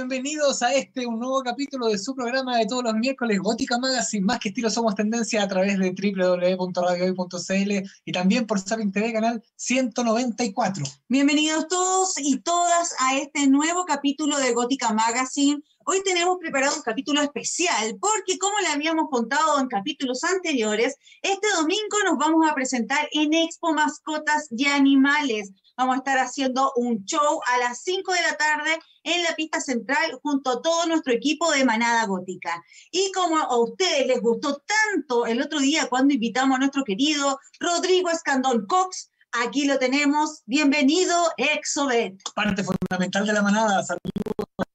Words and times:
bienvenidos 0.00 0.62
a 0.62 0.72
este 0.72 1.06
un 1.06 1.18
nuevo 1.18 1.42
capítulo 1.42 1.88
de 1.88 1.98
su 1.98 2.14
programa 2.14 2.56
de 2.56 2.64
todos 2.64 2.84
los 2.84 2.94
miércoles, 2.94 3.38
Gótica 3.38 3.78
Magazine, 3.78 4.24
más 4.24 4.38
que 4.38 4.48
estilo 4.48 4.70
somos 4.70 4.94
tendencia 4.94 5.42
a 5.42 5.48
través 5.48 5.78
de 5.78 5.90
www.radiohoy.cl 5.90 7.90
y 8.06 8.12
también 8.12 8.46
por 8.46 8.60
Sapin 8.60 8.92
TV, 8.92 9.12
canal 9.12 9.42
194. 9.56 10.84
Bienvenidos 11.06 11.68
todos 11.68 12.14
y 12.18 12.38
todas 12.38 12.94
a 12.98 13.18
este 13.18 13.46
nuevo 13.46 13.84
capítulo 13.84 14.38
de 14.38 14.54
Gótica 14.54 14.90
Magazine. 14.94 15.62
Hoy 15.86 16.02
tenemos 16.04 16.36
preparado 16.38 16.76
un 16.76 16.82
capítulo 16.82 17.22
especial 17.22 17.96
porque 17.98 18.38
como 18.38 18.58
le 18.60 18.68
habíamos 18.68 19.08
contado 19.10 19.58
en 19.58 19.66
capítulos 19.66 20.22
anteriores, 20.24 20.96
este 21.22 21.48
domingo 21.56 21.96
nos 22.04 22.18
vamos 22.18 22.48
a 22.48 22.54
presentar 22.54 23.08
en 23.12 23.32
Expo 23.32 23.72
Mascotas 23.72 24.46
y 24.50 24.66
Animales. 24.66 25.52
Vamos 25.78 25.94
a 25.94 25.98
estar 25.98 26.18
haciendo 26.18 26.70
un 26.76 27.02
show 27.06 27.40
a 27.46 27.58
las 27.58 27.82
5 27.82 28.12
de 28.12 28.20
la 28.20 28.36
tarde 28.36 28.78
en 29.04 29.22
la 29.22 29.34
pista 29.34 29.58
central 29.62 30.20
junto 30.22 30.50
a 30.50 30.60
todo 30.60 30.86
nuestro 30.86 31.14
equipo 31.14 31.50
de 31.50 31.64
Manada 31.64 32.04
Gótica. 32.04 32.62
Y 32.90 33.10
como 33.12 33.38
a 33.38 33.58
ustedes 33.58 34.06
les 34.06 34.20
gustó 34.20 34.62
tanto 34.92 35.24
el 35.24 35.40
otro 35.40 35.60
día 35.60 35.88
cuando 35.88 36.12
invitamos 36.12 36.56
a 36.56 36.58
nuestro 36.58 36.84
querido 36.84 37.38
Rodrigo 37.58 38.10
Escandón 38.10 38.66
Cox, 38.66 39.10
aquí 39.32 39.64
lo 39.64 39.78
tenemos. 39.78 40.42
Bienvenido, 40.44 41.16
Exobet. 41.38 42.20
Parte 42.34 42.64
fundamental 42.64 43.26
de 43.26 43.32
la 43.32 43.42
manada. 43.42 43.82
Saludos, 43.82 44.66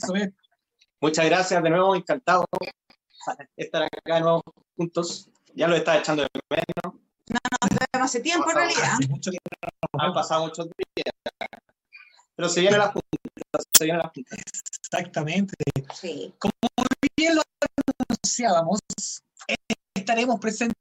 Exobet. 0.00 0.34
Muchas 1.00 1.26
gracias 1.26 1.62
de 1.62 1.70
nuevo, 1.70 1.94
encantado 1.94 2.44
estar 3.56 3.82
acá 3.82 4.14
de 4.14 4.20
nuevo 4.20 4.42
juntos. 4.76 5.30
Ya 5.54 5.68
lo 5.68 5.76
estaba 5.76 5.98
echando 5.98 6.22
de 6.22 6.28
menos. 6.50 7.00
No, 7.28 7.38
no, 7.94 8.04
hace 8.04 8.20
tiempo 8.20 8.50
en 8.50 8.56
realidad. 8.56 8.98
Han 9.98 10.12
pasado 10.12 10.46
muchos 10.46 10.66
días. 10.66 11.14
Pero 12.34 12.48
se 12.48 12.60
viene 12.60 12.78
la 12.78 12.86
junta, 12.88 13.08
se 13.76 13.84
viene 13.84 13.98
la 13.98 14.10
junta. 14.14 14.36
Exactamente. 14.82 15.54
Como 16.38 16.52
bien 17.16 17.34
lo 17.36 17.42
anunciábamos, 18.08 18.80
estaremos 19.94 20.40
presentes 20.40 20.76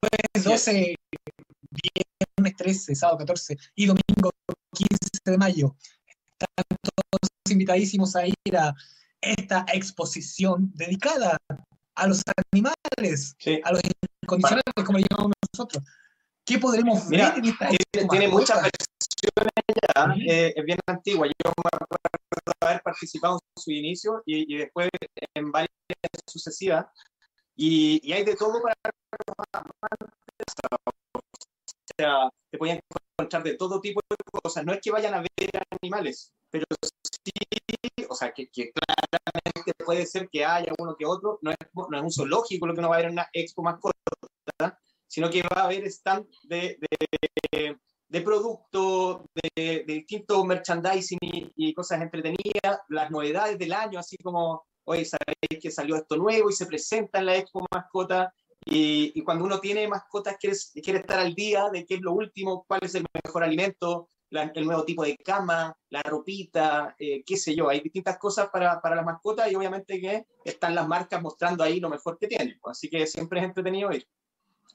jueves 0.00 0.44
12, 0.44 0.94
viernes 1.70 2.56
13, 2.56 2.94
sábado 2.94 3.18
14 3.18 3.58
y 3.74 3.86
domingo 3.86 4.30
15 4.72 4.98
de 5.24 5.38
mayo 5.38 5.76
están 6.32 6.64
todos 6.82 7.30
invitadísimos 7.50 8.16
a 8.16 8.26
ir 8.26 8.56
a 8.56 8.74
esta 9.20 9.66
exposición 9.72 10.70
dedicada 10.74 11.36
a 11.94 12.06
los 12.06 12.22
animales, 12.52 13.36
a 13.64 13.72
los 13.72 13.82
incondicionales, 14.22 14.64
como 14.86 14.98
le 14.98 15.06
llamamos 15.10 15.32
nosotros. 15.52 15.84
¿Qué 16.44 16.58
podremos 16.58 17.08
ver 17.08 17.20
en 17.36 17.44
esta 17.44 17.68
Tiene, 17.68 18.08
tiene 18.08 18.28
muchas 18.28 18.56
versiones 18.62 18.90
ya, 19.94 20.14
eh, 20.26 20.54
es 20.56 20.64
bien 20.64 20.78
antigua. 20.86 21.26
Yo 21.26 21.52
me 21.62 21.70
acuerdo 21.72 22.52
haber 22.60 22.82
participado 22.82 23.34
en 23.34 23.62
su 23.62 23.70
inicio 23.70 24.22
y, 24.24 24.54
y 24.54 24.58
después 24.58 24.88
en 25.34 25.52
varias 25.52 25.70
sucesivas. 26.26 26.86
Y, 27.54 28.00
y, 28.02 28.12
hay 28.12 28.24
de 28.24 28.36
todo 28.36 28.62
para 28.62 28.74
sea, 32.00 32.30
te 32.50 32.58
pueden 32.58 32.80
encontrar 33.18 33.42
de 33.42 33.56
todo 33.56 33.80
tipo 33.80 34.00
de 34.08 34.16
cosas. 34.42 34.64
No 34.64 34.72
es 34.72 34.80
que 34.80 34.90
vayan 34.90 35.14
a 35.14 35.20
ver 35.20 35.50
animales, 35.82 36.32
pero 36.50 36.64
sí, 37.24 37.30
o 38.08 38.14
sea, 38.14 38.32
que, 38.32 38.50
que 38.50 38.72
claramente 38.72 39.72
puede 39.84 40.06
ser 40.06 40.28
que 40.28 40.44
haya 40.44 40.72
uno 40.78 40.96
que 40.96 41.06
otro. 41.06 41.38
No 41.42 41.50
es, 41.50 41.56
no 41.74 41.96
es 41.96 42.02
un 42.02 42.12
zoológico 42.12 42.66
lo 42.66 42.74
que 42.74 42.80
uno 42.80 42.88
va 42.88 42.96
a 42.96 42.98
ver 42.98 43.06
en 43.06 43.12
una 43.12 43.28
expo 43.32 43.62
mascota, 43.62 43.94
sino 45.06 45.30
que 45.30 45.42
va 45.42 45.62
a 45.62 45.64
haber 45.64 45.84
stand 45.86 46.26
de, 46.44 46.78
de, 46.80 46.88
de 47.52 47.76
de, 48.10 49.84
de, 49.86 49.94
distintos 49.94 50.44
merchandising 50.44 51.18
y, 51.20 51.52
y, 51.54 51.74
cosas 51.74 52.02
entretenidas, 52.02 52.80
las 52.88 53.10
novedades 53.10 53.56
del 53.56 53.72
año, 53.72 54.00
así 54.00 54.16
como, 54.16 54.64
hoy 54.84 55.04
sabéis 55.04 55.62
que 55.62 55.70
salió 55.70 55.96
esto 55.96 56.16
nuevo 56.16 56.50
y 56.50 56.52
se 56.52 56.66
presenta 56.66 57.20
en 57.20 57.26
la 57.26 57.36
expo 57.36 57.64
mascota. 57.70 58.34
Y, 58.64 59.22
cuando 59.22 59.44
uno 59.44 59.58
tiene 59.58 59.88
mascotas, 59.88 60.36
quiere, 60.38 60.98
estar 60.98 61.18
al 61.18 61.34
día 61.34 61.70
de 61.70 61.86
qué 61.86 61.94
es 61.94 62.00
lo 62.00 62.12
último, 62.12 62.64
cuál 62.66 62.80
es 62.82 62.94
el 62.94 63.04
mejor 63.24 63.42
alimento, 63.42 64.10
el 64.30 64.64
nuevo 64.64 64.84
tipo 64.84 65.02
de 65.02 65.16
cama, 65.16 65.76
la 65.88 66.02
ropita, 66.02 66.94
eh, 66.98 67.22
qué 67.24 67.36
sé 67.36 67.54
yo. 67.54 67.68
Hay 67.68 67.80
distintas 67.80 68.18
cosas 68.18 68.48
para, 68.50 68.80
para 68.80 68.96
las 68.96 69.04
mascotas 69.04 69.50
y 69.50 69.56
obviamente 69.56 70.00
que 70.00 70.26
están 70.44 70.74
las 70.74 70.86
marcas 70.86 71.20
mostrando 71.22 71.64
ahí 71.64 71.80
lo 71.80 71.88
mejor 71.88 72.18
que 72.18 72.28
tienen. 72.28 72.60
Así 72.64 72.88
que 72.88 73.06
siempre 73.06 73.40
es 73.40 73.46
entretenido 73.46 73.92
ir. 73.92 74.06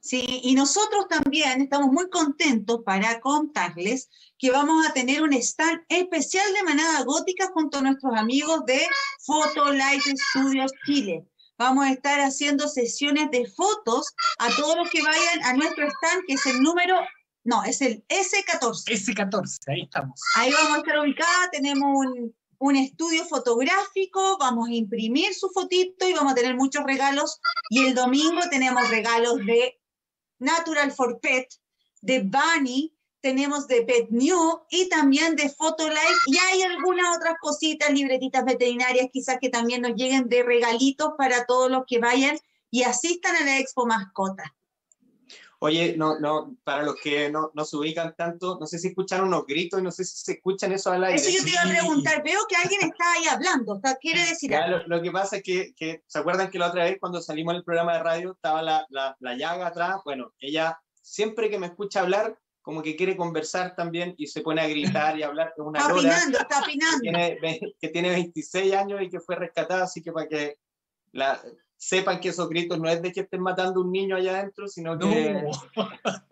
Sí, 0.05 0.41
y 0.43 0.53
nosotros 0.53 1.07
también 1.09 1.61
estamos 1.61 1.91
muy 1.91 2.07
contentos 2.11 2.81
para 2.85 3.19
contarles 3.21 4.07
que 4.37 4.51
vamos 4.51 4.85
a 4.87 4.93
tener 4.93 5.23
un 5.23 5.33
stand 5.33 5.81
especial 5.89 6.45
de 6.53 6.63
Manada 6.63 7.03
Gótica 7.03 7.49
junto 7.51 7.79
a 7.79 7.81
nuestros 7.81 8.13
amigos 8.15 8.65
de 8.67 8.81
Photolight 9.25 10.03
Studios 10.29 10.71
Chile. 10.85 11.25
Vamos 11.57 11.85
a 11.85 11.91
estar 11.91 12.19
haciendo 12.19 12.67
sesiones 12.67 13.31
de 13.31 13.45
fotos 13.47 14.13
a 14.39 14.49
todos 14.55 14.75
los 14.75 14.89
que 14.89 15.01
vayan 15.01 15.43
a 15.43 15.53
nuestro 15.53 15.87
stand, 15.87 16.23
que 16.27 16.33
es 16.33 16.45
el 16.45 16.61
número, 16.61 16.99
no, 17.43 17.63
es 17.63 17.81
el 17.81 18.03
S14. 18.07 18.83
S14, 18.87 19.59
ahí 19.67 19.81
estamos. 19.83 20.19
Ahí 20.35 20.51
vamos 20.51 20.73
a 20.73 20.77
estar 20.77 20.99
ubicadas, 20.99 21.51
tenemos 21.51 21.89
un, 21.95 22.35
un 22.57 22.75
estudio 22.75 23.25
fotográfico, 23.25 24.37
vamos 24.39 24.69
a 24.69 24.73
imprimir 24.73 25.33
su 25.33 25.49
fotito 25.49 26.07
y 26.07 26.13
vamos 26.13 26.33
a 26.33 26.35
tener 26.35 26.55
muchos 26.55 26.83
regalos. 26.83 27.39
Y 27.69 27.85
el 27.85 27.95
domingo 27.95 28.41
tenemos 28.49 28.89
regalos 28.89 29.37
de 29.45 29.79
Natural 30.39 30.91
for 30.91 31.19
Pet, 31.19 31.47
de 32.01 32.21
Bunny, 32.21 32.94
tenemos 33.25 33.67
de 33.67 33.81
Pet 33.81 34.09
New 34.11 34.61
y 34.69 34.87
también 34.87 35.35
de 35.35 35.49
Photolife 35.49 35.97
y 36.27 36.37
hay 36.37 36.61
algunas 36.61 37.17
otras 37.17 37.33
cositas, 37.41 37.89
libretitas 37.89 38.45
veterinarias 38.45 39.07
quizás 39.11 39.39
que 39.41 39.49
también 39.49 39.81
nos 39.81 39.95
lleguen 39.95 40.29
de 40.29 40.43
regalitos 40.43 41.13
para 41.17 41.47
todos 41.47 41.71
los 41.71 41.85
que 41.87 41.97
vayan 41.97 42.37
y 42.69 42.83
asistan 42.83 43.35
a 43.35 43.43
la 43.43 43.57
Expo 43.57 43.87
Mascota. 43.87 44.55
Oye, 45.57 45.95
no, 45.97 46.19
no, 46.19 46.55
para 46.63 46.83
los 46.83 46.97
que 47.01 47.31
no, 47.31 47.49
no 47.55 47.65
se 47.65 47.77
ubican 47.77 48.13
tanto, 48.15 48.59
no 48.59 48.67
sé 48.67 48.77
si 48.77 48.89
escuchan 48.89 49.23
unos 49.23 49.47
gritos 49.47 49.79
y 49.79 49.83
no 49.83 49.89
sé 49.89 50.05
si 50.05 50.17
se 50.17 50.33
escuchan 50.33 50.71
eso 50.73 50.91
al 50.91 51.05
aire. 51.05 51.19
Eso 51.19 51.31
yo 51.35 51.43
te 51.43 51.49
iba 51.49 51.61
a 51.63 51.67
preguntar, 51.67 52.23
veo 52.23 52.41
que 52.47 52.57
alguien 52.57 52.81
está 52.81 53.11
ahí 53.13 53.25
hablando, 53.25 53.81
quiere 53.99 54.19
decir 54.19 54.51
ya, 54.51 54.65
algo. 54.65 54.77
Lo, 54.85 54.97
lo, 54.97 55.01
que 55.01 55.09
pasa 55.09 55.37
es 55.37 55.41
que, 55.41 55.73
que, 55.73 56.03
¿se 56.05 56.19
acuerdan 56.19 56.51
que 56.51 56.59
la 56.59 56.67
otra 56.67 56.83
vez 56.83 56.97
cuando 56.99 57.19
salimos 57.23 57.55
del 57.55 57.63
programa 57.63 57.93
de 57.93 58.03
radio 58.03 58.33
estaba 58.33 58.61
la, 58.61 58.85
la, 58.89 59.17
la 59.19 59.35
llaga 59.35 59.65
atrás? 59.65 59.95
Bueno, 60.05 60.31
ella 60.37 60.79
siempre 61.01 61.49
que 61.49 61.57
me 61.57 61.67
escucha 61.67 62.01
hablar, 62.01 62.37
como 62.65 62.81
que 62.81 62.95
quiere 62.95 63.15
conversar 63.15 63.75
también 63.75 64.15
y 64.17 64.25
se 64.25 64.41
pone 64.41 64.59
a 64.59 64.67
gritar 64.67 65.19
y 65.19 65.21
a 65.21 65.27
hablar 65.27 65.53
con 65.55 65.67
una 65.67 65.81
está 65.81 65.93
lora 65.93 66.01
opinando, 66.01 66.39
está 66.39 66.59
opinando. 66.61 66.97
Que 67.03 67.11
tiene, 67.11 67.75
que 67.79 67.89
tiene 67.89 68.09
26 68.09 68.73
años 68.73 69.01
y 69.03 69.09
que 69.09 69.19
fue 69.19 69.35
rescatada, 69.35 69.83
así 69.83 70.01
que 70.01 70.11
para 70.11 70.27
que 70.27 70.57
la, 71.11 71.39
sepan 71.77 72.19
que 72.19 72.29
esos 72.29 72.49
gritos 72.49 72.79
no 72.79 72.89
es 72.89 73.03
de 73.03 73.11
que 73.11 73.19
estén 73.19 73.41
matando 73.41 73.81
un 73.81 73.91
niño 73.91 74.15
allá 74.15 74.39
adentro, 74.39 74.67
sino 74.67 74.97
que 74.97 75.31
no. 75.31 75.51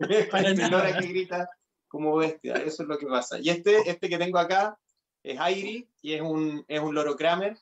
es 0.00 0.58
la 0.58 0.68
lora 0.68 0.98
que 0.98 1.06
grita 1.06 1.48
como 1.86 2.16
bestia, 2.16 2.54
eso 2.54 2.82
es 2.82 2.88
lo 2.88 2.98
que 2.98 3.06
pasa. 3.06 3.38
Y 3.38 3.50
este, 3.50 3.88
este 3.88 4.08
que 4.08 4.18
tengo 4.18 4.38
acá 4.38 4.76
es 5.22 5.38
Airi 5.38 5.88
y 6.02 6.14
es 6.14 6.20
un, 6.20 6.64
es 6.66 6.80
un 6.80 6.96
loro 6.96 7.14
Kramer 7.14 7.56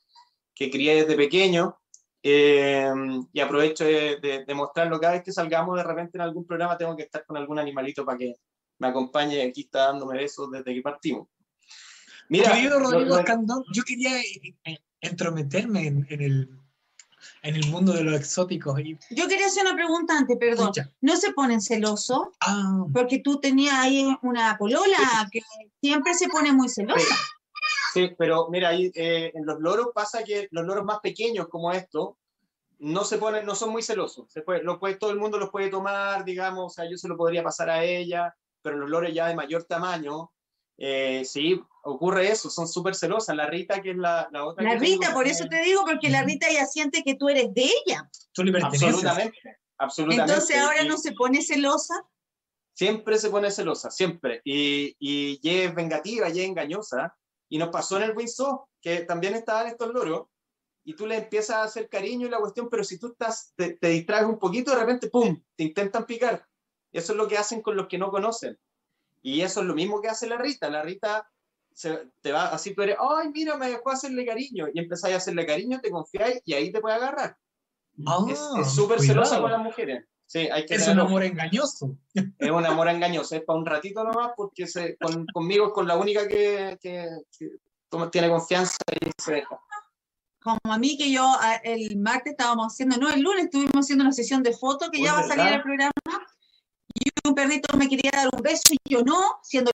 que 0.54 0.70
crié 0.70 0.94
desde 0.94 1.14
pequeño, 1.14 1.78
eh, 2.22 2.90
y 3.34 3.40
aprovecho 3.40 3.84
de, 3.84 4.16
de, 4.16 4.44
de, 4.46 4.54
mostrarlo 4.54 4.98
cada 5.00 5.14
vez 5.14 5.24
que 5.24 5.32
salgamos 5.32 5.76
de 5.76 5.82
repente 5.82 6.16
en 6.16 6.22
algún 6.22 6.46
programa 6.46 6.78
tengo 6.78 6.96
que 6.96 7.02
estar 7.02 7.26
con 7.26 7.36
algún 7.36 7.58
animalito 7.58 8.04
para 8.04 8.16
que 8.16 8.36
me 8.82 8.88
acompañe 8.88 9.40
aquí 9.42 9.62
está 9.62 9.86
dándome 9.86 10.18
besos 10.18 10.50
desde 10.50 10.74
que 10.74 10.82
partimos 10.82 11.28
Mira, 12.28 12.52
Querido 12.52 12.80
Rodrigo 12.80 13.16
yo 13.72 13.82
quería 13.84 14.20
entrometerme 15.00 15.86
en, 15.86 16.06
en, 16.08 16.20
el, 16.22 16.50
en 17.42 17.56
el 17.56 17.66
mundo 17.66 17.92
de 17.92 18.04
los 18.04 18.14
exóticos. 18.14 18.80
Y... 18.80 18.96
Yo 19.10 19.28
quería 19.28 19.46
hacer 19.46 19.66
una 19.66 19.74
pregunta 19.74 20.16
antes, 20.16 20.38
perdón. 20.38 20.70
Escucha. 20.70 20.90
¿No 21.02 21.16
se 21.16 21.32
ponen 21.32 21.60
celosos? 21.60 22.28
Ah. 22.40 22.86
Porque 22.94 23.18
tú 23.18 23.38
tenías 23.38 23.74
ahí 23.74 24.16
una 24.22 24.56
polola 24.56 25.28
que 25.30 25.42
siempre 25.82 26.14
se 26.14 26.28
pone 26.28 26.52
muy 26.52 26.70
celosa. 26.70 27.14
Sí, 27.92 28.12
pero 28.16 28.48
mira, 28.48 28.70
ahí, 28.70 28.90
eh, 28.94 29.32
en 29.34 29.44
los 29.44 29.60
loros 29.60 29.88
pasa 29.94 30.24
que 30.24 30.48
los 30.52 30.64
loros 30.64 30.86
más 30.86 31.00
pequeños 31.00 31.48
como 31.48 31.70
estos 31.72 32.14
no 32.78 33.04
se 33.04 33.18
ponen, 33.18 33.44
no 33.44 33.54
son 33.54 33.70
muy 33.70 33.82
celosos. 33.82 34.32
Se 34.32 34.40
puede, 34.40 34.62
lo 34.62 34.80
puede, 34.80 34.94
todo 34.94 35.10
el 35.10 35.18
mundo 35.18 35.38
los 35.38 35.50
puede 35.50 35.68
tomar, 35.68 36.24
digamos, 36.24 36.64
o 36.64 36.70
sea, 36.70 36.90
yo 36.90 36.96
se 36.96 37.08
lo 37.08 37.16
podría 37.16 37.42
pasar 37.42 37.68
a 37.68 37.84
ella, 37.84 38.34
pero 38.62 38.78
los 38.78 38.88
loros 38.88 39.12
ya 39.12 39.28
de 39.28 39.34
mayor 39.34 39.64
tamaño, 39.64 40.32
eh, 40.78 41.24
sí, 41.24 41.62
ocurre 41.84 42.30
eso, 42.30 42.48
son 42.50 42.66
súper 42.66 42.94
celosas. 42.94 43.36
La 43.36 43.46
Rita, 43.46 43.82
que 43.82 43.90
es 43.90 43.96
la, 43.96 44.28
la 44.32 44.44
otra. 44.44 44.64
La 44.64 44.76
Rita, 44.76 45.12
por 45.12 45.26
eso 45.26 45.46
te 45.48 45.62
digo, 45.62 45.84
porque 45.84 46.08
la 46.08 46.22
Rita 46.22 46.46
ya 46.50 46.66
siente 46.66 47.02
que 47.02 47.14
tú 47.14 47.28
eres 47.28 47.52
de 47.54 47.64
ella. 47.64 48.08
Tú 48.32 48.44
le 48.44 48.58
absolutamente, 48.58 49.38
absolutamente. 49.78 50.32
Entonces 50.32 50.56
ahora 50.56 50.84
no 50.84 50.96
se 50.96 51.12
pone 51.12 51.42
celosa. 51.42 51.94
Siempre 52.74 53.18
se 53.18 53.28
pone 53.28 53.50
celosa, 53.50 53.90
siempre. 53.90 54.40
Y, 54.44 54.96
y, 54.98 55.38
y 55.42 55.50
es 55.60 55.74
vengativa, 55.74 56.30
y 56.30 56.40
es 56.40 56.48
engañosa. 56.48 57.14
Y 57.48 57.58
nos 57.58 57.68
pasó 57.68 57.98
en 57.98 58.04
el 58.04 58.16
Windsor, 58.16 58.64
que 58.80 59.02
también 59.02 59.34
estaban 59.34 59.66
estos 59.66 59.92
loros, 59.92 60.28
y 60.84 60.94
tú 60.96 61.06
le 61.06 61.16
empiezas 61.16 61.56
a 61.56 61.62
hacer 61.64 61.88
cariño 61.88 62.26
y 62.26 62.30
la 62.30 62.38
cuestión, 62.38 62.68
pero 62.70 62.82
si 62.82 62.98
tú 62.98 63.08
estás, 63.08 63.52
te, 63.54 63.74
te 63.74 63.88
distraes 63.88 64.24
un 64.24 64.38
poquito, 64.38 64.72
de 64.72 64.80
repente, 64.80 65.08
¡pum!, 65.10 65.40
te 65.54 65.64
intentan 65.64 66.06
picar. 66.06 66.48
Eso 66.92 67.12
es 67.12 67.16
lo 67.18 67.26
que 67.28 67.38
hacen 67.38 67.62
con 67.62 67.76
los 67.76 67.86
que 67.88 67.98
no 67.98 68.10
conocen. 68.10 68.58
Y 69.22 69.40
eso 69.42 69.60
es 69.60 69.66
lo 69.66 69.74
mismo 69.74 70.00
que 70.00 70.08
hace 70.08 70.26
la 70.26 70.36
Rita. 70.36 70.68
La 70.68 70.82
Rita 70.82 71.28
se- 71.72 72.08
te 72.20 72.32
va 72.32 72.46
así, 72.48 72.74
tú 72.74 72.82
eres, 72.82 72.96
ay, 73.00 73.30
mira, 73.32 73.56
me 73.56 73.70
dejó 73.70 73.90
hacerle 73.90 74.26
cariño, 74.26 74.66
y 74.72 74.78
empezáis 74.78 75.14
a 75.14 75.18
hacerle 75.18 75.46
cariño, 75.46 75.80
te 75.80 75.90
confiáis 75.90 76.40
y 76.44 76.52
ahí 76.54 76.70
te 76.72 76.80
puede 76.80 76.96
agarrar. 76.96 77.36
Ah, 78.06 78.18
es 78.28 78.72
súper 78.72 79.00
celosa 79.00 79.40
con 79.40 79.50
las 79.50 79.60
mujeres. 79.60 80.04
Sí, 80.26 80.48
hay 80.50 80.64
que 80.64 80.74
Es 80.76 80.88
un 80.88 80.98
amor 81.00 81.22
engañoso. 81.24 81.96
es 82.14 82.50
un 82.50 82.64
amor 82.66 82.88
engañoso, 82.88 83.36
es 83.36 83.42
para 83.44 83.58
un 83.58 83.66
ratito 83.66 84.02
nomás, 84.02 84.32
porque 84.36 84.66
se, 84.66 84.96
con- 84.96 85.26
conmigo 85.26 85.66
es 85.68 85.72
con 85.72 85.86
la 85.86 85.96
única 85.96 86.26
que, 86.26 86.78
que- 86.80 87.08
tiene 88.10 88.28
confianza 88.30 88.76
y 89.00 89.10
se 89.22 89.32
deja. 89.34 89.60
Como 90.42 90.58
a 90.72 90.78
mí 90.78 90.96
que 90.96 91.12
yo 91.12 91.22
a- 91.38 91.56
el 91.56 91.96
martes 91.98 92.32
estábamos 92.32 92.72
haciendo, 92.72 92.96
no, 92.96 93.10
el 93.10 93.20
lunes 93.20 93.44
estuvimos 93.44 93.72
haciendo 93.76 94.04
una 94.04 94.12
sesión 94.12 94.42
de 94.42 94.54
fotos 94.56 94.88
que 94.90 95.00
Oh, 95.00 95.04
ya 95.04 95.12
va 95.12 95.20
a 95.20 95.28
salir 95.28 95.52
el 95.54 95.62
programa. 95.62 95.92
Y 96.94 97.10
un 97.28 97.34
perrito 97.34 97.76
me 97.76 97.88
quería 97.88 98.10
dar 98.12 98.28
un 98.34 98.42
beso 98.42 98.62
y 98.72 98.78
yo 98.88 99.02
no, 99.02 99.18
siendo 99.42 99.70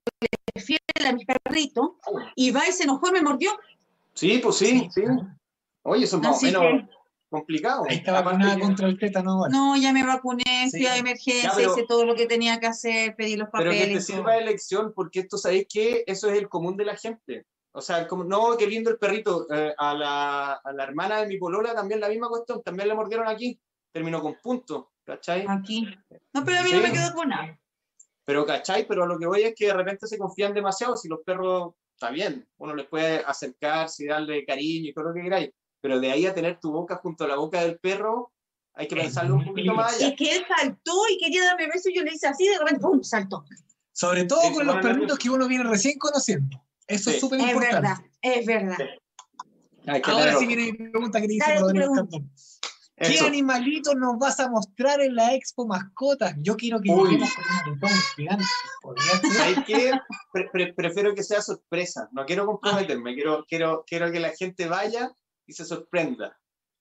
fiel 0.56 0.79
a 1.06 1.12
mi 1.12 1.25
perrito. 1.25 1.97
Y 2.35 2.50
va 2.50 2.67
y 2.69 2.73
se 2.73 2.85
enojó 2.85 3.09
y 3.09 3.12
me 3.12 3.23
mordió. 3.23 3.50
Sí, 4.15 4.38
pues 4.43 4.56
sí, 4.56 4.88
sí. 4.93 5.03
Oye, 5.82 6.05
eso 6.05 6.17
es 6.17 6.23
más 6.23 6.38
o 6.43 6.43
menos 6.47 6.62
que- 6.62 6.88
complicado. 7.31 7.85
Ahí 7.88 7.97
está 7.97 8.20
vacunada 8.20 8.59
contra 8.59 8.88
el 8.88 8.99
tétano 8.99 9.32
ahora. 9.32 9.50
No, 9.53 9.76
ya 9.76 9.93
me 9.93 10.05
vacuné, 10.05 10.69
fui 10.70 10.81
Sí. 10.81 10.87
a 10.87 10.97
emergencia, 10.97 11.50
Ya, 11.50 11.56
pero- 11.56 11.73
hice 11.73 11.85
todo 11.87 12.05
lo 12.05 12.15
que 12.15 12.26
tenía 12.26 12.59
que 12.59 12.67
hacer, 12.67 13.15
pedí 13.17 13.37
los 13.37 13.49
Pero 13.53 13.70
que 13.70 13.76
te 13.76 13.82
papeles. 13.82 14.06
sirva 14.06 14.35
de 14.35 14.44
lección, 14.44 14.93
porque 14.94 15.20
esto, 15.20 15.38
¿sabéis 15.38 15.67
que 15.73 16.05
Eso 16.06 16.29
es 16.31 16.38
el 16.38 16.49
común 16.49 16.76
de 16.76 16.85
la 16.87 16.97
gente. 16.97 17.44
O 17.73 17.81
sea, 17.81 18.09
como, 18.09 18.25
no, 18.25 18.56
qué 18.56 18.67
lindo 18.67 18.91
el 18.91 18.99
perrito. 18.99 19.47
eh, 19.53 19.73
a, 19.76 19.94
la, 19.94 20.53
a 20.55 20.73
la 20.73 20.82
hermana 20.85 21.20
de 21.20 21.26
mi 21.29 21.37
polola 21.38 21.75
también 21.75 22.00
la 22.00 22.09
misma 22.09 22.29
cuestión, 22.29 22.62
también 22.62 22.88
le 22.88 22.94
mordieron 22.94 23.29
aquí. 23.29 23.61
Terminó 23.93 24.20
con 24.20 24.37
punto, 24.43 24.93
¿cachai? 25.05 25.44
Aquí. 25.49 25.87
No, 26.35 26.44
pero 26.44 26.61
a 26.61 26.62
mí 26.62 26.70
no 26.73 26.81
me 26.81 26.88
Sí. 26.88 26.93
quedó 26.94 27.14
con 27.14 27.29
nada. 27.29 27.58
Pero, 28.25 28.44
¿cachai? 28.44 28.87
Pero 28.87 29.05
a 29.05 29.06
lo 29.06 29.19
que 29.19 29.26
voy 29.26 29.43
es 29.43 29.55
que 29.56 29.67
de 29.67 29.73
repente 29.75 30.06
se 30.06 30.19
confían 30.19 30.52
demasiado. 30.52 30.96
Si 30.96 31.08
los 31.08 31.20
perros, 31.25 31.73
está 31.94 32.11
bien, 32.11 32.46
uno 32.58 32.75
les 32.75 32.87
puede 32.87 33.19
acercarse 33.25 34.05
y 34.05 34.06
darle 34.08 34.44
cariño 34.44 34.90
y 34.90 34.93
todo 34.93 35.05
lo 35.08 35.14
que 35.14 35.23
queráis. 35.23 35.50
Pero 35.81 35.99
de 36.00 36.11
ahí 36.12 36.26
a 36.26 36.35
tener 36.35 36.61
tu 36.61 36.70
boca 36.73 36.96
junto 36.96 37.25
a 37.25 37.29
la 37.29 37.37
boca 37.37 37.62
del 37.62 37.79
perro, 37.79 38.32
hay 38.75 38.87
que 38.87 38.96
Es 38.96 39.05
pensarlo 39.05 39.37
un 39.37 39.44
poquito 39.46 39.73
más 39.73 39.93
Y 40.00 40.05
allá. 40.05 40.08
es 40.08 40.17
que 40.19 40.37
él 40.37 40.44
saltó 40.56 40.93
y 41.11 41.19
quería 41.19 41.44
darme 41.44 41.67
beso 41.69 41.88
y 41.88 41.96
yo 41.96 42.02
le 42.02 42.12
hice 42.12 42.26
así, 42.29 42.46
de 42.46 42.58
repente, 42.58 42.81
¡pum! 42.81 43.02
saltó. 43.02 43.44
Sobre 43.93 44.25
todo 44.25 44.43
Sí, 44.43 44.52
con 44.55 44.67
los 44.67 44.76
perritos 44.76 45.19
que 45.19 45.31
uno 45.31 45.49
viene 45.49 45.64
recién 45.64 45.99
conociendo. 45.99 46.62
Eso 46.87 47.11
Sí. 47.11 47.17
es 47.17 47.20
súper 47.20 47.41
Es 47.41 47.46
importante. 47.46 47.75
verdad, 47.76 47.96
es 48.23 48.46
verdad. 48.46 48.76
Que 49.84 50.11
Ahora 50.11 50.37
sí 50.37 50.46
viene 50.46 50.73
mi 50.73 50.91
pregunta 50.91 51.20
que 51.20 51.26
le 51.29 51.34
hice 51.34 51.55
¿Qué 53.00 53.15
Eso. 53.15 53.27
animalitos 53.27 53.95
nos 53.95 54.19
vas 54.19 54.41
a 54.41 54.49
mostrar 54.49 55.00
en 55.00 55.15
la 55.15 55.35
expo 55.35 55.67
mascotas? 55.67 56.35
Yo 56.39 56.56
quiero 56.56 56.81
que 56.81 56.91
Uy. 56.91 57.11
lleguemos 57.11 57.31
con 57.35 57.83
un 57.83 57.91
gigante. 58.17 58.45
Pre- 60.33 60.49
pre- 60.50 60.73
prefiero 60.75 61.15
que 61.15 61.23
sea 61.23 61.41
sorpresa. 61.41 62.09
No 62.12 62.27
quiero 62.27 62.47
comprometerme. 62.47 63.15
Quiero, 63.15 63.45
quiero, 63.47 63.85
quiero 63.87 64.11
que 64.11 64.21
la 64.21 64.31
gente 64.31 64.67
vaya 64.67 65.12
y 65.47 65.53
se 65.53 65.65
sorprenda. 65.65 66.39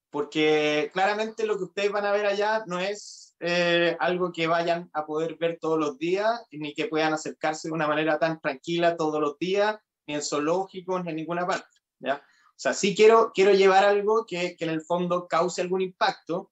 Porque 0.10 0.90
claramente 0.94 1.46
lo 1.46 1.58
que 1.58 1.66
ustedes 1.66 1.92
van 1.92 2.06
a 2.06 2.12
ver 2.12 2.26
allá 2.26 2.64
no 2.66 2.80
es 2.80 3.36
eh, 3.40 3.96
algo 4.00 4.32
que 4.32 4.48
vayan 4.48 4.90
a 4.94 5.06
poder 5.06 5.38
ver 5.38 5.60
todos 5.62 5.78
los 5.78 5.98
días, 5.98 6.42
ni 6.52 6.74
que 6.74 6.86
puedan 6.88 7.14
acercarse 7.14 7.68
de 7.68 7.74
una 7.74 7.88
manera 7.88 8.18
tan 8.18 8.40
tranquila 8.40 8.96
todos 8.96 9.22
los 9.22 9.38
días, 9.38 9.76
ni 10.08 10.16
en 10.16 10.24
zoológicos, 10.24 11.04
ni 11.04 11.12
en 11.12 11.18
ninguna 11.18 11.46
parte. 11.46 11.68
¿ya? 12.00 12.22
O 12.58 12.60
sea, 12.60 12.74
sí 12.74 12.96
quiero, 12.96 13.32
quiero 13.36 13.52
llevar 13.52 13.86
algo 13.86 14.26
que, 14.26 14.56
que 14.58 14.66
en 14.66 14.72
el 14.72 14.82
fondo 14.82 15.28
cause 15.28 15.62
algún 15.62 15.82
impacto, 15.82 16.52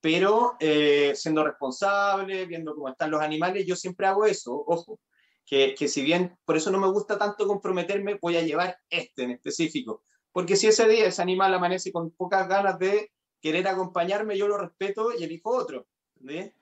pero 0.00 0.56
eh, 0.58 1.12
siendo 1.14 1.44
responsable, 1.44 2.44
viendo 2.46 2.74
cómo 2.74 2.88
están 2.88 3.12
los 3.12 3.20
animales, 3.20 3.64
yo 3.64 3.76
siempre 3.76 4.08
hago 4.08 4.26
eso, 4.26 4.52
ojo, 4.66 4.98
que, 5.46 5.76
que 5.78 5.86
si 5.86 6.02
bien 6.02 6.36
por 6.44 6.56
eso 6.56 6.72
no 6.72 6.80
me 6.80 6.90
gusta 6.90 7.16
tanto 7.16 7.46
comprometerme, 7.46 8.18
voy 8.20 8.36
a 8.36 8.42
llevar 8.42 8.76
este 8.90 9.22
en 9.22 9.30
específico. 9.30 10.02
Porque 10.32 10.56
si 10.56 10.66
ese 10.66 10.88
día 10.88 11.06
ese 11.06 11.22
animal 11.22 11.54
amanece 11.54 11.92
con 11.92 12.10
pocas 12.10 12.48
ganas 12.48 12.76
de 12.80 13.12
querer 13.40 13.68
acompañarme, 13.68 14.36
yo 14.36 14.48
lo 14.48 14.58
respeto 14.58 15.12
y 15.16 15.22
elijo 15.22 15.50
otro. 15.50 15.86
¿entendés? 16.16 16.52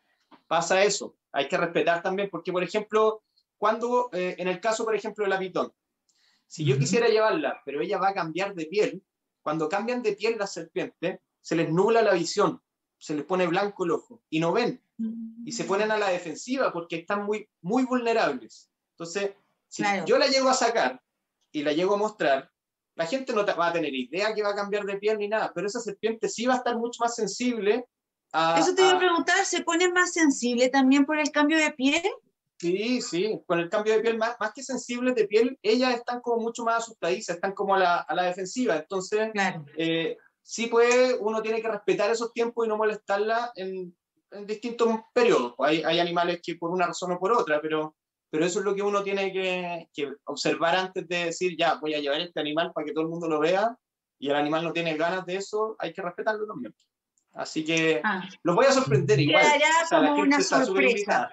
Pasa 0.47 0.85
eso. 0.85 1.17
Hay 1.33 1.49
que 1.49 1.57
respetar 1.57 2.03
también, 2.03 2.29
porque 2.31 2.53
por 2.53 2.63
ejemplo, 2.63 3.23
cuando, 3.57 4.11
eh, 4.13 4.37
en 4.37 4.49
el 4.49 4.61
caso, 4.61 4.85
por 4.85 4.95
ejemplo, 4.95 5.25
de 5.25 5.31
la 5.31 5.39
si 6.53 6.67
yo 6.67 6.79
quisiera 6.79 7.09
llevarla, 7.09 7.63
pero 7.65 7.81
ella 7.81 7.97
va 7.97 8.11
a 8.11 8.15
cambiar 8.15 8.55
de 8.55 8.67
piel, 8.67 9.03
cuando 9.41 9.71
cambian 9.71 10.03
de 10.03 10.13
piel 10.13 10.37
las 10.39 10.53
serpientes, 10.53 11.19
se 11.41 11.57
les 11.57 11.71
nubla 11.73 12.03
la 12.03 12.13
visión, 12.13 12.61
se 12.99 13.15
les 13.15 13.25
pone 13.25 13.47
blanco 13.47 13.85
el 13.87 13.93
ojo 13.93 14.23
y 14.29 14.39
no 14.39 14.53
ven 14.53 14.79
y 15.47 15.53
se 15.53 15.65
ponen 15.65 15.91
a 15.91 15.97
la 15.97 16.11
defensiva 16.11 16.71
porque 16.71 16.97
están 16.97 17.25
muy, 17.25 17.49
muy 17.63 17.85
vulnerables. 17.85 18.71
Entonces, 18.95 19.31
si 19.67 19.83
Claro. 19.83 20.05
yo 20.05 20.19
la 20.19 20.27
llego 20.27 20.51
a 20.51 20.55
sacar 20.55 21.01
y 21.51 21.63
la 21.63 21.73
llego 21.73 21.95
a 21.95 21.97
mostrar, 21.97 22.51
la 22.97 23.07
gente 23.07 23.33
no 23.33 23.47
te- 23.47 23.55
va 23.55 23.69
a 23.69 23.73
tener 23.73 23.95
idea 23.95 24.35
que 24.35 24.43
va 24.43 24.51
a 24.51 24.55
cambiar 24.55 24.85
de 24.85 24.99
piel 24.99 25.17
ni 25.19 25.29
nada, 25.29 25.53
pero 25.55 25.67
esa 25.67 25.81
serpiente 25.81 26.29
sí 26.29 26.45
va 26.45 26.53
a 26.55 26.59
estar 26.59 26.77
mucho 26.77 26.99
más 27.03 27.15
sensible 27.17 27.87
a... 28.31 28.61
Eso 28.61 28.75
te 28.75 28.83
iba 28.83 28.93
a 28.93 28.97
a- 28.97 28.99
preguntar, 28.99 29.45
¿se 29.47 29.63
pone 29.65 29.91
más 29.91 30.13
sensible 30.13 30.69
también 30.69 31.07
por 31.07 31.19
el 31.19 31.31
cambio 31.31 31.57
de 31.57 31.73
piel? 31.73 32.13
Sí, 32.63 33.03
sí, 33.03 33.41
con 33.47 33.59
el 33.59 33.69
cambio 33.69 33.95
de 33.95 34.01
piel, 34.01 34.17
más, 34.17 34.37
más 34.41 34.53
que 34.55 34.63
sensibles 34.63 35.15
de 35.15 35.27
piel, 35.27 35.59
ellas 35.63 35.95
están 35.95 36.21
como 36.21 36.41
mucho 36.43 36.65
más 36.65 36.79
asustadizas, 36.85 37.37
están 37.37 37.53
como 37.53 37.75
a 37.75 37.79
la, 37.79 37.97
a 37.99 38.15
la 38.15 38.23
defensiva. 38.25 38.77
Entonces, 38.77 39.31
Claro. 39.33 39.65
eh, 39.77 40.17
sí 40.43 40.67
puede, 40.69 41.17
uno 41.19 41.43
tiene 41.43 41.61
que 41.61 41.69
respetar 41.69 42.11
esos 42.11 42.33
tiempos 42.33 42.65
y 42.65 42.69
no 42.69 42.77
molestarla 42.77 43.53
en, 43.57 43.95
en 44.31 44.47
distintos 44.47 44.89
periodos. 45.13 45.55
Hay, 45.59 45.83
hay 45.83 45.99
animales 45.99 46.41
que 46.43 46.55
por 46.57 46.71
una 46.71 46.87
razón 46.87 47.13
o 47.13 47.19
por 47.19 47.33
otra, 47.33 47.61
pero, 47.61 47.97
pero 48.31 48.47
eso 48.47 48.61
es 48.61 48.65
lo 48.65 48.75
que 48.75 48.83
uno 48.83 49.03
tiene 49.03 49.33
que, 49.33 49.89
que 49.93 50.13
observar 50.25 50.77
antes 50.77 51.07
de 51.09 51.27
decir, 51.27 51.57
ya, 51.59 51.75
voy 51.75 51.95
a 51.95 52.01
llevar 52.01 52.21
este 52.21 52.41
animal 52.41 52.73
para 52.73 52.87
que 52.87 52.93
todo 52.93 53.05
el 53.05 53.11
mundo 53.11 53.29
lo 53.29 53.41
vea, 53.41 53.77
y 54.19 54.31
el 54.31 54.37
animal 54.37 54.63
no 54.65 54.73
tiene 54.73 54.97
ganas 54.97 55.27
de 55.27 55.37
eso, 55.37 55.75
hay 55.79 55.93
que 55.93 56.01
respetarlo 56.01 56.47
también. 56.47 56.75
Así 57.35 57.65
que 57.65 58.01
Ah, 58.05 58.23
los 58.43 58.55
voy 58.55 58.67
a 58.67 58.73
sorprender 58.73 59.19
igual. 59.19 59.43
Quedará 59.43 59.85
O 59.85 59.87
sea, 59.87 59.99
como 59.99 60.15
una 60.23 60.41
sorpresa. 60.41 61.31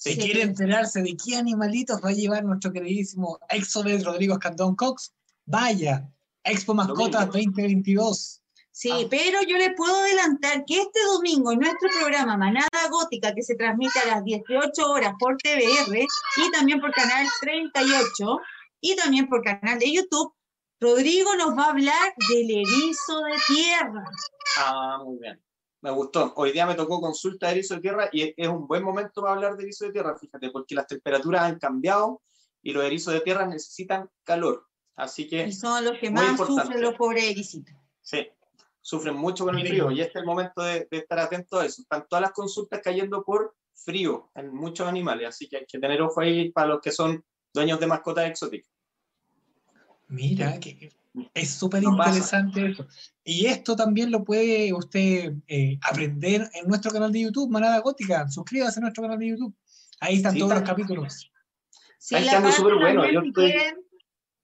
Si 0.00 0.12
Sí. 0.14 0.20
quiere 0.20 0.42
enterarse 0.42 1.02
de 1.02 1.16
qué 1.16 1.34
animalitos 1.36 2.00
va 2.04 2.10
a 2.10 2.12
llevar 2.12 2.44
nuestro 2.44 2.72
queridísimo 2.72 3.40
Exovet 3.48 4.04
Rodrigo 4.04 4.34
Escandón 4.34 4.76
Cox, 4.76 5.12
vaya, 5.44 6.08
Expo 6.44 6.72
Mascotas 6.72 7.26
Domingo. 7.26 7.32
2022. 7.56 8.40
Sí, 8.70 8.90
Ah. 8.92 9.06
pero 9.10 9.42
yo 9.42 9.56
le 9.58 9.72
puedo 9.74 9.96
adelantar 9.96 10.64
que 10.64 10.80
este 10.82 11.00
domingo 11.12 11.50
en 11.50 11.58
nuestro 11.58 11.88
programa 11.98 12.36
Manada 12.36 12.68
Gótica, 12.90 13.34
que 13.34 13.42
se 13.42 13.56
transmite 13.56 13.98
a 13.98 14.06
las 14.06 14.24
18 14.24 14.88
horas 14.88 15.14
por 15.18 15.36
TVR 15.38 16.06
y 16.36 16.50
también 16.52 16.80
por 16.80 16.92
Canal 16.92 17.26
38 17.40 18.38
y 18.80 18.94
también 18.94 19.28
por 19.28 19.42
canal 19.42 19.80
de 19.80 19.92
YouTube, 19.92 20.32
Rodrigo 20.80 21.34
nos 21.34 21.58
va 21.58 21.64
a 21.64 21.70
hablar 21.70 22.14
del 22.28 22.50
erizo 22.52 23.20
de 23.22 23.36
tierra. 23.52 24.04
Ah, 24.58 24.98
muy 25.04 25.18
bien. 25.18 25.42
Me 25.80 25.90
gustó. 25.92 26.32
Hoy 26.36 26.52
día 26.52 26.66
me 26.66 26.74
tocó 26.74 27.00
consulta 27.00 27.46
de 27.46 27.52
erizo 27.52 27.74
de 27.76 27.80
tierra 27.80 28.08
y 28.12 28.34
es- 28.36 28.48
un 28.48 28.66
buen 28.66 28.82
momento 28.82 29.22
para 29.22 29.34
hablar 29.34 29.56
de 29.56 29.62
erizo 29.64 29.84
de 29.86 29.92
tierra, 29.92 30.16
fíjate, 30.18 30.50
porque 30.50 30.74
las 30.74 30.86
temperaturas 30.86 31.42
han 31.42 31.58
cambiado 31.58 32.20
y 32.62 32.72
los 32.72 32.84
erizos 32.84 33.14
de 33.14 33.20
tierra 33.20 33.46
necesitan 33.46 34.10
calor. 34.24 34.66
Así 34.96 35.28
que 35.28 35.46
Y 35.46 35.52
son 35.52 35.84
los 35.84 35.96
que 35.98 36.10
más 36.10 36.30
importante. 36.30 36.62
sufren 36.62 36.82
los 36.82 36.94
pobres 36.96 37.24
ericitos. 37.24 37.74
sí, 38.00 38.26
sufren 38.80 39.14
mucho 39.14 39.44
con 39.44 39.56
el 39.58 39.66
frío 39.66 39.90
y 39.92 40.00
este 40.00 40.12
es 40.18 40.22
el 40.22 40.24
momento 40.26 40.62
de, 40.62 40.88
de 40.90 40.96
estar 40.98 41.18
atento 41.20 41.60
a 41.60 41.66
eso. 41.66 41.82
Están 41.82 42.06
todas 42.08 42.22
las 42.22 42.32
consultas 42.32 42.80
cayendo 42.82 43.22
por 43.22 43.54
frío 43.74 44.30
en 44.34 44.52
muchos 44.52 44.88
animales, 44.88 45.28
así 45.28 45.48
que 45.48 45.58
hay 45.58 45.66
que 45.66 45.78
tener 45.78 46.00
ojo 46.02 46.20
ahí 46.20 46.50
para 46.50 46.66
los 46.68 46.80
que 46.80 46.90
son 46.90 47.24
dueños 47.54 47.78
de 47.78 47.86
mascotas 47.86 48.26
exóticas. 48.28 48.72
Mira, 50.08 50.58
que 50.58 50.90
es 51.34 51.50
súper 51.50 51.82
No 51.82 51.90
interesante 51.90 52.70
eso. 52.70 52.86
Y 53.24 53.46
esto 53.46 53.76
también 53.76 54.10
lo 54.10 54.24
puede 54.24 54.72
usted 54.72 55.34
eh, 55.46 55.78
aprender 55.82 56.50
en 56.54 56.66
nuestro 56.66 56.90
canal 56.90 57.12
de 57.12 57.20
YouTube, 57.22 57.50
Manada 57.50 57.78
Gótica. 57.80 58.28
Suscríbase 58.28 58.80
a 58.80 58.82
nuestro 58.82 59.02
canal 59.02 59.18
de 59.18 59.28
YouTube. 59.28 59.54
Ahí 60.00 60.16
están 60.16 60.32
Sí, 60.32 60.38
todos 60.38 60.54
los 60.54 60.62
capítulos. 60.62 61.30
Sí, 61.98 62.14
Está 62.14 62.52
súper 62.52 62.76
bueno, 62.76 63.10
yo 63.10 63.20
si, 63.20 63.28
estoy- 63.28 63.50
tienen, 63.50 63.76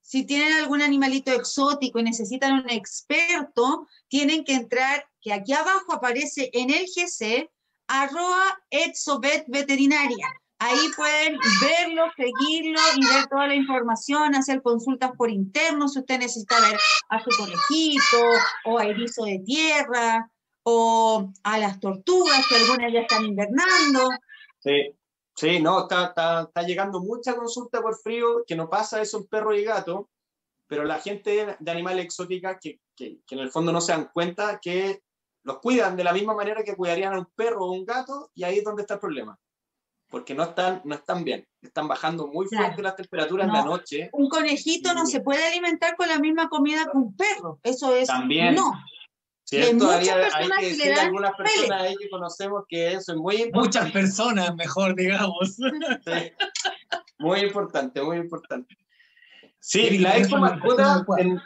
si 0.01 0.25
tienen 0.25 0.53
algún 0.55 0.83
animalito 0.83 1.33
exótico 1.33 1.99
y 1.99 2.03
necesitan 2.03 2.53
un 2.55 2.69
experto, 2.71 3.87
tienen 4.09 4.45
que 4.45 4.55
entrar, 4.55 5.07
que 5.21 5.33
aquí 5.33 5.53
abajo 5.53 5.93
aparece 5.93 6.51
en 6.53 6.71
el 6.71 6.85
GC, 6.87 7.49
arroba 7.87 8.59
Exovet 8.71 9.45
Veterinaria. 9.49 10.27
Ahí 10.59 10.79
pueden 10.97 11.37
verlo, 11.61 12.05
seguirlo 12.17 12.81
y 12.97 13.07
ver 13.07 13.27
toda 13.27 13.49
la 13.49 13.55
información, 13.55 14.35
hacer 14.35 14.63
consultas 14.63 15.13
por 15.17 15.31
interno 15.31 15.89
si 15.89 15.99
usted 15.99 16.19
necesita 16.19 16.61
ver 16.61 16.79
a 17.09 17.23
su 17.23 17.31
conejito 17.37 18.23
o 18.65 18.79
a 18.79 18.87
erizo 18.87 19.25
de 19.25 19.41
tierra 19.41 20.31
o 20.63 21.31
a 21.43 21.59
las 21.59 21.81
tortugas, 21.81 22.47
que 22.49 22.57
algunas 22.57 22.93
ya 22.93 23.01
están 23.01 23.25
invernando. 23.25 24.09
Sí, 24.61 24.95
sí, 25.35 25.61
no, 25.61 25.83
está, 25.83 26.07
está, 26.07 26.43
está 26.43 26.63
llegando 26.63 27.01
mucha 27.01 27.37
consulta 27.37 27.83
por 27.83 27.99
frío, 27.99 28.45
que 28.47 28.57
no 28.57 28.71
pasa 28.71 29.03
eso 29.03 29.19
en 29.19 29.27
perro 29.27 29.55
y 29.55 29.65
gato, 29.65 30.09
pero 30.67 30.85
la 30.85 31.01
gente 31.01 31.57
de 31.59 31.71
animales 31.71 32.07
exóticas 32.07 32.59
que, 32.61 32.81
que, 32.97 33.19
que 33.27 33.35
en 33.35 33.41
el 33.41 33.51
fondo 33.51 33.73
no 33.73 33.81
se 33.81 33.93
dan 33.93 34.09
cuenta 34.13 34.59
que 34.61 35.03
los 35.43 35.59
cuidan 35.59 35.97
de 35.97 36.05
la 36.05 36.13
misma 36.15 36.35
manera 36.35 36.65
que 36.65 36.77
cuidarían 36.77 37.13
a 37.13 37.19
un 37.19 37.27
perro 37.35 37.67
o 37.67 37.73
un 37.73 37.85
gato, 37.85 38.31
y 38.35 38.45
ahí 38.45 38.59
es 38.59 38.65
donde 38.65 38.83
está 38.83 38.95
el 38.95 39.01
problema. 39.01 39.39
Porque 40.15 40.33
no 40.33 40.45
están, 40.45 40.81
no 40.85 40.95
están 40.95 41.25
bien. 41.25 41.45
Están 41.61 41.89
bajando 41.89 42.29
muy 42.29 42.47
Claro. 42.47 42.67
fuerte 42.67 42.83
las 42.83 42.95
temperaturas 42.95 43.49
en 43.49 43.53
la 43.53 43.65
No. 43.65 43.71
noche. 43.73 44.11
Un 44.13 44.29
conejito 44.29 44.95
no 44.95 45.07
se 45.07 45.19
puede 45.19 45.45
alimentar 45.45 45.97
con 45.97 46.07
la 46.07 46.21
misma 46.21 46.49
comida 46.49 46.85
que 46.85 46.97
un 46.97 47.17
perro. 47.17 47.59
Eso 47.65 47.97
es. 47.97 48.07
También. 48.07 48.55
No. 48.55 48.71
¿Cierto? 49.43 49.91
hay 49.91 50.07
personas 50.07 50.59
que 50.61 50.89
dan 50.91 50.99
algunas 51.07 51.33
personas 51.35 51.83
ahí 51.83 51.97
que 51.97 52.09
conocemos 52.09 52.63
que 52.69 52.93
eso 52.93 53.11
es 53.11 53.19
muy 53.19 53.35
importante. 53.43 53.59
Muchas 53.59 53.91
personas, 53.91 54.55
mejor 54.55 54.95
digamos. 54.95 55.57
Sí. 55.57 56.33
Muy 57.19 57.41
importante, 57.41 58.01
muy 58.01 58.19
importante. 58.19 58.77
Sí, 59.59 59.89
Sí, 59.89 59.99
la 59.99 60.17
expo 60.17 60.39
mascota, 60.39 61.05
en- 61.19 61.41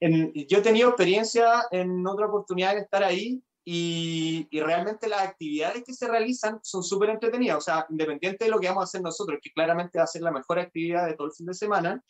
en- 0.00 0.32
yo 0.48 0.56
he 0.58 0.62
tenido 0.62 0.88
experiencia 0.88 1.66
en 1.70 2.06
otra 2.06 2.28
oportunidad 2.28 2.72
de 2.76 2.80
estar 2.80 3.04
ahí 3.04 3.42
y, 3.68 4.46
y 4.48 4.60
realmente 4.60 5.08
las 5.08 5.22
actividades 5.22 5.82
que 5.82 5.92
se 5.92 6.06
realizan 6.06 6.60
son 6.62 6.84
súper 6.84 7.10
entretenidas. 7.10 7.58
O 7.58 7.60
sea, 7.60 7.84
independiente 7.90 8.44
de 8.44 8.50
lo 8.52 8.60
que 8.60 8.68
vamos 8.68 8.82
a 8.82 8.84
hacer 8.84 9.02
nosotros, 9.02 9.40
que 9.42 9.50
claramente 9.50 9.98
va 9.98 10.04
a 10.04 10.06
ser 10.06 10.22
la 10.22 10.30
mejor 10.30 10.60
actividad 10.60 11.04
de 11.04 11.14
todo 11.14 11.26
el 11.26 11.32
fin 11.32 11.46
de 11.46 11.54
semana, 11.54 12.00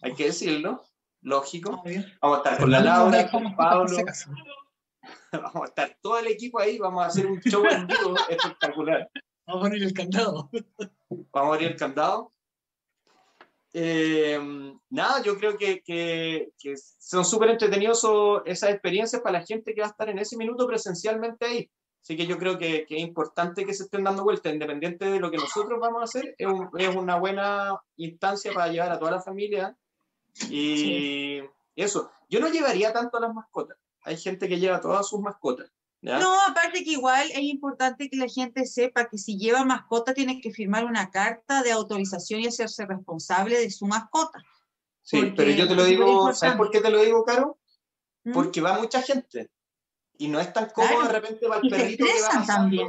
hay 0.00 0.14
que 0.14 0.26
decirlo, 0.26 0.80
lógico. 1.20 1.82
Vamos 2.22 2.38
a 2.38 2.42
estar 2.42 2.60
con 2.60 2.70
la 2.70 2.80
Laura, 2.80 3.28
con 3.28 3.56
Pablo, 3.56 3.96
vamos 5.32 5.62
a 5.62 5.64
estar 5.64 5.98
todo 6.00 6.20
el 6.20 6.28
equipo 6.28 6.60
ahí, 6.60 6.78
vamos 6.78 7.02
a 7.02 7.06
hacer 7.08 7.26
un 7.26 7.40
show 7.40 7.64
en 7.66 7.88
vivo 7.88 8.14
espectacular. 8.28 9.10
Vamos 9.44 9.60
a 9.60 9.68
poner 9.68 9.82
el 9.82 9.92
candado. 9.92 10.50
Vamos 11.32 11.50
a 11.50 11.54
abrir 11.54 11.72
el 11.72 11.76
candado. 11.76 12.32
Eh, 13.74 14.38
nada, 14.90 15.22
yo 15.22 15.36
creo 15.38 15.56
que, 15.56 15.82
que- 15.82 16.52
que 16.58 16.74
son 16.76 17.24
súper 17.24 17.50
entretenidos 17.50 18.06
esas 18.44 18.70
experiencias 18.70 19.22
para 19.22 19.38
la 19.40 19.46
gente 19.46 19.74
que 19.74 19.80
va 19.80 19.86
a 19.86 19.90
estar 19.90 20.08
en 20.10 20.18
ese 20.18 20.36
minuto 20.36 20.66
presencialmente 20.66 21.46
ahí. 21.46 21.70
Así 22.02 22.16
que 22.16 22.26
yo 22.26 22.36
creo 22.36 22.58
que, 22.58 22.84
que 22.86 22.96
es 22.96 23.02
importante 23.02 23.64
que 23.64 23.72
se 23.74 23.84
estén 23.84 24.02
dando 24.04 24.24
vueltas, 24.24 24.52
independiente 24.52 25.04
de 25.06 25.20
lo 25.20 25.30
que 25.30 25.36
nosotros 25.36 25.78
vamos 25.80 26.00
a 26.00 26.04
hacer, 26.04 26.34
es, 26.36 26.46
un- 26.48 26.68
es 26.76 26.94
una 26.94 27.16
buena 27.18 27.80
instancia 27.96 28.52
para 28.52 28.70
llevar 28.72 28.90
a 28.92 28.98
toda 28.98 29.12
la 29.12 29.22
familia. 29.22 29.76
Y 30.50 31.40
eso, 31.76 32.10
yo 32.28 32.40
no 32.40 32.48
llevaría 32.48 32.92
tanto 32.92 33.16
a 33.18 33.20
las 33.20 33.34
mascotas. 33.34 33.78
Hay 34.04 34.16
gente 34.16 34.48
que 34.48 34.58
lleva 34.58 34.80
todas 34.80 35.06
sus 35.08 35.20
mascotas. 35.20 35.70
¿Ya? 36.02 36.18
No, 36.18 36.34
aparte 36.48 36.84
que 36.84 36.90
igual 36.92 37.30
es 37.30 37.40
importante 37.42 38.10
que 38.10 38.16
la 38.16 38.28
gente 38.28 38.66
sepa 38.66 39.08
que 39.08 39.16
si 39.18 39.38
lleva 39.38 39.64
mascota 39.64 40.12
tiene 40.12 40.40
que 40.40 40.50
firmar 40.50 40.84
una 40.84 41.10
carta 41.10 41.62
de 41.62 41.72
autorización 41.72 42.40
y 42.40 42.48
hacerse 42.48 42.84
responsable 42.86 43.58
de 43.58 43.70
su 43.70 43.86
mascota. 43.86 44.42
sí, 45.02 45.32
pero 45.36 45.50
yo 45.52 45.66
te 45.66 45.74
lo 45.74 45.84
digo, 45.84 46.32
¿sabes 46.34 46.56
por 46.56 46.70
qué 46.70 46.80
te 46.80 46.90
lo 46.90 47.00
digo, 47.02 47.24
Caro? 47.24 47.58
¿Mm? 48.24 48.32
porque 48.32 48.60
va 48.60 48.78
mucha 48.78 49.02
gente 49.02 49.50
y 50.16 50.28
no 50.28 50.38
es 50.38 50.52
tan 50.52 50.70
cómodo 50.70 50.90
Claro. 51.00 51.06
de 51.08 51.12
repente 51.20 51.48
para 51.48 51.60
el 51.60 51.66
Y 51.66 51.70
perrito 51.70 52.04
que 52.04 52.12
va 52.12 52.28
pasando, 52.28 52.46
también. 52.46 52.88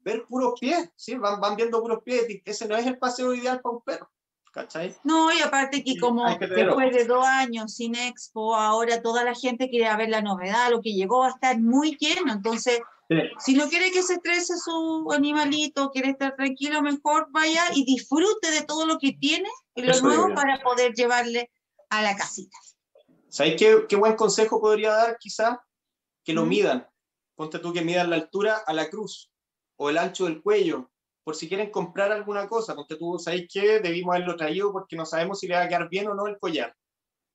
ver 0.00 0.24
puros 0.26 0.58
pies, 0.58 0.90
¿sí? 0.96 1.14
van, 1.16 1.40
van 1.40 1.56
viendo 1.56 1.80
puros 1.82 2.02
pies, 2.02 2.26
ese 2.44 2.66
no 2.68 2.76
es 2.76 2.86
el 2.86 2.98
paseo 2.98 3.34
ideal 3.34 3.60
para 3.60 3.76
un 3.76 3.82
perro, 3.82 4.10
¿cachai? 4.52 4.94
No, 5.02 5.32
y 5.32 5.40
aparte 5.40 5.82
que 5.82 5.98
como 5.98 6.38
que 6.38 6.46
después 6.46 6.94
de 6.94 7.06
dos 7.06 7.26
años 7.26 7.74
sin 7.74 7.96
expo, 7.96 8.54
ahora 8.54 9.02
toda 9.02 9.24
la 9.24 9.34
gente 9.34 9.68
quiere 9.68 9.94
ver 9.96 10.10
la 10.10 10.20
novedad, 10.20 10.70
lo 10.70 10.80
que 10.80 10.92
llegó 10.92 11.20
va 11.20 11.28
a 11.28 11.30
estar 11.30 11.58
muy 11.58 11.96
lleno. 11.98 12.32
Entonces, 12.32 12.80
Sí. 13.08 13.16
si 13.40 13.54
no 13.54 13.68
quiere 13.68 13.90
que 13.90 14.02
se 14.02 14.14
estrese 14.14 14.54
su 14.56 15.10
animalito, 15.12 15.90
quiere 15.90 16.10
estar 16.10 16.36
tranquilo, 16.36 16.80
mejor 16.82 17.26
vaya 17.30 17.64
y 17.74 17.84
disfrute 17.84 18.50
de 18.50 18.62
todo 18.62 18.86
lo 18.86 18.98
que 18.98 19.12
tiene 19.12 19.48
y 19.74 19.82
lo 19.82 19.92
Eso 19.92 20.04
nuevo 20.04 20.34
para 20.34 20.62
poder 20.62 20.94
llevarle 20.94 21.50
a 21.90 22.00
la 22.00 22.16
casita. 22.16 22.56
¿Sabes 23.28 23.56
qué, 23.58 23.86
qué 23.88 23.96
buen 23.96 24.14
consejo 24.14 24.60
podría 24.60 24.92
dar 24.92 25.18
quizá? 25.18 25.62
Que 26.24 26.32
lo 26.32 26.44
¿Mm? 26.44 26.48
midan, 26.48 26.88
ponte 27.34 27.58
tú 27.58 27.72
que 27.72 27.82
midan 27.82 28.08
la 28.10 28.16
altura 28.16 28.62
a 28.66 28.72
la 28.72 28.88
cruz 28.88 29.30
o 29.76 29.90
el 29.90 29.98
ancho 29.98 30.24
del 30.24 30.40
cuello, 30.40 30.91
por 31.24 31.36
si 31.36 31.48
quieren 31.48 31.70
comprar 31.70 32.10
alguna 32.10 32.48
cosa, 32.48 32.74
ponte 32.74 32.96
tú, 32.96 33.18
¿sabéis 33.18 33.48
qué? 33.52 33.80
Debimos 33.80 34.14
haberlo 34.14 34.36
traído 34.36 34.72
porque 34.72 34.96
no 34.96 35.06
sabemos 35.06 35.38
si 35.38 35.46
le 35.46 35.54
va 35.54 35.62
a 35.62 35.68
quedar 35.68 35.88
bien 35.88 36.08
o 36.08 36.14
no 36.14 36.26
el 36.26 36.38
collar. 36.38 36.74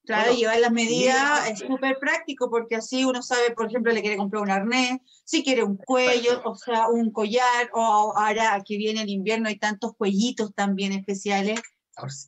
Claro, 0.05 0.27
Bueno, 0.27 0.39
llevar 0.39 0.59
las 0.59 0.71
medidas 0.71 1.49
es 1.49 1.59
súper 1.59 1.97
práctico 1.99 2.49
porque 2.49 2.77
así 2.77 3.03
uno 3.03 3.21
sabe, 3.21 3.51
por 3.51 3.67
ejemplo, 3.67 3.91
le 3.91 4.01
quiere 4.01 4.15
comprar 4.15 4.41
un 4.41 4.51
arnés, 4.51 4.99
si 5.25 5.43
quiere 5.43 5.63
un 5.63 5.75
cuello, 5.75 6.41
o 6.45 6.55
sea, 6.55 6.87
un 6.87 7.11
collar, 7.11 7.69
o 7.73 8.13
ahora 8.15 8.63
que 8.65 8.77
viene 8.77 9.01
el 9.01 9.09
invierno 9.09 9.49
hay 9.49 9.59
tantos 9.59 9.95
cuellitos 9.97 10.53
también 10.53 10.93
especiales. 10.93 11.61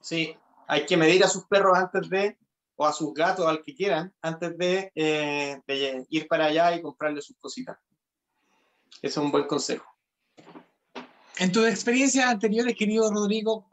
Sí, 0.01 0.35
hay 0.67 0.85
que 0.85 0.97
medir 0.97 1.23
a 1.23 1.29
sus 1.29 1.45
perros 1.45 1.77
antes 1.77 2.09
de, 2.09 2.37
o 2.75 2.85
a 2.85 2.91
sus 2.91 3.13
gatos, 3.13 3.45
al 3.45 3.63
que 3.63 3.73
quieran, 3.73 4.13
antes 4.21 4.57
de, 4.57 4.91
eh, 4.95 5.61
de 5.65 6.05
ir 6.09 6.27
para 6.27 6.45
allá 6.45 6.75
y 6.75 6.81
comprarle 6.81 7.21
sus 7.21 7.37
cositas. 7.37 7.77
Ese 9.01 9.07
es 9.07 9.17
un 9.17 9.31
buen 9.31 9.47
consejo. 9.47 9.85
En 11.39 11.53
tus 11.53 11.65
experiencias 11.67 12.25
anteriores, 12.25 12.75
querido 12.75 13.09
Rodrigo, 13.09 13.69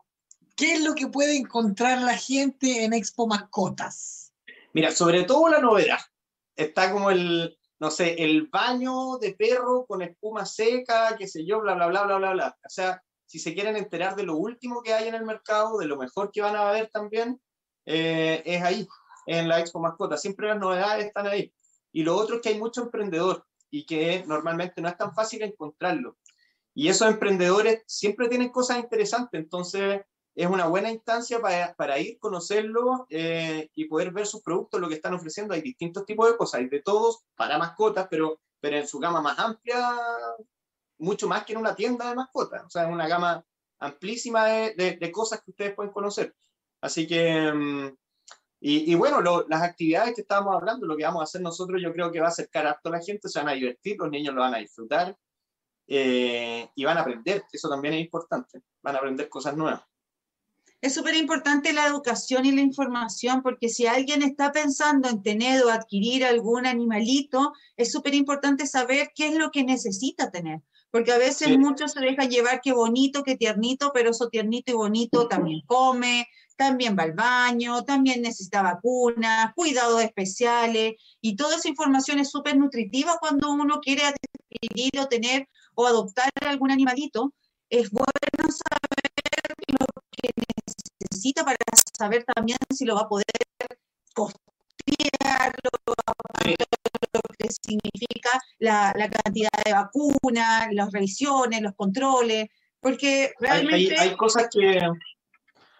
¿qué 0.55 0.75
es 0.75 0.85
lo 0.85 0.95
que 0.95 1.09
puede 1.09 1.37
encontrar 1.37 2.01
la 2.01 2.17
gente 2.17 2.85
en 2.85 2.93
Expo 2.93 3.27
Mascotas? 3.27 4.33
Mira, 4.73 4.93
sobre 4.93 5.25
todo 5.25 5.49
la 5.49 5.59
novedad. 5.59 5.99
Está 6.55 6.93
como 6.93 7.11
el, 7.11 7.59
no 7.81 7.91
sé, 7.91 8.23
el 8.23 8.47
baño 8.47 9.19
de 9.19 9.35
perro 9.35 9.85
con 9.85 10.01
espuma 10.03 10.47
seca, 10.47 11.17
qué 11.19 11.27
sé 11.27 11.45
yo, 11.45 11.61
bla, 11.61 11.75
bla, 11.75 11.89
bla, 11.89 12.05
bla, 12.05 12.19
bla, 12.19 12.33
bla. 12.35 12.59
O 12.65 12.69
sea, 12.69 13.03
si 13.25 13.41
se 13.41 13.53
quieren 13.53 13.75
enterar 13.75 14.15
de 14.15 14.23
lo 14.23 14.37
último 14.37 14.81
que 14.81 14.95
hay 14.95 15.09
en 15.09 15.17
el 15.17 15.25
mercado, 15.25 15.79
de 15.79 15.87
lo 15.87 15.97
mejor 15.97 16.31
que 16.31 16.43
van 16.43 16.55
a 16.55 16.71
ver 16.71 16.89
también, 16.93 17.41
eh, 17.85 18.45
es 18.47 18.63
ahí, 18.63 18.87
en 19.27 19.49
la 19.49 19.59
Expo 19.59 19.81
Mascota. 19.81 20.17
Siempre 20.17 20.47
las 20.47 20.61
novedades 20.61 21.07
están 21.07 21.27
ahí. 21.27 21.53
Y 21.91 22.05
lo 22.05 22.15
otro 22.15 22.37
es 22.37 22.43
que 22.43 22.51
hay 22.51 22.61
mucho 22.61 22.83
emprendedor 22.83 23.45
y 23.73 23.85
que 23.87 24.23
normalmente 24.25 24.81
no 24.81 24.89
es 24.89 24.97
tan 24.97 25.13
fácil 25.13 25.43
encontrarlo. 25.43 26.17
Y 26.77 26.89
esos 26.91 27.09
emprendedores 27.09 27.83
siempre 27.87 28.29
tienen 28.29 28.51
cosas 28.51 28.79
interesantes, 28.79 29.41
entonces 29.41 30.03
es 30.35 30.47
una 30.47 30.67
buena 30.69 30.91
instancia 30.93 31.41
para, 31.41 31.75
para 31.75 31.99
ir, 31.99 32.19
conocerlo 32.19 33.07
eh, 33.11 33.71
y 33.75 33.87
poder 33.87 34.13
ver 34.13 34.27
sus 34.27 34.43
productos, 34.43 34.81
lo 34.81 34.89
que 34.89 34.97
están 34.97 35.15
ofreciendo. 35.15 35.55
Hay 35.55 35.63
distintos 35.63 36.05
tipos 36.05 36.31
de 36.31 36.37
cosas, 36.37 36.61
hay 36.61 36.69
de 36.69 36.83
todos 36.83 37.25
para 37.35 37.59
mascotas, 37.59 38.09
pero, 38.11 38.41
pero 38.61 38.77
en 38.77 38.87
su 38.87 38.99
gama 38.99 39.23
más 39.23 39.39
amplia, 39.39 39.97
mucho 40.99 41.29
más 41.29 41.45
que 41.45 41.53
en 41.53 41.59
una 41.61 41.75
tienda 41.75 42.09
de 42.09 42.15
mascotas. 42.17 42.65
O 42.65 42.71
sea, 42.71 42.85
es 42.85 42.93
una 42.93 43.09
gama 43.09 43.45
amplísima 43.79 44.47
de, 44.47 44.75
de- 44.75 44.97
de 44.97 45.13
cosas 45.13 45.43
que 45.43 45.51
ustedes 45.51 45.75
pueden 45.75 45.93
conocer. 45.93 46.35
Así 46.81 47.07
que, 47.07 47.53
mm, 47.53 47.97
y, 48.61 48.93
y 48.93 48.95
bueno, 48.97 49.21
lo- 49.21 49.47
las 49.49 49.63
actividades 49.63 50.15
que 50.15 50.23
estábamos 50.23 50.55
hablando, 50.57 50.87
lo 50.87 50.97
que 50.97 51.05
vamos 51.05 51.21
a 51.21 51.25
hacer 51.25 51.43
nosotros, 51.43 51.81
yo 51.83 51.93
creo 51.93 52.13
que 52.13 52.21
va 52.21 52.27
a 52.27 52.31
acercar 52.31 52.67
a 52.67 52.81
la 52.85 53.01
gente, 53.03 53.29
se 53.29 53.39
van 53.39 53.49
a 53.51 53.53
divertir, 53.53 53.97
los 53.99 54.11
niños 54.11 54.35
lo 54.35 54.41
van 54.43 54.55
a 54.55 54.59
disfrutar 54.59 55.17
eh, 55.87 56.69
y 56.75 56.85
van 56.85 56.99
a 56.99 57.03
aprender, 57.03 57.45
eso 57.53 57.69
también 57.69 57.95
es 57.95 58.01
importante, 58.01 58.63
van 58.83 58.95
a 58.95 58.99
aprender 58.99 59.29
cosas 59.29 59.57
nuevas. 59.57 59.83
Es 60.81 60.95
súper 60.95 61.15
importante 61.15 61.73
la 61.73 61.87
educación 61.87 62.45
y 62.45 62.53
la 62.53 62.61
información 62.61 63.43
porque 63.43 63.69
si 63.69 63.87
alguien 63.87 64.23
está 64.23 64.53
pensando 64.53 65.09
en 65.09 65.23
tener 65.23 65.65
o 65.65 65.71
adquirir 65.71 66.25
algún 66.25 66.67
animalito, 66.67 67.53
es 67.77 67.91
súper 67.91 68.15
importante 68.15 68.67
saber 68.67 69.11
qué 69.15 69.29
es 69.29 69.35
lo 69.37 69.51
que 69.51 69.65
necesita 69.65 70.31
tener. 70.31 70.61
Porque 70.91 71.13
a 71.13 71.19
veces 71.19 71.49
Sí. 71.49 71.59
muchos 71.59 71.93
se 71.93 72.01
dejan 72.01 72.31
llevar 72.31 72.61
qué 72.63 72.73
bonito, 72.73 73.23
qué 73.23 73.37
tiernito, 73.37 73.91
pero 73.93 74.11
eso 74.11 74.29
tiernito 74.29 74.71
y 74.71 74.75
bonito 74.75 75.29
también 75.29 75.63
come, 75.67 76.29
también 76.57 76.97
va 76.97 77.03
al 77.05 77.13
baño, 77.13 77.83
también 77.85 78.23
necesita 78.23 78.63
vacunas, 78.63 79.53
cuidados 79.55 80.03
especiales 80.03 80.95
y 81.21 81.37
toda 81.37 81.57
esa 81.57 81.69
información 81.69 82.19
es 82.19 82.31
súper 82.31 82.57
nutritiva 82.57 83.17
cuando 83.19 83.51
uno 83.51 83.81
quiere 83.81 84.03
adquirir 84.05 85.01
o 85.01 85.09
tener 85.09 85.49
o 85.77 85.87
adoptar 85.87 86.29
algún 86.41 86.71
animalito. 86.73 87.33
Es 87.71 87.91
bueno 87.91 88.09
saber 88.49 89.13
lo 89.79 89.87
que 90.11 90.31
necesita 91.01 91.45
para 91.45 91.57
saber 91.99 92.25
también 92.35 92.59
si 92.75 92.85
lo 92.85 92.95
va 92.97 93.03
a 93.03 93.09
poder 93.09 93.25
costear, 94.15 95.53
lo, 95.63 95.95
lo 97.13 97.21
que 97.39 97.49
significa 97.51 98.41
la, 98.59 98.93
la 98.97 99.09
cantidad 99.11 99.51
de 99.65 99.73
vacunas, 99.73 100.69
las 100.73 100.93
revisiones, 100.93 101.61
los 101.63 101.75
controles, 101.75 102.49
porque 102.81 103.33
Hay, 103.41 103.49
hay- 103.49 103.67
realmente... 103.67 103.99
hay 103.99 104.17
cosas 104.17 104.49
que... 104.53 104.81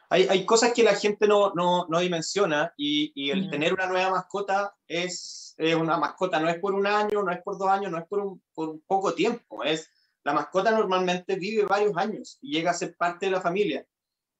Hay, 0.09 0.27
hay 0.29 0.45
cosas 0.47 0.73
que 0.73 0.83
la 0.83 0.95
gente 0.95 1.27
no, 1.27 1.53
no, 1.55 1.87
no 1.89 1.99
dimensiona 2.01 2.73
y, 2.77 3.13
y 3.15 3.31
el 3.31 3.47
Mm. 3.47 3.51
tener 3.51 3.73
una 3.75 3.87
nueva 3.87 4.11
mascota 4.11 4.75
es, 4.87 5.55
es 5.59 5.75
una 5.75 5.99
mascota, 5.99 6.39
no 6.41 6.49
es 6.49 6.59
por 6.59 6.75
un 6.75 6.87
año, 6.87 7.23
no 7.23 7.33
es 7.33 7.43
por 7.43 7.59
dos 7.59 7.69
años, 7.69 7.91
no 7.91 7.99
es 7.99 8.07
por 8.07 8.21
un, 8.21 8.43
por 8.55 8.69
un 8.69 8.81
poco 8.87 9.15
tiempo, 9.15 9.65
es 9.65 9.91
la 10.25 10.33
mascota 10.33 10.71
normalmente 10.73 11.37
vive 11.37 11.65
varios 11.65 11.97
años 11.97 12.39
y 12.41 12.53
llega 12.53 12.71
a 12.73 12.75
ser 12.75 12.97
parte 12.97 13.27
de 13.27 13.33
la 13.33 13.41
familia. 13.41 13.87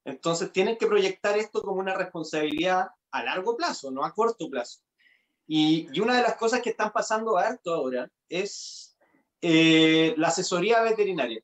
Entonces 0.05 0.53
tienen 0.53 0.77
que 0.77 0.87
proyectar 0.87 1.37
esto 1.39 1.63
como 1.63 1.81
una 1.81 1.95
responsabilidad 1.95 2.89
a 3.11 3.23
largo 3.25 3.57
plazo, 3.57 3.91
no 3.91 4.05
a 4.05 4.13
corto 4.15 4.49
plazo. 4.51 4.81
Y, 5.47 5.89
y 5.93 6.01
una 6.01 6.17
de 6.17 6.23
las 6.23 6.37
cosas 6.37 6.61
que 6.61 6.71
están 6.71 6.93
pasando 6.93 7.39
harto 7.39 7.73
ahora 7.75 8.11
es 8.29 8.97
eh, 9.41 10.15
la 10.17 10.29
asesoría 10.29 10.83
veterinaria, 10.83 11.41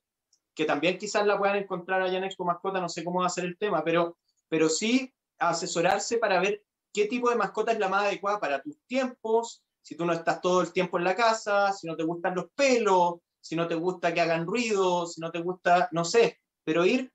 que 0.55 0.65
también 0.65 0.97
quizás 0.97 1.25
la 1.25 1.37
puedan 1.37 1.57
encontrar 1.57 2.01
allá 2.01 2.17
en 2.17 2.23
Expo 2.23 2.45
Mascota, 2.45 2.79
no 2.79 2.89
sé 2.89 3.03
cómo 3.03 3.21
va 3.21 3.27
a 3.27 3.29
ser 3.29 3.45
el 3.45 3.57
tema, 3.57 3.83
pero, 3.83 4.17
pero 4.47 4.69
sí 4.69 5.13
asesorarse 5.39 6.17
para 6.17 6.39
ver 6.39 6.63
qué 6.93 7.05
tipo 7.05 7.29
de 7.29 7.35
mascota 7.35 7.71
es 7.71 7.79
la 7.79 7.89
más 7.89 8.05
adecuada 8.05 8.39
para 8.39 8.61
tus 8.61 8.77
tiempos, 8.85 9.63
si 9.81 9.95
tú 9.95 10.05
no 10.05 10.13
estás 10.13 10.39
todo 10.41 10.61
el 10.61 10.71
tiempo 10.71 10.97
en 10.97 11.03
la 11.03 11.15
casa, 11.15 11.73
si 11.73 11.87
no 11.87 11.95
te 11.95 12.03
gustan 12.03 12.35
los 12.35 12.45
pelos, 12.55 13.15
si 13.41 13.55
no 13.55 13.67
te 13.67 13.75
gusta 13.75 14.13
que 14.13 14.21
hagan 14.21 14.45
ruido, 14.45 15.05
si 15.05 15.19
no 15.19 15.31
te 15.31 15.39
gusta, 15.39 15.89
no 15.91 16.05
sé, 16.05 16.39
pero 16.63 16.85
ir 16.85 17.11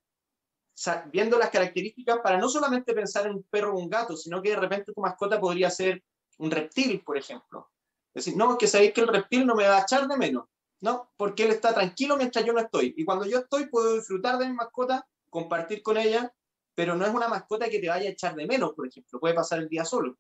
viendo 1.11 1.39
las 1.39 1.51
características 1.51 2.19
para 2.19 2.39
no 2.39 2.49
solamente 2.49 2.93
pensar 2.93 3.27
en 3.27 3.37
un 3.37 3.43
perro 3.45 3.75
o 3.75 3.79
un 3.79 3.89
gato, 3.89 4.17
sino 4.17 4.43
que 4.43 4.51
de 4.51 4.57
repente 4.57 4.93
tu 4.93 5.01
mascota 5.01 5.41
podría 5.41 5.71
ser 5.71 6.03
un 6.39 6.51
reptil, 6.51 7.03
por 7.03 7.17
ejemplo. 7.17 7.71
Es 8.15 8.25
decir, 8.25 8.39
no, 8.39 8.59
que 8.59 8.67
sabéis 8.67 8.93
que 8.93 9.01
el 9.01 9.09
reptil 9.09 9.47
no 9.47 9.55
me 9.55 9.67
va 9.67 9.79
a 9.79 9.83
echar 9.83 10.07
de 10.07 10.17
menos, 10.17 10.45
¿no? 10.81 11.11
Porque 11.17 11.45
él 11.45 11.51
está 11.51 11.75
tranquilo 11.75 12.17
mientras 12.17 12.45
yo 12.45 12.53
no 12.53 12.61
estoy. 12.61 12.95
Y 12.97 13.05
cuando 13.05 13.27
yo 13.27 13.39
estoy, 13.39 13.67
puedo 13.67 13.95
disfrutar 13.95 14.39
de 14.39 14.49
mi 14.49 14.55
mascota, 14.55 15.07
compartir 15.31 15.83
con 15.83 15.97
ella, 15.97 16.33
pero 16.75 16.95
no 16.95 17.05
es 17.05 17.13
una 17.13 17.29
mascota 17.29 17.69
que 17.69 17.81
te 17.81 17.89
vaya 17.89 18.09
a 18.09 18.13
echar 18.13 18.35
de 18.35 18.47
menos, 18.47 18.73
por 18.75 18.87
ejemplo. 18.87 19.19
Puede 19.19 19.35
pasar 19.35 19.59
el 19.59 19.69
día 19.69 19.85
solo. 19.85 20.17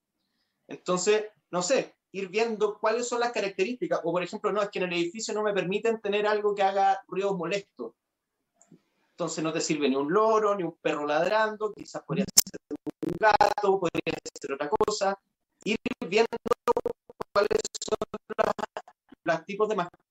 Entonces, 0.66 1.26
no 1.50 1.62
sé, 1.62 1.94
ir 2.12 2.28
viendo 2.28 2.78
cuáles 2.78 3.08
son 3.08 3.20
las 3.20 3.32
características. 3.32 4.00
O, 4.04 4.12
por 4.12 4.22
ejemplo, 4.22 4.52
no, 4.52 4.62
es 4.62 4.70
que 4.70 4.78
en 4.78 4.86
el 4.86 4.94
edificio 4.94 5.34
no 5.34 5.42
me 5.42 5.52
permiten 5.52 6.00
tener 6.00 6.26
algo 6.26 6.54
que 6.54 6.62
haga 6.62 7.02
ruidos 7.06 7.36
molestos. 7.36 7.94
Entonces 9.10 9.42
no 9.42 9.52
te 9.52 9.60
sirve 9.60 9.88
ni 9.88 9.96
un 9.96 10.12
loro, 10.12 10.54
ni 10.54 10.62
un 10.62 10.76
perro 10.80 11.04
ladrando, 11.04 11.72
quizás 11.72 12.02
podría 12.04 12.24
ser 12.24 12.60
un 12.70 13.16
gato, 13.18 13.80
podría 13.80 14.14
ser 14.40 14.52
otra 14.52 14.68
cosa. 14.68 15.18
Ir 15.64 15.76
viendo 16.06 16.28
cuáles 17.32 17.58
son 17.80 17.96
los, 19.24 19.44
tipos 19.44 19.68
de 19.68 19.74
mascotas. 19.74 20.07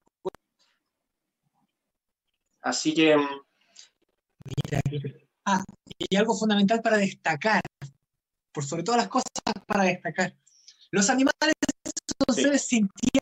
Así 2.61 2.93
que... 2.93 3.15
Mm, 3.15 3.41
ah, 5.45 5.63
y 5.97 6.15
algo 6.15 6.35
fundamental 6.35 6.81
para 6.81 6.97
destacar, 6.97 7.61
por 8.53 8.63
sobre 8.65 8.83
todas 8.83 9.01
las 9.01 9.09
cosas 9.09 9.31
para 9.65 9.83
destacar. 9.83 10.35
Los 10.91 11.09
animales 11.09 11.33
son 12.27 12.35
seres 12.35 12.65
sintientes, 12.65 13.21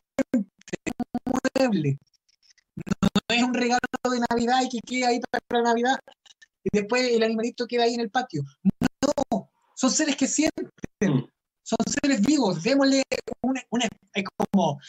muebles 1.26 1.98
no 2.76 3.36
es 3.36 3.44
un 3.44 3.54
regalo 3.54 3.80
de 4.12 4.20
Navidad 4.30 4.62
y 4.64 4.70
que 4.70 4.80
quede 4.82 5.06
ahí 5.06 5.20
para 5.20 5.64
la 5.64 5.70
Navidad 5.70 6.00
y 6.64 6.70
después 6.72 7.10
el 7.12 7.24
animalito 7.24 7.68
queda 7.68 7.84
ahí 7.84 7.94
en 7.94 8.02
el 8.02 8.10
patio. 8.10 8.44
No, 8.64 9.52
son 9.76 9.92
seres 9.92 10.16
que 10.16 10.28
sienten, 10.28 10.70
mm. 11.02 11.30
son 11.64 11.78
seres 12.02 12.22
vivos. 12.22 12.64
Démosle 12.64 13.04
una, 13.42 13.62
una 13.70 13.88
como, 14.38 14.80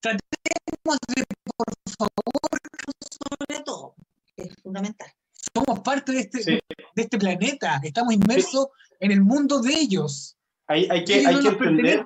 tratemos 0.00 0.98
de, 1.14 1.24
por 1.56 1.66
favor, 1.98 2.58
es 2.60 3.35
fundamental. 4.66 5.08
Somos 5.54 5.80
parte 5.80 6.12
de 6.12 6.20
este, 6.20 6.40
de 6.44 7.02
este 7.02 7.18
planeta, 7.18 7.80
estamos 7.82 8.12
inmersos 8.12 8.66
en 8.98 9.12
el 9.12 9.20
mundo 9.20 9.60
de 9.60 9.72
ellos. 9.72 10.36
Hay, 10.66 10.88
hay 10.90 11.04
que, 11.04 11.24
hay 11.24 11.40
que 11.40 11.48
entender, 11.48 12.04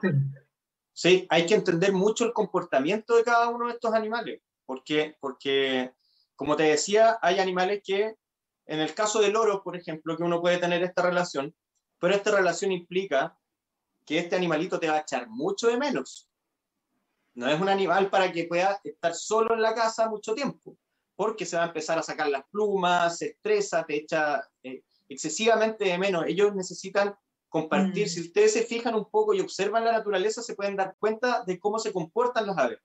sí, 0.92 1.26
hay 1.30 1.46
que 1.46 1.54
entender 1.54 1.92
mucho 1.92 2.26
el 2.26 2.34
comportamiento 2.34 3.16
de 3.16 3.24
cada 3.24 3.48
uno 3.48 3.66
de 3.66 3.72
estos 3.72 3.94
animales. 3.94 4.42
Porque, 4.66 5.16
porque, 5.20 5.94
como 6.36 6.54
te 6.54 6.64
decía, 6.64 7.18
hay 7.22 7.40
animales 7.40 7.80
que, 7.82 8.14
en 8.66 8.78
el 8.78 8.94
caso 8.94 9.20
del 9.20 9.34
oro, 9.34 9.62
por 9.64 9.74
ejemplo, 9.74 10.16
que 10.16 10.22
uno 10.22 10.40
puede 10.40 10.58
tener 10.58 10.82
esta 10.82 11.02
relación, 11.02 11.54
pero 11.98 12.14
esta 12.14 12.30
relación 12.30 12.70
implica 12.70 13.36
que 14.04 14.18
este 14.18 14.36
animalito 14.36 14.78
te 14.78 14.88
va 14.88 14.96
a 14.96 15.00
echar 15.00 15.28
mucho 15.28 15.68
de 15.68 15.78
menos. 15.78 16.28
No 17.34 17.48
es 17.48 17.60
un 17.60 17.68
animal 17.68 18.10
para 18.10 18.30
que 18.30 18.44
pueda 18.44 18.78
estar 18.84 19.14
solo 19.14 19.54
en 19.54 19.62
la 19.62 19.74
casa 19.74 20.08
mucho 20.08 20.34
tiempo, 20.34 20.76
porque 21.20 21.44
se 21.44 21.58
va 21.58 21.64
a 21.64 21.66
empezar 21.66 21.98
a 21.98 22.02
sacar 22.02 22.30
las 22.30 22.44
plumas, 22.50 23.18
se 23.18 23.26
estresa, 23.26 23.84
te 23.84 23.94
echa 23.94 24.40
eh, 24.62 24.84
excesivamente 25.06 25.84
de 25.84 25.98
menos. 25.98 26.24
Ellos 26.26 26.54
necesitan 26.54 27.14
compartir. 27.50 28.06
Mm. 28.06 28.08
Si 28.08 28.20
ustedes 28.22 28.54
se 28.54 28.62
fijan 28.62 28.94
un 28.94 29.04
poco 29.10 29.34
y 29.34 29.40
observan 29.40 29.84
la 29.84 29.92
naturaleza, 29.92 30.40
se 30.40 30.54
pueden 30.54 30.76
dar 30.76 30.96
cuenta 30.98 31.44
de 31.46 31.60
cómo 31.60 31.78
se 31.78 31.92
comportan 31.92 32.46
las 32.46 32.56
aves. 32.56 32.78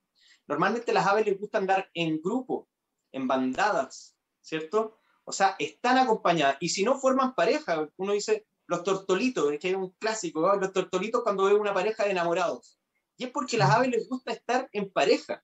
Normalmente 0.48 0.92
las 0.92 1.08
aves 1.08 1.26
les 1.26 1.40
gusta 1.40 1.60
andar 1.60 1.90
en 1.94 2.22
grupo, 2.22 2.68
en 3.14 3.26
bandadas, 3.26 4.18
¿cierto? 4.42 4.98
O 5.24 5.32
sea, 5.32 5.56
están 5.58 5.98
acompañadas. 5.98 6.58
Y 6.60 6.68
si 6.68 6.84
no 6.84 7.00
forman 7.00 7.36
pareja, 7.36 7.88
uno 7.96 8.12
dice, 8.12 8.46
los 8.68 8.84
tortolitos, 8.84 9.50
es 9.54 9.60
que 9.62 9.70
es 9.70 9.76
un 9.78 9.92
clásico, 9.92 10.58
los 10.58 10.74
tortolitos 10.74 11.24
cuando 11.24 11.46
ven 11.46 11.56
una 11.56 11.74
pareja 11.74 12.04
de 12.04 12.12
enamorados. 12.12 12.82
Y 13.16 13.24
es 13.24 13.32
porque 13.32 13.58
las 13.58 13.72
aves 13.72 13.92
les 13.92 14.10
gusta 14.10 14.34
estar 14.34 14.68
en 14.74 14.92
pareja. 14.92 15.42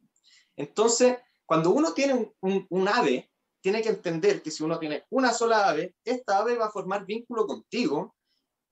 Entonces, 0.58 1.15
cuando 1.45 1.71
uno 1.71 1.93
tiene 1.93 2.34
un, 2.41 2.67
un, 2.69 2.88
ave, 2.88 3.30
tiene 3.62 3.82
que 3.82 3.89
entender 3.89 4.41
que 4.41 4.51
si 4.51 4.63
uno 4.63 4.80
tiene 4.80 5.06
una 5.10 5.34
sola 5.34 5.69
ave, 5.69 5.95
esta 6.04 6.39
ave 6.39 6.56
va 6.56 6.67
a 6.67 6.71
formar 6.71 7.06
vínculo 7.06 7.45
contigo 7.45 8.15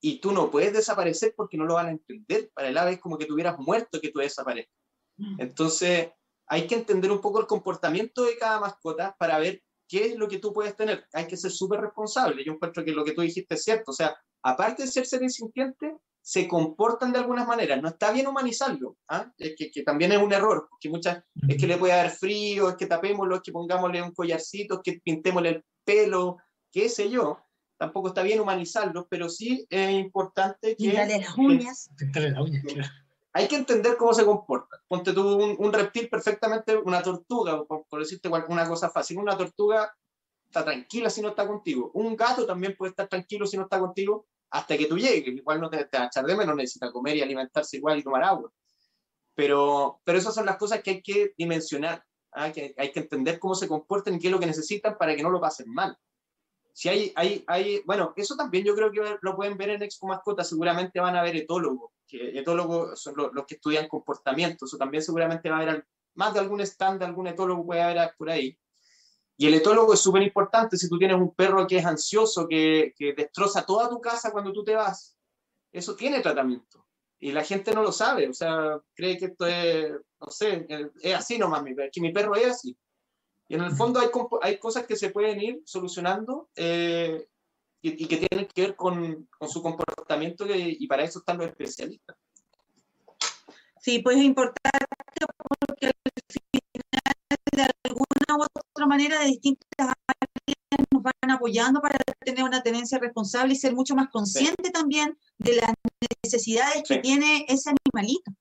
y 0.02 0.20
tú 0.20 0.32
no 0.32 0.50
puedes 0.50 0.74
desaparecer 0.74 1.34
porque 1.36 1.58
no 1.58 1.66
lo 1.66 1.76
van 1.76 1.88
a 1.88 1.92
entender. 1.92 2.50
Para 2.54 2.70
el 2.70 2.78
ave 2.78 2.94
es 2.94 3.00
como 3.00 3.18
que 3.18 3.26
tuvieras 3.26 3.60
muerto 3.60 4.00
que 4.00 4.12
tú 4.12 4.20
desaparezcas. 4.20 4.74
Mm. 5.18 5.42
Entonces, 5.42 6.12
hay 6.48 6.68
que 6.68 6.76
entender 6.76 7.12
un 7.12 7.22
poco 7.22 7.40
el 7.40 7.48
comportamiento 7.48 8.24
de 8.24 8.38
cada 8.38 8.60
mascota 8.60 9.16
para 9.20 9.38
ver 9.40 9.62
qué 9.88 10.06
es 10.06 10.16
lo 10.16 10.28
que 10.28 10.40
tú 10.40 10.54
puedes 10.54 10.76
tener. 10.76 11.06
Hay 11.14 11.28
que 11.28 11.38
ser 11.38 11.52
súper 11.52 11.82
responsable. 11.82 12.44
Yo 12.44 12.54
encuentro 12.54 12.86
que 12.86 12.92
lo 12.92 13.04
que 13.04 13.12
tú 13.12 13.22
dijiste 13.22 13.56
es 13.56 13.64
cierto. 13.64 13.92
O 13.92 13.94
sea, 13.94 14.18
aparte 14.44 14.84
de 14.84 14.88
ser 14.88 15.06
seres 15.06 15.36
sintientes, 15.36 15.94
se 16.22 16.48
comportan 16.48 17.12
de 17.12 17.20
algunas 17.20 17.48
maneras. 17.48 17.82
No 17.82 17.90
está 17.90 18.12
bien 18.12 18.28
humanizarlo. 18.28 18.98
¿ah? 19.08 19.32
Es 19.38 19.56
que, 19.56 19.84
también 19.84 20.12
es 20.12 20.22
un 20.22 20.34
error, 20.34 20.68
porque 20.70 20.90
muchas, 20.90 21.24
es 21.48 21.58
que 21.58 21.68
le 21.68 21.78
puede 21.78 21.94
dar 21.94 22.10
frío, 22.10 22.70
es 22.70 22.76
que 22.76 22.86
tapémoslo, 22.86 23.36
es 23.36 23.42
que 23.42 23.52
pongámosle 23.52 24.02
un 24.02 24.14
collarcito, 24.14 24.76
es 24.76 24.82
que 24.84 25.02
pintémosle 25.04 25.50
el 25.50 25.66
pelo, 25.84 26.38
qué 26.72 26.90
sé 26.90 27.10
yo. 27.10 27.40
Tampoco 27.78 28.10
está 28.10 28.24
bien 28.24 28.42
humanizarlo, 28.42 29.08
pero 29.10 29.30
sí 29.30 29.66
es 29.70 29.92
importante 29.92 30.76
que... 30.76 30.90
Pintarle 30.90 31.20
las 31.20 31.38
uñas. 31.38 31.90
Pintarle 31.98 32.32
las 32.32 32.42
uñas, 32.42 32.92
hay 33.32 33.48
que 33.48 33.56
entender 33.56 33.96
cómo 33.96 34.14
se 34.14 34.26
comporta. 34.26 34.82
Ponte 34.88 35.14
tú 35.14 35.56
un, 35.58 35.74
reptil 35.74 36.10
perfectamente, 36.10 36.76
una 36.76 37.02
tortuga, 37.02 37.64
por, 37.64 38.00
decirte 38.00 38.28
una 38.28 38.68
cosa 38.68 38.90
fácil, 38.90 39.20
una 39.20 39.38
tortuga 39.38 39.94
está 40.48 40.66
tranquila 40.66 41.10
si 41.10 41.22
no 41.22 41.30
está 41.30 41.48
contigo. 41.48 41.92
Un 41.94 42.16
gato 42.16 42.46
también 42.46 42.76
puede 42.76 42.90
estar 42.90 43.08
tranquilo 43.08 43.46
si 43.46 43.56
no 43.56 43.64
está 43.64 43.80
contigo 43.80 44.26
hasta 44.52 44.78
que 44.78 44.86
tú 44.86 44.98
llegues, 44.98 45.36
igual 45.36 45.62
no 45.62 45.70
te, 45.70 45.86
te 45.86 46.04
echar 46.04 46.26
de 46.26 46.36
menos, 46.36 46.56
necesita 46.56 46.92
comer 46.92 47.18
y 47.18 47.22
alimentarse 47.22 47.78
igual 47.78 48.00
y 48.00 48.04
tomar 48.04 48.24
agua. 48.24 48.52
Pero, 49.36 50.02
pero 50.04 50.18
esas 50.18 50.34
son 50.34 50.46
las 50.46 50.58
cosas 50.58 50.82
que 50.82 50.92
hay 50.92 51.02
que 51.02 51.34
dimensionar, 51.38 52.04
¿ah? 52.32 52.52
que 52.52 52.74
hay 52.78 52.92
que 52.92 53.02
entender 53.02 53.40
cómo 53.40 53.56
se 53.56 53.68
comportan 53.68 54.16
y 54.16 54.20
qué 54.20 54.28
es 54.28 54.32
lo 54.32 54.40
que 54.40 54.46
necesitan 54.46 54.98
para 54.98 55.16
que 55.16 55.24
no 55.24 55.30
lo 55.30 55.40
pasen 55.40 55.70
mal. 55.72 55.98
Si 56.74 56.90
hay, 56.90 57.12
hay, 57.16 57.44
hay, 57.48 57.82
bueno, 57.86 58.14
eso 58.16 58.36
también 58.36 58.64
yo 58.64 58.76
creo 58.76 58.92
que 58.92 59.18
lo 59.22 59.36
pueden 59.36 59.58
ver 59.58 59.70
en 59.72 59.84
Expo 59.84 60.08
Mascota, 60.08 60.44
seguramente 60.44 61.00
van 61.00 61.16
a 61.16 61.24
ver 61.24 61.36
etólogos 61.36 61.92
que 62.10 62.40
etólogos 62.40 63.00
son 63.00 63.14
los, 63.16 63.46
que 63.46 63.56
estudian 63.56 63.88
comportamiento, 63.88 64.66
eso 64.66 64.78
también 64.78 65.04
seguramente 65.04 65.50
va 65.50 65.60
a 65.60 65.62
haber 65.62 65.88
más 66.16 66.34
de 66.34 66.40
algún 66.40 66.60
stand 66.62 67.00
de 67.00 67.06
algún 67.06 67.28
etólogo 67.28 67.66
puede 67.66 67.82
haber 67.82 68.14
por 68.18 68.30
ahí. 68.30 68.58
Y 69.40 69.48
el 69.48 69.54
etólogo 69.54 69.94
es 69.94 70.02
súper 70.02 70.22
importante 70.22 70.76
si 70.76 70.90
tú 70.90 71.00
tienes 71.00 71.16
un 71.16 71.34
perro 71.34 71.66
que 71.66 71.78
es 71.78 71.86
ansioso, 71.86 72.46
que, 72.46 72.94
que, 72.94 73.14
destroza 73.14 73.66
toda 73.66 73.88
tu 73.88 74.02
casa 74.02 74.34
cuando 74.34 74.52
tú 74.52 74.66
te 74.66 74.76
vas. 74.76 75.16
Eso 75.72 75.96
tiene 75.96 76.20
tratamiento. 76.20 76.86
Y 77.20 77.32
la 77.32 77.46
gente 77.46 77.74
no 77.74 77.82
lo 77.82 77.94
sabe, 77.94 78.28
o 78.28 78.34
sea, 78.34 78.82
cree 78.94 79.18
que 79.18 79.28
esto 79.28 79.46
es, 79.48 79.94
no 80.20 80.30
sé, 80.30 80.68
es 81.02 81.16
así 81.16 81.38
nomás, 81.38 81.64
que 81.90 82.02
mi 82.02 82.12
perro 82.12 82.36
es 82.36 82.48
así. 82.48 82.78
Y 83.48 83.56
en 83.56 83.62
el 83.62 83.72
fondo 83.72 84.02
hay, 84.02 84.10
hay 84.42 84.60
cosas 84.60 84.86
que 84.86 84.98
se 84.98 85.10
pueden 85.10 85.40
ir 85.40 85.62
solucionando 85.64 86.50
eh, 86.58 87.26
y, 87.82 88.08
que 88.08 88.18
tienen 88.18 88.46
que 88.46 88.62
ver 88.62 88.76
con, 88.76 89.30
con 89.38 89.48
su 89.48 89.62
comportamiento 89.62 90.46
y 90.50 90.86
para 90.86 91.04
eso 91.04 91.20
están 91.20 91.38
los 91.38 91.48
especialistas. 91.48 92.18
Sí, 93.80 94.00
pues 94.00 94.18
es 94.18 94.24
importante 94.24 94.70
otra 98.80 98.88
manera 98.88 99.20
de 99.20 99.26
distintas 99.26 99.68
áreas 99.78 100.88
nos 100.92 101.04
van 101.04 101.32
apoyando 101.32 101.82
para 101.82 101.98
tener 102.20 102.44
una 102.44 102.64
tenencia 102.64 102.98
responsable 102.98 103.54
y 103.54 103.58
ser 103.58 103.76
mucho 103.76 103.94
más 103.94 104.10
consciente 104.10 104.72
también 104.72 105.18
de 105.38 105.58
las 105.58 105.74
necesidades 106.24 106.84
que 106.88 107.00
tiene 107.00 107.46
ese 107.50 107.72
animalito. 107.72 108.32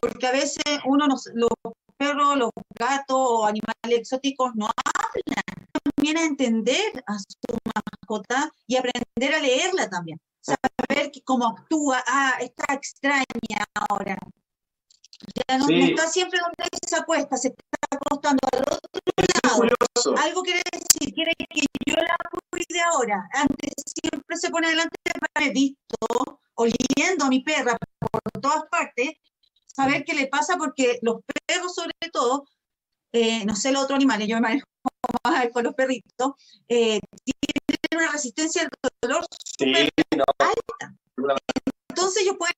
Porque 0.00 0.28
a 0.28 0.32
veces 0.32 0.62
uno, 0.86 1.06
los 1.08 1.50
perros, 1.96 2.36
los 2.36 2.50
gatos 2.78 3.16
o 3.18 3.44
animales 3.44 4.00
exóticos 4.00 4.52
no 4.54 4.66
hablan. 4.66 5.68
También 5.96 6.16
a 6.18 6.24
entender 6.24 7.02
a 7.06 7.18
su 7.18 7.58
mascota 7.74 8.52
y 8.68 8.76
aprender 8.76 9.34
a 9.34 9.40
leerla 9.40 9.90
también. 9.90 10.20
Saber 10.40 11.10
cómo 11.24 11.48
actúa, 11.48 12.02
ah, 12.06 12.34
está 12.40 12.74
extraña 12.74 13.64
ahora. 13.74 14.16
Ya 15.48 15.58
no, 15.58 15.66
está 15.68 16.06
siempre 16.06 16.38
donde 16.38 16.70
se 16.86 16.96
acuesta, 16.96 17.36
se 17.36 17.48
está 17.48 17.79
acostando 17.90 18.38
al 18.52 18.60
otro 18.60 19.00
lado. 19.44 20.16
Algo 20.18 20.42
quiere 20.42 20.62
decir, 20.72 21.14
quiere 21.14 21.32
que 21.36 21.60
yo 21.86 21.96
la 21.96 22.16
cuide 22.50 22.80
ahora. 22.80 23.28
Antes 23.32 23.72
siempre 24.00 24.36
se 24.36 24.50
pone 24.50 24.68
delante 24.68 24.96
para 25.34 25.50
visto, 25.50 25.96
oliendo 26.54 27.24
a 27.24 27.28
mi 27.28 27.42
perra 27.42 27.76
por 27.98 28.20
todas 28.40 28.64
partes, 28.70 29.10
saber 29.66 30.04
qué 30.04 30.14
le 30.14 30.26
pasa, 30.28 30.56
porque 30.56 30.98
los 31.02 31.20
perros, 31.46 31.74
sobre 31.74 31.94
todo, 32.12 32.46
eh, 33.12 33.44
no 33.44 33.56
sé 33.56 33.72
los 33.72 33.84
otros 33.84 33.96
animales, 33.96 34.28
yo 34.28 34.36
me 34.36 34.42
manejo 34.42 34.66
más 35.24 35.48
con 35.52 35.64
los 35.64 35.74
perritos, 35.74 36.32
eh, 36.68 37.00
tienen 37.24 38.04
una 38.04 38.12
resistencia 38.12 38.62
al 38.62 38.70
dolor 39.02 39.24
súper 39.44 39.90
alta. 40.38 40.94
Entonces 41.88 42.22
ellos 42.22 42.36
pueden 42.38 42.54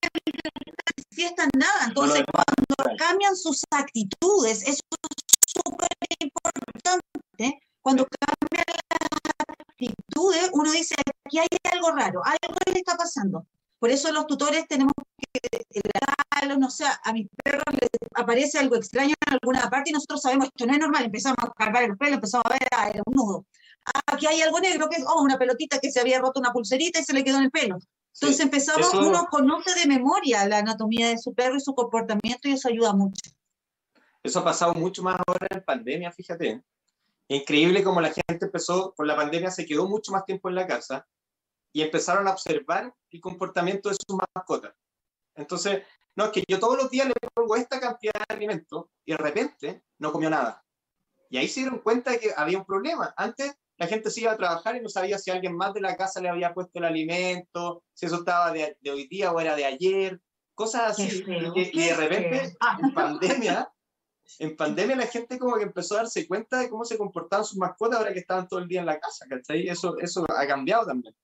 manifiestan 1.12 1.50
nada. 1.56 1.86
Entonces, 1.88 2.24
cuando 2.30 2.96
cambian 2.98 3.36
sus 3.36 3.62
actitudes, 3.70 4.62
eso 4.62 4.80
es 4.90 5.21
súper 5.52 5.88
importante. 6.20 7.60
Cuando 7.80 8.06
cambian 8.06 8.64
las 8.68 9.32
actitudes, 9.48 10.44
¿eh? 10.44 10.50
uno 10.52 10.70
dice, 10.70 10.94
aquí 11.24 11.38
hay 11.38 11.48
algo 11.72 11.90
raro, 11.90 12.22
algo 12.24 12.58
le 12.66 12.78
está 12.78 12.96
pasando. 12.96 13.46
Por 13.78 13.90
eso 13.90 14.12
los 14.12 14.28
tutores 14.28 14.68
tenemos 14.68 14.92
que 15.18 15.80
lavarlos, 15.82 16.58
no 16.58 16.70
sé, 16.70 16.84
a 16.84 17.12
mis 17.12 17.26
perros 17.42 17.64
les 17.72 17.90
aparece 18.14 18.58
algo 18.58 18.76
extraño 18.76 19.14
en 19.26 19.32
alguna 19.32 19.68
parte 19.68 19.90
y 19.90 19.92
nosotros 19.92 20.22
sabemos, 20.22 20.46
esto 20.46 20.66
no 20.66 20.74
es 20.74 20.78
normal, 20.78 21.04
empezamos 21.06 21.38
a 21.40 21.50
cargar 21.52 21.82
el 21.82 21.96
pelo, 21.96 22.14
empezamos 22.14 22.46
a 22.46 22.50
ver, 22.50 22.68
ah, 22.76 22.88
era 22.90 23.02
un 23.04 23.14
nudo. 23.14 23.46
Aquí 24.06 24.28
hay 24.28 24.40
algo 24.40 24.60
negro, 24.60 24.88
que 24.88 24.98
es, 24.98 25.04
oh, 25.04 25.22
una 25.22 25.36
pelotita 25.36 25.80
que 25.80 25.90
se 25.90 25.98
había 25.98 26.20
roto 26.20 26.38
una 26.38 26.52
pulserita 26.52 27.00
y 27.00 27.04
se 27.04 27.12
le 27.12 27.24
quedó 27.24 27.38
en 27.38 27.44
el 27.44 27.50
pelo. 27.50 27.78
Entonces 28.14 28.36
sí, 28.36 28.42
empezamos, 28.42 28.86
eso... 28.86 29.00
uno 29.00 29.26
conoce 29.28 29.74
de 29.74 29.86
memoria 29.86 30.46
la 30.46 30.58
anatomía 30.58 31.08
de 31.08 31.18
su 31.18 31.34
perro 31.34 31.56
y 31.56 31.60
su 31.60 31.74
comportamiento 31.74 32.48
y 32.48 32.52
eso 32.52 32.68
ayuda 32.68 32.92
mucho. 32.92 33.32
Eso 34.22 34.40
ha 34.40 34.44
pasado 34.44 34.74
mucho 34.74 35.02
más 35.02 35.16
ahora 35.26 35.46
en 35.50 35.64
pandemia, 35.64 36.12
fíjate. 36.12 36.62
Increíble 37.28 37.82
como 37.82 38.00
la 38.00 38.12
gente 38.12 38.46
empezó, 38.46 38.94
con 38.94 39.06
la 39.06 39.16
pandemia 39.16 39.50
se 39.50 39.66
quedó 39.66 39.88
mucho 39.88 40.12
más 40.12 40.24
tiempo 40.24 40.48
en 40.48 40.54
la 40.54 40.66
casa 40.66 41.06
y 41.72 41.82
empezaron 41.82 42.28
a 42.28 42.32
observar 42.32 42.94
el 43.10 43.20
comportamiento 43.20 43.88
de 43.88 43.94
sus 43.94 44.18
mascotas. 44.34 44.74
Entonces, 45.34 45.82
no, 46.14 46.26
es 46.26 46.30
que 46.30 46.44
yo 46.46 46.60
todos 46.60 46.76
los 46.76 46.90
días 46.90 47.06
le 47.06 47.14
pongo 47.34 47.56
esta 47.56 47.80
cantidad 47.80 48.12
de 48.12 48.34
alimento 48.34 48.90
y 49.04 49.12
de 49.12 49.18
repente 49.18 49.82
no 49.98 50.12
comió 50.12 50.28
nada. 50.28 50.62
Y 51.30 51.38
ahí 51.38 51.48
se 51.48 51.60
dieron 51.60 51.78
cuenta 51.78 52.10
de 52.10 52.20
que 52.20 52.32
había 52.36 52.58
un 52.58 52.66
problema. 52.66 53.14
Antes 53.16 53.56
la 53.78 53.86
gente 53.86 54.10
se 54.10 54.20
iba 54.20 54.32
a 54.32 54.36
trabajar 54.36 54.76
y 54.76 54.82
no 54.82 54.88
sabía 54.88 55.18
si 55.18 55.30
alguien 55.30 55.56
más 55.56 55.72
de 55.72 55.80
la 55.80 55.96
casa 55.96 56.20
le 56.20 56.28
había 56.28 56.52
puesto 56.52 56.78
el 56.78 56.84
alimento, 56.84 57.82
si 57.94 58.06
eso 58.06 58.16
estaba 58.16 58.52
de, 58.52 58.76
hoy 58.90 59.08
día 59.08 59.32
o 59.32 59.40
era 59.40 59.56
de 59.56 59.64
ayer, 59.64 60.20
cosas 60.54 60.90
así. 60.90 61.24
y, 61.26 61.86
de 61.86 61.94
repente, 61.94 62.56
en 62.82 62.94
pandemia, 62.94 63.72
en 64.38 64.56
pandemia 64.56 64.96
la 64.96 65.06
gente 65.06 65.38
como 65.38 65.56
que 65.56 65.64
empezó 65.64 65.94
a 65.94 65.98
darse 65.98 66.26
cuenta 66.26 66.58
de 66.58 66.68
cómo 66.68 66.84
se 66.84 66.98
comportaban 66.98 67.44
sus 67.44 67.58
mascotas 67.58 67.98
ahora 67.98 68.12
que 68.12 68.20
estaban 68.20 68.48
todo 68.48 68.60
el 68.60 68.68
día 68.68 68.80
en 68.80 68.86
la 68.86 68.98
casa, 68.98 69.26
¿cachai? 69.28 69.68
Eso, 69.68 69.98
eso 69.98 70.24
ha 70.28 70.46
cambiado 70.46 70.86
también. 70.86 71.14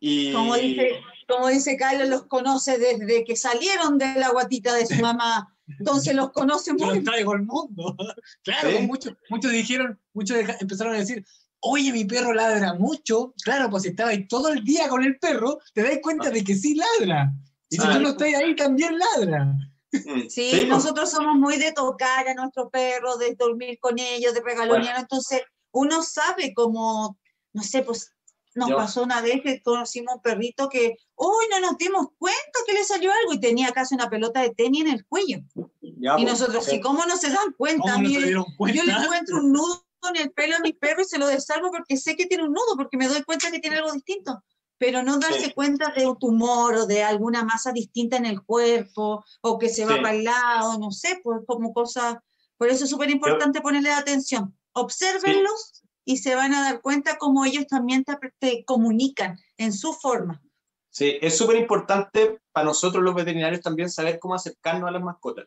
Y... 0.00 0.32
Como, 0.32 0.54
dice, 0.56 1.00
como 1.28 1.48
dice 1.48 1.76
Carlos, 1.76 2.08
los 2.08 2.26
conoce 2.26 2.78
desde 2.78 3.24
que 3.24 3.36
salieron 3.36 3.98
de 3.98 4.14
la 4.16 4.30
guatita 4.30 4.74
de 4.74 4.86
su 4.86 4.96
mamá. 4.96 5.50
Entonces 5.66 6.14
los 6.14 6.30
conoce 6.32 6.74
muy 6.74 6.96
Los 6.96 7.04
traigo 7.04 7.32
al 7.32 7.42
mundo. 7.42 7.96
Claro, 8.42 8.80
muchos, 8.82 9.14
muchos 9.30 9.50
dijeron, 9.50 9.98
muchos 10.12 10.36
empezaron 10.60 10.94
a 10.94 10.98
decir, 10.98 11.24
oye, 11.60 11.92
mi 11.92 12.04
perro 12.04 12.34
ladra 12.34 12.74
mucho. 12.74 13.34
Claro, 13.42 13.70
pues 13.70 13.84
si 13.84 13.90
estaba 13.90 14.10
ahí 14.10 14.28
todo 14.28 14.50
el 14.50 14.62
día 14.62 14.88
con 14.88 15.02
el 15.02 15.18
perro, 15.18 15.58
te 15.72 15.82
das 15.82 15.98
cuenta 16.02 16.30
de 16.30 16.44
que 16.44 16.54
sí 16.54 16.74
ladra. 16.74 17.32
Y 17.70 17.76
si 17.76 17.82
tú 17.82 18.00
no 18.00 18.10
estás 18.10 18.34
ahí, 18.34 18.54
también 18.54 18.98
ladra. 18.98 19.56
Mm. 20.04 20.28
Sí, 20.28 20.50
pues. 20.50 20.68
nosotros 20.68 21.10
somos 21.10 21.36
muy 21.36 21.56
de 21.56 21.72
tocar 21.72 22.26
a 22.28 22.34
nuestro 22.34 22.68
perro, 22.70 23.16
de 23.16 23.34
dormir 23.34 23.78
con 23.80 23.98
ellos, 23.98 24.34
de 24.34 24.40
regalonear. 24.40 24.98
Entonces, 24.98 25.42
uno 25.72 26.02
sabe 26.02 26.52
cómo, 26.54 27.18
no 27.52 27.62
sé, 27.62 27.82
pues 27.82 28.14
nos 28.54 28.70
pasó 28.70 29.02
una 29.02 29.20
vez 29.20 29.42
que 29.42 29.60
conocimos 29.62 30.14
un 30.16 30.22
perrito 30.22 30.68
que, 30.68 30.96
uy, 31.16 31.44
no 31.50 31.60
nos 31.60 31.76
dimos 31.76 32.06
cuenta 32.18 32.58
que 32.66 32.72
le 32.72 32.84
salió 32.84 33.10
algo 33.12 33.32
y 33.32 33.40
tenía 33.40 33.72
casi 33.72 33.94
una 33.94 34.08
pelota 34.08 34.42
de 34.42 34.50
tenis 34.50 34.82
en 34.82 34.92
el 34.92 35.04
cuello. 35.06 35.38
y 35.80 36.02
pues, 36.02 36.24
nosotros, 36.24 36.72
¿y 36.72 36.80
cómo 36.80 37.04
no 37.06 37.16
se 37.16 37.30
dan 37.30 37.52
cuenta? 37.56 37.98
Mire, 37.98 38.30
yo 38.30 38.44
le 38.84 38.92
encuentro 38.92 39.38
un 39.38 39.52
nudo 39.52 39.84
en 40.08 40.16
el 40.16 40.32
pelo 40.32 40.56
a 40.56 40.60
mi 40.60 40.72
perro 40.72 41.02
y 41.02 41.06
se 41.06 41.18
lo 41.18 41.26
desarmo 41.26 41.70
porque 41.70 41.96
sé 41.96 42.14
que 42.14 42.26
tiene 42.26 42.44
un 42.44 42.52
nudo, 42.52 42.76
porque 42.76 42.96
me 42.96 43.08
doy 43.08 43.22
cuenta 43.22 43.50
que 43.50 43.58
tiene 43.58 43.78
algo 43.78 43.92
distinto. 43.92 44.42
Pero 44.78 45.02
no 45.02 45.18
darse 45.18 45.54
cuenta 45.54 45.92
de 45.96 46.06
un 46.06 46.18
tumor 46.18 46.74
o 46.74 46.86
de 46.86 47.02
alguna 47.02 47.44
masa 47.44 47.72
distinta 47.72 48.16
en 48.16 48.26
el 48.26 48.42
cuerpo 48.42 49.24
o 49.40 49.58
que 49.58 49.68
se 49.68 49.86
va 49.86 49.96
para 49.96 50.14
el 50.14 50.24
lado, 50.24 50.78
no 50.78 50.90
sé, 50.90 51.20
pues 51.22 51.40
como 51.46 51.72
cosas. 51.72 52.16
Por 52.56 52.68
eso 52.68 52.84
es 52.84 52.90
súper 52.90 53.10
importante 53.10 53.60
ponerle 53.60 53.92
atención. 53.92 54.56
Obsérvenlos 54.72 55.84
y 56.04 56.18
se 56.18 56.34
van 56.34 56.54
a 56.54 56.62
dar 56.62 56.80
cuenta 56.80 57.16
cómo 57.18 57.44
ellos 57.44 57.66
también 57.66 58.04
te, 58.38 58.64
comunican 58.64 59.38
en 59.56 59.72
su 59.72 59.92
forma. 59.92 60.42
Sí, 60.90 61.18
es 61.20 61.36
súper 61.36 61.56
importante 61.56 62.40
para 62.52 62.66
nosotros 62.66 63.02
los 63.02 63.14
veterinarios 63.14 63.62
también 63.62 63.90
saber 63.90 64.18
cómo 64.18 64.34
acercarnos 64.34 64.88
a 64.88 64.92
las 64.92 65.02
mascotas, 65.02 65.46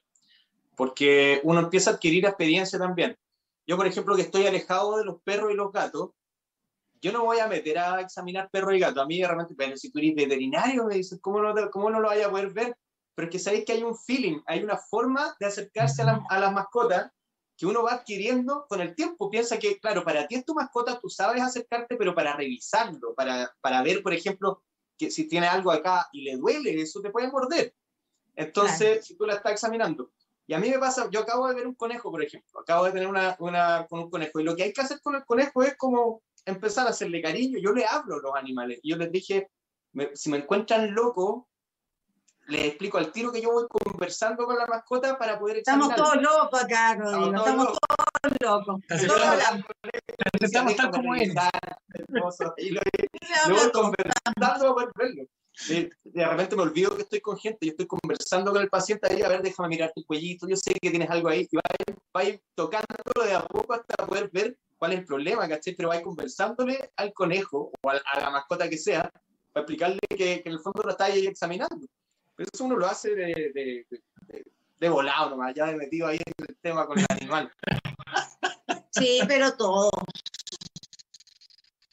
porque 0.75 1.39
uno 1.43 1.61
empieza 1.61 1.91
a 1.91 1.93
adquirir 1.93 2.25
experiencia 2.25 2.77
también. 2.77 3.17
Yo, 3.65 3.77
por 3.77 3.87
ejemplo, 3.87 4.15
que 4.15 4.23
estoy 4.23 4.47
alejado 4.47 4.97
de 4.97 5.05
los 5.05 5.21
perros 5.21 5.51
y 5.51 5.55
los 5.55 5.71
gatos, 5.71 6.11
yo 7.01 7.11
no 7.11 7.23
voy 7.23 7.39
a 7.39 7.47
meter 7.47 7.77
a 7.77 8.01
examinar 8.01 8.49
perros 8.49 8.75
y 8.75 8.79
gatos. 8.79 9.03
A 9.03 9.05
mí 9.05 9.23
realmente, 9.23 9.55
pero 9.55 9.75
si 9.77 9.91
tú 9.91 9.99
eres 9.99 10.15
veterinario, 10.15 10.85
me 10.85 10.95
dices, 10.95 11.19
¿cómo 11.21 11.41
no, 11.41 11.53
cómo 11.71 11.89
no 11.89 11.99
lo 11.99 12.07
vaya 12.07 12.27
a 12.27 12.31
poder 12.31 12.51
ver? 12.51 12.77
Pero 13.15 13.27
es 13.27 13.31
que 13.31 13.39
sabéis 13.39 13.65
que 13.65 13.73
hay 13.73 13.83
un 13.83 13.97
feeling, 13.97 14.39
hay 14.45 14.63
una 14.63 14.77
forma 14.77 15.35
de 15.39 15.47
acercarse 15.47 16.03
a, 16.03 16.21
a 16.29 16.39
las 16.39 16.53
mascotas 16.53 17.11
que 17.57 17.65
uno 17.65 17.83
va 17.83 17.93
adquiriendo 17.93 18.67
con 18.69 18.81
el 18.81 18.93
tiempo. 18.93 19.29
Piensa 19.29 19.57
que, 19.57 19.79
claro, 19.79 20.03
para 20.03 20.27
ti 20.27 20.35
es 20.35 20.45
tu 20.45 20.53
mascota, 20.53 20.99
tú 20.99 21.09
sabes 21.09 21.41
acercarte, 21.41 21.95
pero 21.95 22.13
para 22.13 22.35
revisarlo, 22.35 23.15
para, 23.15 23.51
para 23.61 23.81
ver, 23.81 24.03
por 24.03 24.13
ejemplo, 24.13 24.63
que 24.97 25.09
si 25.09 25.27
tiene 25.27 25.47
algo 25.47 25.71
acá 25.71 26.07
y 26.11 26.21
le 26.21 26.37
duele, 26.37 26.79
eso 26.79 27.01
te 27.01 27.09
puede 27.09 27.31
morder. 27.31 27.73
Entonces, 28.35 29.05
si 29.05 29.17
tú 29.17 29.25
la 29.25 29.33
estás 29.33 29.53
examinando. 29.53 30.11
Y 30.45 30.53
a 30.53 30.59
mí 30.59 30.69
me 30.69 30.79
pasa, 30.79 31.09
yo 31.09 31.21
acabo 31.21 31.47
de 31.47 31.55
ver 31.55 31.67
un 31.67 31.73
conejo, 31.73 32.09
por 32.11 32.23
ejemplo, 32.23 32.61
acabo 32.61 32.85
de 32.85 32.91
tener 32.91 33.07
una, 33.07 33.35
una, 33.39 33.85
con 33.89 33.99
un 33.99 34.09
conejo, 34.09 34.39
y 34.39 34.43
lo 34.43 34.55
que 34.55 34.63
hay 34.63 34.73
que 34.73 34.81
hacer 34.81 35.01
con 35.01 35.15
el 35.15 35.25
conejo 35.25 35.61
es 35.63 35.75
como 35.75 36.21
empezar 36.47 36.87
a 36.87 36.91
hacerle 36.91 37.21
cariño. 37.21 37.59
Yo 37.59 37.71
le 37.71 37.85
hablo 37.85 38.15
a 38.15 38.19
los 38.19 38.35
animales, 38.35 38.79
y 38.81 38.91
yo 38.91 38.97
les 38.97 39.11
dije, 39.11 39.49
si 40.13 40.29
me 40.29 40.37
encuentran 40.37 40.93
loco, 40.93 41.47
les 42.47 42.65
explico 42.65 42.97
al 42.97 43.11
tiro 43.11 43.31
que 43.31 43.41
yo 43.41 43.51
voy 43.51 43.65
conversando 43.67 44.45
con 44.45 44.57
la 44.57 44.65
mascota 44.65 45.17
para 45.17 45.37
poder 45.37 45.57
Estamos 45.57 45.93
todos 45.95 46.15
locos 46.21 46.63
acá, 46.63 46.95
Rodrigo. 46.95 47.35
Estamos, 47.35 47.77
todos 48.21 48.33
locos. 48.41 48.81
Estamos 50.39 50.75
tan 50.75 50.91
como 50.91 51.15
él. 51.15 51.33
Y 52.57 52.69
lo, 52.69 52.81
voy 53.49 53.71
conversando 53.73 54.75
para 54.75 54.91
verlo. 54.95 55.23
De, 55.67 55.89
de, 56.03 56.27
repente 56.27 56.55
me 56.55 56.61
olvido 56.61 56.95
que 56.95 57.01
estoy 57.01 57.19
con 57.19 57.35
gente, 57.35 57.65
yo 57.65 57.71
estoy 57.71 57.87
conversando 57.87 58.51
con 58.51 58.61
el 58.61 58.69
paciente 58.69 59.11
ahí, 59.11 59.23
a 59.23 59.27
ver, 59.27 59.41
déjame 59.41 59.69
mirar 59.69 59.91
tu 59.93 60.05
cuellito, 60.05 60.47
yo 60.47 60.55
sé 60.55 60.71
que 60.79 60.91
tienes 60.91 61.09
algo 61.09 61.29
ahí, 61.29 61.47
y 61.51 61.55
va 61.55 61.63
a 62.13 62.23
ir, 62.23 62.39
tocándolo 62.53 63.25
de 63.25 63.33
a 63.33 63.41
poco 63.41 63.73
hasta 63.73 64.05
poder 64.05 64.29
ver 64.31 64.55
cuál 64.77 64.93
es 64.93 64.99
el 64.99 65.05
problema, 65.05 65.47
¿cachai? 65.47 65.75
Pero 65.75 65.89
va 65.89 66.01
conversándole 66.01 66.91
al 66.95 67.13
conejo 67.13 67.71
o 67.81 67.89
a, 67.89 68.01
la 68.19 68.29
mascota 68.29 68.69
que 68.69 68.77
sea, 68.77 69.11
para 69.51 69.63
explicarle 69.63 69.99
que, 70.09 70.17
que 70.17 70.43
en 70.45 70.53
el 70.53 70.59
fondo 70.59 70.83
lo 70.83 70.91
está 70.91 71.05
ahí 71.05 71.27
examinando. 71.27 71.87
Pero 72.35 72.49
eso 72.53 72.65
uno 72.65 72.75
lo 72.75 72.85
hace 72.85 73.15
de, 73.15 74.89
volado 74.89 75.31
nomás, 75.31 75.55
ya 75.55 75.65
metido 75.67 76.07
ahí 76.07 76.19
en 76.23 76.45
el 76.47 76.55
tema 76.61 76.85
con 76.85 76.99
el 76.99 77.05
animal. 77.09 77.51
Sí, 78.91 79.19
pero 79.27 79.55
todo. 79.55 79.89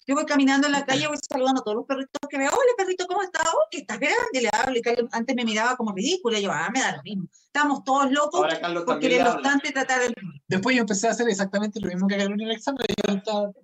Yo 0.07 0.15
voy 0.15 0.27
caminando 0.27 0.67
en 0.67 0.75
la 0.75 0.85
calle, 0.85 1.07
voy 1.07 1.17
saludando 1.27 1.63
a 1.63 1.65
todos 1.65 1.77
los 1.79 1.87
perritos 1.87 2.21
que 2.29 2.37
veo. 2.37 2.51
Hola, 2.51 2.73
perrito, 2.77 3.07
¿cómo 3.07 3.23
estás? 3.23 3.43
Oh, 3.47 3.67
que 3.71 3.79
estás 3.79 3.99
grande, 3.99 4.43
le 4.43 4.51
hablo. 4.53 4.77
Y 4.77 4.83
antes 5.13 5.37
me 5.37 5.45
miraba 5.45 5.77
como 5.77 5.93
ridícula. 5.93 6.39
Y 6.39 6.43
yo, 6.43 6.53
ah, 6.53 6.69
me 6.73 6.81
da 6.81 6.97
lo 6.97 7.03
mismo. 7.03 7.27
Estamos 7.33 7.85
todos 7.85 8.11
locos 8.11 8.47
porque 8.85 9.09
le 9.09 9.23
bastante 9.23 9.71
tratar 9.71 10.01
de... 10.01 10.15
Después 10.49 10.75
yo 10.75 10.83
empecé 10.83 11.07
a 11.07 11.13
hacer 11.13 11.29
exactamente 11.29 11.81
lo 11.81 11.89
mismo 11.89 12.07
que 12.07 12.19
Carlos 12.19 12.35
en 12.35 12.47
el 12.47 12.51
examen. 12.51 12.85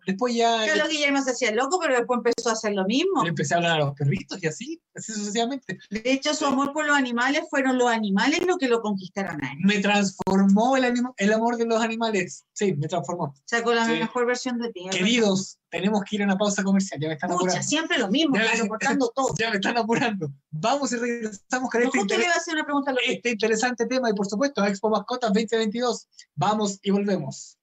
Después 0.07 0.35
ya... 0.35 0.65
Carlos 0.65 0.89
Guillermo 0.89 1.21
se 1.23 1.33
hacía 1.33 1.51
loco, 1.51 1.79
pero 1.81 1.97
después 1.97 2.19
empezó 2.19 2.51
a 2.51 2.53
hacer 2.53 2.73
lo 2.73 2.85
mismo. 2.85 3.23
Le 3.23 3.31
empecé 3.31 3.55
a 3.55 3.57
hablar 3.59 3.73
a 3.73 3.85
los 3.85 3.95
perritos 3.95 4.43
y 4.43 4.47
así, 4.47 4.81
así 4.95 5.13
sucesivamente. 5.13 5.79
De 5.91 6.03
hecho, 6.05 6.33
su 6.35 6.47
amor 6.47 6.73
por 6.73 6.87
los 6.87 6.97
animales 6.97 7.43
fueron 7.51 7.77
los 7.77 7.91
animales 7.91 8.47
lo 8.47 8.57
que 8.57 8.69
lo 8.69 8.81
conquistaron 8.81 9.45
a 9.45 9.53
él. 9.53 9.59
Me 9.65 9.81
transformó 9.81 10.77
el, 10.77 10.95
el 11.17 11.33
amor 11.33 11.57
de 11.57 11.67
los 11.67 11.83
animales. 11.83 12.47
Sí, 12.53 12.75
me 12.77 12.87
transformó. 12.87 13.35
Sacó 13.45 13.75
la 13.75 13.87
mejor 13.87 14.25
versión 14.25 14.59
de 14.59 14.73
ti. 14.73 14.89
Queridos, 14.91 15.59
tenemos 15.71 16.03
que 16.05 16.17
ir 16.17 16.23
a 16.23 16.25
una 16.27 16.37
pausa 16.37 16.63
comercial. 16.63 17.01
Ya 17.01 17.09
me 17.09 17.15
están 17.15 17.33
apurando. 17.33 17.63
siempre 17.63 17.99
lo 17.99 18.09
mismo, 18.09 18.37
ya 18.37 18.63
reportando 18.63 19.11
todo. 19.15 19.35
Ya 19.39 19.51
me 19.51 19.57
están 19.57 19.79
apurando. 19.79 20.31
Vamos 20.51 20.93
y 20.93 20.97
regresamos 20.97 21.71
con 21.71 21.83
este, 21.83 22.19
le 22.19 22.27
a 22.27 22.33
hacer 22.33 22.55
una 22.55 22.65
pregunta 22.65 22.95
este 23.07 23.31
interesante 23.31 23.87
tema 23.87 24.11
y 24.11 24.15
por 24.15 24.27
supuesto 24.27 24.65
Expo 24.65 24.91
Mascotas 24.91 25.33
2022. 25.33 26.09
Vamos 26.35 26.79
y 26.83 26.91
volvemos. 26.91 27.57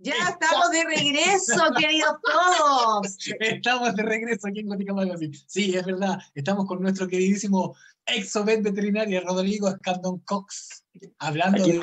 Ya 0.00 0.14
estamos 0.28 0.70
de 0.70 0.84
regreso, 0.84 1.54
queridos 1.78 2.16
todos. 2.22 3.16
Estamos 3.40 3.94
de 3.94 4.02
regreso 4.02 4.48
aquí 4.48 4.60
en 4.60 4.68
Gótica 4.68 4.94
Magazine. 4.94 5.36
Sí, 5.46 5.74
es 5.76 5.84
verdad. 5.84 6.18
Estamos 6.34 6.66
con 6.66 6.80
nuestro 6.80 7.08
queridísimo 7.08 7.74
exovet 8.06 8.62
veterinario 8.62 9.20
Rodrigo 9.22 9.70
Scandon 9.70 10.18
Cox. 10.20 10.84
Hablando 11.18 11.66
de 11.66 11.80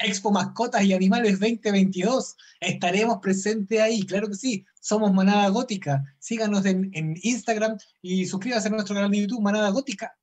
Expo 0.00 0.30
Mascotas 0.30 0.82
y 0.82 0.92
Animales 0.92 1.38
2022. 1.38 2.36
Estaremos 2.60 3.18
presentes 3.18 3.80
ahí, 3.80 4.04
claro 4.06 4.28
que 4.28 4.34
sí. 4.34 4.64
Somos 4.80 5.12
Manada 5.12 5.48
Gótica. 5.48 6.02
Síganos 6.18 6.64
en, 6.64 6.90
Instagram 7.22 7.76
y 8.00 8.26
suscríbase 8.26 8.68
a 8.68 8.70
nuestro 8.70 8.94
canal 8.94 9.10
de 9.10 9.20
YouTube, 9.20 9.42
Manada 9.42 9.68
Gótica. 9.70 10.16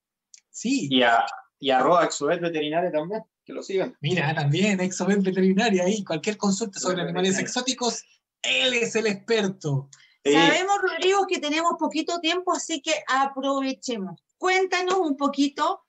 Sí. 0.50 0.88
Y, 0.92 1.04
a, 1.04 1.26
y 1.60 1.70
arroba 1.70 2.06
Exovet 2.06 2.42
Veterinaria 2.42 2.92
también, 2.92 3.22
que 3.46 3.54
lo 3.54 3.62
sigan. 3.62 3.96
Mira, 4.02 4.34
también 4.34 4.80
Exovet 4.80 5.22
Veterinaria 5.22 5.84
ahí. 5.84 6.04
Cualquier 6.04 6.38
consulta 6.38 6.80
sobre 6.80 7.04
animales 7.04 7.38
exóticos, 7.38 8.04
él 8.42 8.74
es 8.74 8.96
el 8.96 9.08
experto. 9.08 9.90
Sabemos, 10.24 10.76
Rodrigo, 10.82 11.26
que 11.28 11.40
tenemos 11.40 11.74
poquito 11.80 12.20
tiempo, 12.20 12.54
así 12.54 12.82
que 12.82 12.92
aprovechemos. 13.08 14.22
Cuéntanos 14.38 14.98
un 14.98 15.16
poquito 15.16 15.86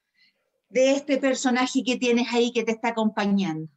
de 0.69 0.91
este 0.91 1.17
personaje 1.17 1.83
que 1.83 1.97
tienes 1.97 2.27
ahí 2.31 2.51
que 2.51 2.63
te 2.63 2.71
está 2.71 2.89
acompañando. 2.89 3.69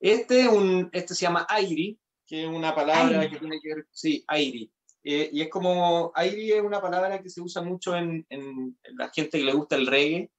Este, 0.00 0.48
un, 0.48 0.88
este 0.92 1.14
se 1.14 1.22
llama 1.22 1.46
Airi, 1.48 1.98
que 2.26 2.42
es 2.44 2.48
una 2.48 2.74
palabra 2.74 3.28
que 3.28 3.38
tiene 3.38 3.60
que 3.60 3.74
ver, 3.74 3.86
sí, 3.90 4.24
Airi. 4.26 4.72
eh, 5.04 5.30
y 5.32 5.42
es 5.42 5.48
como, 5.48 6.10
airy 6.14 6.52
es 6.52 6.62
una 6.62 6.80
palabra 6.80 7.22
que 7.22 7.28
se 7.28 7.40
usa 7.40 7.62
mucho 7.62 7.94
en, 7.96 8.24
en, 8.30 8.78
la 8.96 9.10
gente 9.10 9.38
que 9.38 9.44
le 9.44 9.52
gusta 9.52 9.76
el 9.76 9.86
reggae 9.86 10.30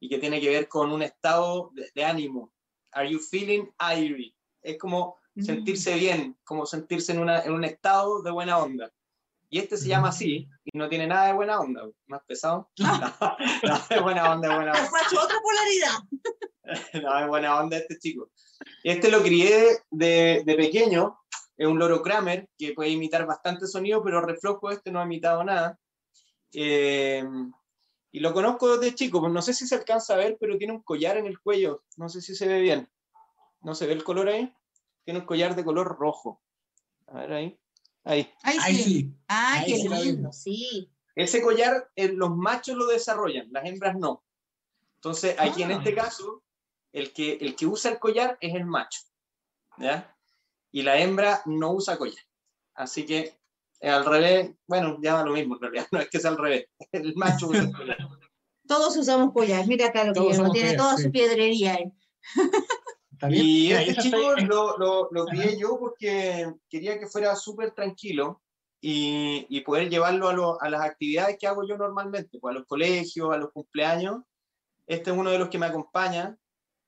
y 0.00 0.08
que 0.08 0.18
tiene 0.18 0.40
que 0.40 0.48
ver 0.48 0.68
con 0.68 0.92
un 0.92 1.02
estado 1.02 1.70
de, 1.74 1.90
de 1.94 2.04
ánimo. 2.04 2.52
Are 2.92 3.10
you 3.10 3.18
feeling 3.18 3.66
airy? 3.78 4.34
Es 4.62 4.78
como 4.78 5.20
Mm. 5.34 5.44
sentirse 5.44 5.94
bien, 5.94 6.36
como 6.44 6.66
sentirse 6.66 7.12
en, 7.12 7.20
una, 7.20 7.40
en 7.42 7.52
un 7.52 7.64
estado 7.64 8.22
de 8.22 8.30
buena 8.30 8.58
onda. 8.58 8.92
Y 9.48 9.58
este 9.58 9.76
se 9.76 9.88
llama 9.88 10.08
así 10.08 10.48
y 10.64 10.78
no 10.78 10.88
tiene 10.88 11.06
nada 11.06 11.28
de 11.28 11.32
buena 11.34 11.58
onda, 11.60 11.82
más 12.06 12.22
pesado. 12.24 12.70
No, 13.62 13.78
no, 13.78 13.78
de 13.88 14.00
buena 14.00 14.32
onda, 14.32 14.48
de 14.48 14.54
buena 14.54 14.72
onda. 14.72 14.90
Macho, 14.90 15.20
otra 15.24 15.36
polaridad. 15.42 15.98
No, 17.02 17.18
es 17.18 17.28
buena 17.28 17.58
onda 17.60 17.76
este 17.78 17.98
chico. 17.98 18.30
Este 18.84 19.10
lo 19.10 19.22
crié 19.22 19.78
de, 19.90 20.42
de 20.44 20.54
pequeño, 20.54 21.18
es 21.56 21.66
un 21.66 21.78
loro 21.78 22.02
Kramer 22.02 22.48
que 22.56 22.72
puede 22.72 22.90
imitar 22.90 23.26
bastante 23.26 23.66
sonido, 23.66 24.02
pero 24.02 24.20
reflojo 24.20 24.70
este 24.70 24.90
no 24.90 25.00
ha 25.00 25.04
imitado 25.04 25.42
nada. 25.44 25.78
Eh, 26.52 27.24
y 28.12 28.20
lo 28.20 28.32
conozco 28.32 28.76
desde 28.78 28.94
chico, 28.94 29.20
pues 29.20 29.32
no 29.32 29.40
sé 29.42 29.54
si 29.54 29.66
se 29.66 29.74
alcanza 29.76 30.14
a 30.14 30.18
ver, 30.18 30.36
pero 30.40 30.58
tiene 30.58 30.72
un 30.72 30.82
collar 30.82 31.16
en 31.16 31.26
el 31.26 31.40
cuello, 31.40 31.84
no 31.96 32.08
sé 32.08 32.20
si 32.20 32.34
se 32.34 32.46
ve 32.48 32.60
bien. 32.60 32.88
¿No 33.62 33.74
se 33.74 33.86
ve 33.86 33.92
el 33.92 34.02
color 34.04 34.28
ahí? 34.28 34.52
Tiene 35.04 35.20
un 35.20 35.26
collar 35.26 35.54
de 35.54 35.64
color 35.64 35.96
rojo. 35.98 36.42
A 37.06 37.20
ver 37.20 37.32
ahí. 37.32 37.60
Ahí. 38.04 38.32
Ahí 38.42 38.56
Ahí 38.62 38.74
sí. 38.76 38.82
sí. 38.82 39.14
Ay, 39.28 39.60
Ahí 39.64 39.72
qué 39.72 39.78
sí 39.78 39.88
lindo, 40.04 40.32
sí. 40.32 40.90
Ese 41.14 41.42
collar 41.42 41.90
eh, 41.94 42.08
los 42.12 42.30
machos 42.34 42.76
lo 42.76 42.86
desarrollan, 42.86 43.48
las 43.52 43.64
hembras 43.66 43.96
no. 43.96 44.24
Entonces, 44.96 45.36
aquí 45.38 45.62
en 45.62 45.72
Ah. 45.72 45.74
este 45.74 45.94
caso, 45.94 46.42
el 46.92 47.12
que, 47.12 47.32
el 47.40 47.54
que 47.56 47.66
usa 47.66 47.90
el 47.92 47.98
collar 47.98 48.36
es 48.40 48.54
el 48.54 48.66
macho. 48.66 49.00
¿ya? 49.78 50.16
Y 50.72 50.82
la 50.82 50.98
hembra 50.98 51.42
no 51.46 51.72
usa 51.72 51.96
collar. 51.98 52.24
Así 52.74 53.04
que 53.06 53.38
eh, 53.80 53.88
al 53.90 54.04
revés, 54.04 54.52
bueno, 54.66 54.98
ya 55.02 55.22
lo 55.24 55.32
mismo 55.32 55.54
en 55.56 55.60
realidad, 55.62 55.86
no 55.92 56.00
es 56.00 56.08
que 56.10 56.20
sea 56.20 56.30
al 56.30 56.38
revés. 56.38 56.66
El 56.92 57.14
macho 57.16 57.48
usa 57.48 57.62
el 57.62 57.72
collar. 57.72 57.98
Todos 58.66 58.96
usamos 58.96 59.32
collar. 59.32 59.66
Mira 59.66 59.86
acá 59.88 60.04
lo 60.04 60.12
que 60.12 60.20
llevo. 60.20 60.50
Tiene 60.52 60.70
collar, 60.70 60.76
toda 60.76 60.96
sí. 60.96 61.02
su 61.04 61.10
piedrería 61.10 61.74
ahí. 61.74 61.92
Y 63.30 63.72
este 63.72 63.96
chico 64.02 64.34
lo, 64.46 64.78
lo, 64.78 65.08
lo 65.10 65.26
crié 65.26 65.58
yo 65.58 65.78
porque 65.78 66.50
quería 66.70 66.98
que 66.98 67.06
fuera 67.06 67.36
súper 67.36 67.72
tranquilo 67.72 68.40
y, 68.80 69.44
y 69.50 69.60
poder 69.60 69.90
llevarlo 69.90 70.28
a, 70.28 70.32
lo- 70.32 70.62
a 70.62 70.70
las 70.70 70.80
actividades 70.82 71.36
que 71.38 71.46
hago 71.46 71.66
yo 71.68 71.76
normalmente, 71.76 72.38
pues 72.38 72.54
a 72.54 72.58
los 72.58 72.66
colegios, 72.66 73.30
a 73.32 73.36
los 73.36 73.50
cumpleaños. 73.52 74.22
Este 74.86 75.10
es 75.10 75.16
uno 75.16 75.30
de 75.30 75.38
los 75.38 75.50
que 75.50 75.58
me 75.58 75.66
acompaña 75.66 76.36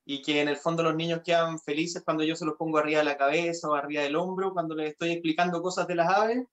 y 0.05 0.21
que 0.23 0.41
en 0.41 0.49
el 0.49 0.57
fondo 0.57 0.83
los 0.83 0.95
niños 0.97 1.21
quedan 1.25 1.59
felices 1.61 2.03
cuando 2.05 2.25
yo 2.25 2.35
se 2.37 2.45
los 2.45 2.57
pongo 2.57 2.79
arriba 2.79 2.99
de 2.99 3.05
la 3.05 3.17
cabeza 3.17 3.69
o 3.69 3.75
arriba 3.75 4.03
del 4.03 4.17
hombro, 4.17 4.53
cuando 4.53 4.75
les 4.75 4.91
estoy 4.93 5.13
explicando 5.13 5.63
cosas 5.63 5.87
de 5.87 5.95
las 5.95 6.09
aves. 6.09 6.47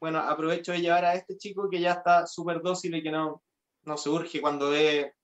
Bueno, 0.00 0.18
aprovecho 0.18 0.72
de 0.72 0.80
llevar 0.80 1.04
a 1.04 1.14
este 1.14 1.36
chico 1.36 1.68
que 1.70 1.80
ya 1.80 1.92
está 1.92 2.26
súper 2.26 2.60
dócil 2.62 2.94
y 2.94 3.02
que 3.02 3.10
no, 3.10 3.42
no 3.84 3.96
se 3.96 4.08
urge 4.10 4.40
cuando 4.40 4.70
ve 4.70 5.14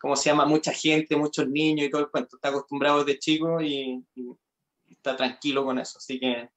¿cómo 0.00 0.16
se 0.16 0.28
llama? 0.28 0.44
Mucha 0.44 0.72
gente, 0.72 1.16
muchos 1.16 1.48
niños 1.48 1.86
y 1.86 1.90
todo 1.90 2.02
el 2.02 2.10
cuento. 2.10 2.36
Está 2.36 2.48
acostumbrado 2.50 3.02
desde 3.04 3.18
chico 3.18 3.60
y, 3.62 4.04
y 4.14 4.26
está 4.90 5.16
tranquilo 5.16 5.64
con 5.64 5.78
eso. 5.78 5.96
Así 5.96 6.20
que 6.20 6.50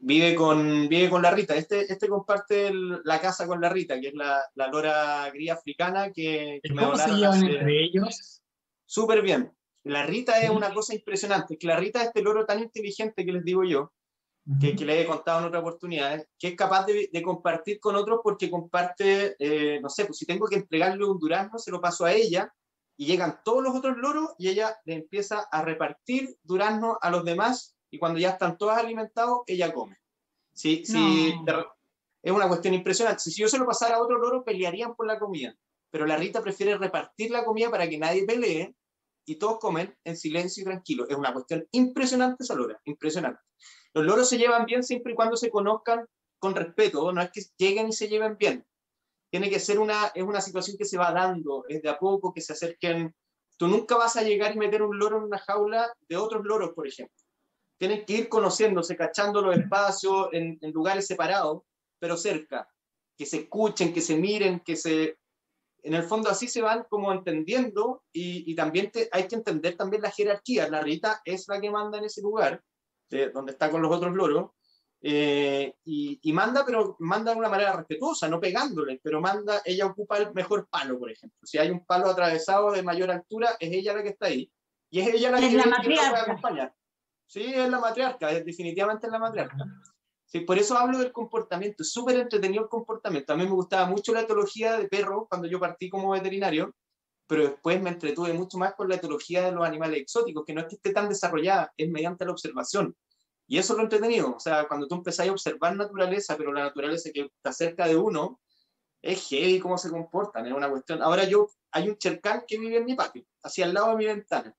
vive 0.00 0.34
con, 0.34 0.86
vive 0.88 1.08
con 1.08 1.22
la 1.22 1.30
Rita. 1.30 1.54
Este, 1.56 1.90
este 1.90 2.08
comparte 2.08 2.66
el- 2.66 3.00
la 3.04 3.20
casa 3.22 3.46
con 3.46 3.58
la 3.60 3.70
Rita, 3.70 3.98
que 3.98 4.08
es 4.08 4.14
la, 4.14 4.42
la 4.54 4.66
lora 4.68 5.30
gris 5.30 5.50
africana 5.50 6.12
que, 6.12 6.60
que 6.62 6.74
me 6.74 6.82
¿Cómo 6.82 6.96
se 6.96 7.08
donaron 7.10 7.20
llevan 7.20 7.38
hace- 7.38 7.46
entre 7.58 7.82
ellos? 7.84 8.42
Súper 8.86 9.22
bien. 9.22 9.52
La 9.84 10.04
Rita 10.04 10.40
es 10.40 10.50
una 10.50 10.72
cosa 10.72 10.94
impresionante. 10.94 11.58
Que 11.58 11.66
la 11.66 11.76
Rita 11.76 12.00
es 12.00 12.06
este 12.08 12.22
loro 12.22 12.44
tan 12.46 12.60
inteligente 12.60 13.24
que 13.24 13.32
les 13.32 13.44
digo 13.44 13.62
yo, 13.64 13.92
que, 14.60 14.76
que 14.76 14.84
le 14.84 15.00
he 15.00 15.06
contado 15.06 15.40
en 15.40 15.44
otra 15.46 15.58
oportunidad, 15.60 16.24
que 16.38 16.48
es 16.48 16.56
capaz 16.56 16.86
de, 16.86 17.08
de 17.12 17.22
compartir 17.22 17.80
con 17.80 17.96
otros 17.96 18.20
porque 18.22 18.48
comparte, 18.50 19.34
eh, 19.40 19.80
no 19.80 19.88
sé, 19.88 20.04
pues 20.06 20.18
si 20.18 20.26
tengo 20.26 20.46
que 20.46 20.56
entregarle 20.56 21.04
un 21.04 21.18
durazno, 21.18 21.58
se 21.58 21.70
lo 21.72 21.80
paso 21.80 22.04
a 22.04 22.12
ella 22.12 22.52
y 22.96 23.06
llegan 23.06 23.40
todos 23.44 23.62
los 23.62 23.74
otros 23.74 23.96
loros 23.96 24.34
y 24.38 24.48
ella 24.48 24.76
le 24.84 24.94
empieza 24.94 25.40
a 25.50 25.62
repartir 25.62 26.36
durazno 26.44 26.96
a 27.00 27.10
los 27.10 27.24
demás 27.24 27.76
y 27.90 27.98
cuando 27.98 28.18
ya 28.20 28.30
están 28.30 28.56
todos 28.56 28.74
alimentados, 28.76 29.40
ella 29.46 29.72
come. 29.72 29.96
Sí, 30.52 30.84
sí, 30.86 31.34
No. 31.44 31.66
es 32.22 32.32
una 32.32 32.48
cuestión 32.48 32.74
impresionante. 32.74 33.20
Si 33.22 33.40
yo 33.40 33.48
se 33.48 33.58
lo 33.58 33.66
pasara 33.66 33.96
a 33.96 34.02
otro 34.02 34.16
loro, 34.16 34.44
pelearían 34.44 34.94
por 34.94 35.06
la 35.06 35.18
comida, 35.18 35.54
pero 35.96 36.04
la 36.04 36.18
Rita 36.18 36.42
prefiere 36.42 36.76
repartir 36.76 37.30
la 37.30 37.42
comida 37.42 37.70
para 37.70 37.88
que 37.88 37.96
nadie 37.96 38.26
pelee 38.26 38.76
y 39.24 39.36
todos 39.36 39.58
comen 39.58 39.96
en 40.04 40.14
silencio 40.14 40.60
y 40.60 40.64
tranquilo. 40.64 41.08
Es 41.08 41.16
una 41.16 41.32
cuestión 41.32 41.66
impresionante 41.70 42.44
esa 42.44 42.54
lora, 42.54 42.78
impresionante. 42.84 43.40
Los 43.94 44.04
loros 44.04 44.28
se 44.28 44.36
llevan 44.36 44.66
bien 44.66 44.82
siempre 44.82 45.12
y 45.12 45.14
cuando 45.14 45.38
se 45.38 45.48
conozcan 45.48 46.04
con 46.38 46.54
respeto, 46.54 47.10
no 47.12 47.22
es 47.22 47.30
que 47.32 47.40
lleguen 47.56 47.88
y 47.88 47.92
se 47.94 48.08
lleven 48.08 48.36
bien. 48.36 48.62
Tiene 49.30 49.48
que 49.48 49.58
ser 49.58 49.78
una, 49.78 50.08
es 50.14 50.22
una 50.22 50.42
situación 50.42 50.76
que 50.76 50.84
se 50.84 50.98
va 50.98 51.12
dando, 51.12 51.64
es 51.66 51.80
de 51.80 51.88
a 51.88 51.98
poco 51.98 52.30
que 52.34 52.42
se 52.42 52.52
acerquen. 52.52 53.14
Tú 53.56 53.66
nunca 53.66 53.96
vas 53.96 54.16
a 54.16 54.22
llegar 54.22 54.54
y 54.54 54.58
meter 54.58 54.82
un 54.82 54.98
loro 54.98 55.16
en 55.16 55.24
una 55.24 55.38
jaula 55.38 55.90
de 56.10 56.18
otros 56.18 56.44
loros, 56.44 56.74
por 56.74 56.86
ejemplo. 56.86 57.16
Tienen 57.78 58.04
que 58.04 58.12
ir 58.12 58.28
conociéndose, 58.28 58.98
cachando 58.98 59.40
los 59.40 59.56
espacios 59.56 60.28
en, 60.32 60.58
en 60.60 60.72
lugares 60.72 61.06
separados, 61.06 61.62
pero 61.98 62.18
cerca. 62.18 62.68
Que 63.16 63.24
se 63.24 63.38
escuchen, 63.38 63.94
que 63.94 64.02
se 64.02 64.18
miren, 64.18 64.60
que 64.60 64.76
se... 64.76 65.16
En 65.86 65.94
el 65.94 66.02
fondo 66.02 66.28
así 66.28 66.48
se 66.48 66.62
van 66.62 66.84
como 66.90 67.12
entendiendo 67.12 68.02
y, 68.12 68.50
y 68.50 68.54
también 68.56 68.90
te- 68.90 69.08
hay 69.12 69.28
que 69.28 69.36
entender 69.36 69.76
también 69.76 70.02
la 70.02 70.10
jerarquía. 70.10 70.68
La 70.68 70.80
Rita 70.80 71.20
es 71.24 71.46
la 71.48 71.60
que 71.60 71.70
manda 71.70 71.98
en 71.98 72.04
ese 72.04 72.22
lugar 72.22 72.60
de- 73.08 73.30
donde 73.30 73.52
está 73.52 73.70
con 73.70 73.80
los 73.82 73.94
otros 73.94 74.12
loros, 74.14 74.50
eh, 75.00 75.74
y, 75.84 76.18
y 76.22 76.32
manda, 76.32 76.64
pero 76.66 76.96
manda 76.98 77.32
de 77.32 77.38
una 77.38 77.48
manera 77.48 77.72
respetuosa, 77.76 78.28
no 78.28 78.40
pegándole, 78.40 78.98
pero 79.00 79.20
manda, 79.20 79.62
ella 79.64 79.86
ocupa 79.86 80.18
el 80.18 80.32
mejor 80.34 80.66
palo, 80.68 80.98
por 80.98 81.10
ejemplo. 81.10 81.38
Si 81.44 81.56
hay 81.58 81.70
un 81.70 81.84
palo 81.86 82.06
atravesado 82.08 82.72
de 82.72 82.82
mayor 82.82 83.10
altura, 83.12 83.50
es 83.60 83.70
ella 83.72 83.94
la 83.94 84.02
que 84.02 84.08
está 84.08 84.26
ahí, 84.26 84.50
y 84.90 85.00
es 85.00 85.08
ella 85.14 85.30
la 85.30 85.38
Es 85.38 85.50
que, 85.50 85.56
la 85.56 85.62
que 85.62 85.68
lo 85.68 85.76
puede 85.76 85.88
matriarca. 85.96 86.22
acompañar. 86.22 86.74
Sí, 87.28 87.44
es 87.54 87.68
la 87.68 87.78
matriarca, 87.78 88.30
es 88.32 88.44
definitivamente 88.44 89.08
la 89.08 89.18
matriarca. 89.20 89.56
Sí, 90.36 90.40
por 90.42 90.58
eso 90.58 90.76
hablo 90.76 90.98
del 90.98 91.12
comportamiento, 91.12 91.82
es 91.82 91.90
súper 91.92 92.16
entretenido 92.16 92.64
el 92.64 92.68
comportamiento. 92.68 93.32
A 93.32 93.36
mí 93.36 93.44
me 93.44 93.52
gustaba 93.52 93.86
mucho 93.86 94.12
la 94.12 94.20
etología 94.20 94.76
de 94.76 94.86
perros 94.86 95.24
cuando 95.30 95.48
yo 95.48 95.58
partí 95.58 95.88
como 95.88 96.10
veterinario, 96.10 96.74
pero 97.26 97.44
después 97.44 97.80
me 97.80 97.88
entretuve 97.88 98.34
mucho 98.34 98.58
más 98.58 98.74
con 98.74 98.86
la 98.90 98.96
etología 98.96 99.42
de 99.46 99.52
los 99.52 99.66
animales 99.66 99.98
exóticos, 99.98 100.44
que 100.44 100.52
no 100.52 100.60
es 100.60 100.66
que 100.66 100.74
esté 100.74 100.92
tan 100.92 101.08
desarrollada, 101.08 101.72
es 101.74 101.88
mediante 101.88 102.26
la 102.26 102.32
observación. 102.32 102.94
Y 103.46 103.56
eso 103.56 103.72
es 103.72 103.78
lo 103.78 103.84
entretenido, 103.84 104.36
o 104.36 104.38
sea, 104.38 104.68
cuando 104.68 104.86
tú 104.86 104.96
empezás 104.96 105.26
a 105.26 105.32
observar 105.32 105.74
naturaleza, 105.74 106.36
pero 106.36 106.52
la 106.52 106.64
naturaleza 106.64 107.08
que 107.14 107.30
está 107.34 107.50
cerca 107.50 107.88
de 107.88 107.96
uno, 107.96 108.38
es 109.00 109.26
heavy 109.30 109.58
cómo 109.58 109.78
se 109.78 109.88
comportan, 109.88 110.46
es 110.46 110.52
una 110.52 110.68
cuestión. 110.68 111.02
Ahora 111.02 111.24
yo, 111.24 111.48
hay 111.70 111.88
un 111.88 111.96
chercán 111.96 112.44
que 112.46 112.58
vive 112.58 112.76
en 112.76 112.84
mi 112.84 112.94
patio, 112.94 113.24
hacia 113.42 113.64
el 113.64 113.72
lado 113.72 113.92
de 113.92 113.96
mi 113.96 114.04
ventana. 114.04 114.54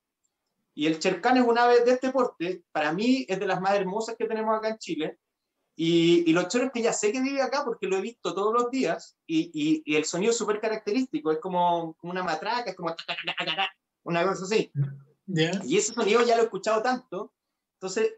Y 0.74 0.88
el 0.88 0.98
chercán 0.98 1.36
es 1.36 1.44
un 1.44 1.56
ave 1.56 1.84
de 1.84 1.92
este 1.92 2.10
porte, 2.10 2.64
para 2.72 2.92
mí 2.92 3.24
es 3.28 3.38
de 3.38 3.46
las 3.46 3.60
más 3.60 3.74
hermosas 3.74 4.16
que 4.18 4.26
tenemos 4.26 4.56
acá 4.58 4.70
en 4.70 4.78
Chile. 4.78 5.18
Y, 5.80 6.28
y 6.28 6.32
lo 6.32 6.48
choro 6.48 6.64
es 6.64 6.72
que 6.72 6.82
ya 6.82 6.92
sé 6.92 7.12
que 7.12 7.20
vive 7.22 7.40
acá 7.40 7.64
porque 7.64 7.86
lo 7.86 7.96
he 7.96 8.00
visto 8.00 8.34
todos 8.34 8.52
los 8.52 8.68
días 8.68 9.16
y, 9.28 9.48
y- 9.54 9.82
y 9.86 9.94
el 9.94 10.04
sonido 10.04 10.32
es 10.32 10.36
súper 10.36 10.60
característico, 10.60 11.30
es 11.30 11.38
como 11.38 11.96
una 12.02 12.24
matraca, 12.24 12.70
es 12.70 12.74
como 12.76 12.92
una 14.02 14.24
cosa 14.26 14.44
así. 14.44 14.72
¿Ya? 15.26 15.52
Y 15.64 15.76
ese 15.78 15.94
sonido 15.94 16.24
ya 16.24 16.34
lo 16.34 16.42
he 16.42 16.44
escuchado 16.46 16.82
tanto, 16.82 17.32
entonces 17.76 18.12